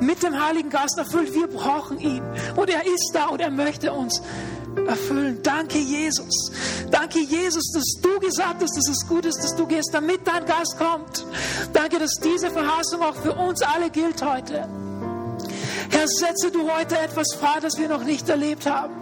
mit 0.00 0.22
dem 0.22 0.40
Heiligen 0.40 0.70
Geist 0.70 0.96
erfüllt. 0.96 1.34
Wir 1.34 1.48
brauchen 1.48 1.98
ihn. 1.98 2.22
Und 2.54 2.70
er 2.70 2.86
ist 2.86 3.10
da 3.14 3.26
und 3.26 3.40
er 3.40 3.50
möchte 3.50 3.92
uns 3.92 4.22
erfüllen. 4.86 5.38
Danke, 5.42 5.78
Jesus. 5.78 6.50
Danke, 6.90 7.20
Jesus, 7.20 7.70
dass 7.72 8.00
du 8.02 8.18
gesagt 8.20 8.62
hast, 8.62 8.76
dass 8.76 8.88
es 8.88 9.06
gut 9.06 9.24
ist, 9.26 9.42
dass 9.42 9.54
du 9.56 9.66
gehst, 9.66 9.90
damit 9.92 10.26
dein 10.26 10.44
Geist 10.46 10.76
kommt. 10.78 11.24
Danke, 11.72 11.98
dass 11.98 12.12
diese 12.22 12.50
Verheißung 12.50 13.02
auch 13.02 13.16
für 13.16 13.34
uns 13.34 13.62
alle 13.62 13.90
gilt 13.90 14.22
heute. 14.22 14.68
Herr, 15.90 16.06
setze 16.06 16.50
du 16.50 16.70
heute 16.70 16.98
etwas 16.98 17.34
frei, 17.38 17.60
das 17.60 17.78
wir 17.78 17.88
noch 17.88 18.04
nicht 18.04 18.28
erlebt 18.28 18.66
haben. 18.66 18.94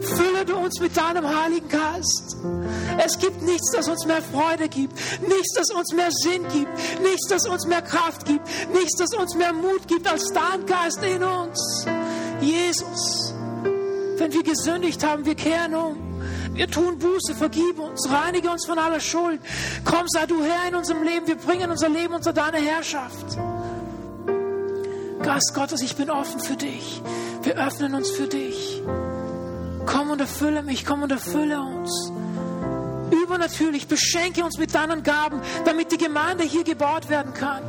Fülle 0.00 0.44
du 0.44 0.56
uns 0.56 0.80
mit 0.80 0.96
deinem 0.96 1.28
Heiligen 1.28 1.68
Geist. 1.68 2.36
Es 3.04 3.18
gibt 3.18 3.42
nichts, 3.42 3.70
das 3.72 3.88
uns 3.88 4.06
mehr 4.06 4.22
Freude 4.22 4.68
gibt, 4.68 4.94
nichts, 5.20 5.54
das 5.54 5.70
uns 5.70 5.92
mehr 5.92 6.10
Sinn 6.10 6.42
gibt, 6.52 7.02
nichts, 7.02 7.28
das 7.28 7.46
uns 7.46 7.66
mehr 7.66 7.82
Kraft 7.82 8.24
gibt, 8.24 8.46
nichts, 8.72 8.96
das 8.98 9.14
uns 9.14 9.34
mehr 9.34 9.52
Mut 9.52 9.86
gibt 9.86 10.10
als 10.10 10.32
dein 10.32 10.66
Geist 10.66 11.02
in 11.02 11.22
uns. 11.22 11.86
Jesus. 12.40 13.29
Wenn 14.20 14.34
wir 14.34 14.42
gesündigt 14.42 15.02
haben, 15.02 15.24
wir 15.24 15.34
kehren 15.34 15.74
um. 15.74 15.96
Wir 16.52 16.70
tun 16.70 16.98
Buße, 16.98 17.34
vergib 17.34 17.78
uns, 17.78 18.06
reinige 18.10 18.50
uns 18.50 18.66
von 18.66 18.78
aller 18.78 19.00
Schuld. 19.00 19.40
Komm, 19.82 20.06
sei 20.08 20.26
du 20.26 20.44
Herr 20.44 20.68
in 20.68 20.74
unserem 20.74 21.02
Leben. 21.02 21.26
Wir 21.26 21.36
bringen 21.36 21.70
unser 21.70 21.88
Leben 21.88 22.12
unter 22.12 22.34
deine 22.34 22.58
Herrschaft. 22.58 23.38
Geist 25.22 25.54
Gottes, 25.54 25.80
ich 25.80 25.96
bin 25.96 26.10
offen 26.10 26.38
für 26.38 26.56
dich. 26.56 27.00
Wir 27.44 27.54
öffnen 27.54 27.94
uns 27.94 28.10
für 28.10 28.26
dich. 28.26 28.82
Komm 29.86 30.10
und 30.10 30.20
erfülle 30.20 30.62
mich, 30.64 30.84
komm 30.84 31.02
und 31.02 31.12
erfülle 31.12 31.58
uns. 31.58 32.12
Übernatürlich, 33.10 33.88
beschenke 33.88 34.44
uns 34.44 34.58
mit 34.58 34.74
deinen 34.74 35.02
Gaben, 35.02 35.40
damit 35.64 35.92
die 35.92 35.98
Gemeinde 35.98 36.44
hier 36.44 36.64
gebaut 36.64 37.08
werden 37.08 37.32
kann 37.32 37.62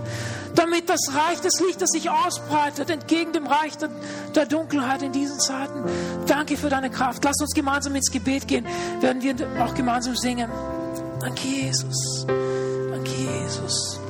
damit 0.55 0.89
das 0.89 0.99
Reich 1.13 1.39
des 1.41 1.59
Lichtes 1.59 1.89
sich 1.91 2.09
ausbreitet 2.09 2.89
entgegen 2.89 3.33
dem 3.33 3.47
Reich 3.47 3.77
der, 3.77 3.89
der, 4.35 4.45
Dunkelheit 4.45 5.01
in 5.01 5.11
diesen 5.11 5.39
Zeiten. 5.39 5.83
Danke 6.27 6.57
für 6.57 6.69
deine 6.69 6.89
Kraft. 6.89 7.23
Lass 7.23 7.39
uns 7.41 7.53
gemeinsam 7.53 7.95
ins 7.95 8.11
Gebet 8.11 8.47
gehen, 8.47 8.65
werden 8.99 9.21
wir 9.21 9.35
auch 9.63 9.73
gemeinsam 9.73 10.15
singen. 10.15 10.49
Danke, 11.19 11.47
Jesus. 11.47 12.25
Danke, 12.27 13.11
Jesus. 13.11 14.00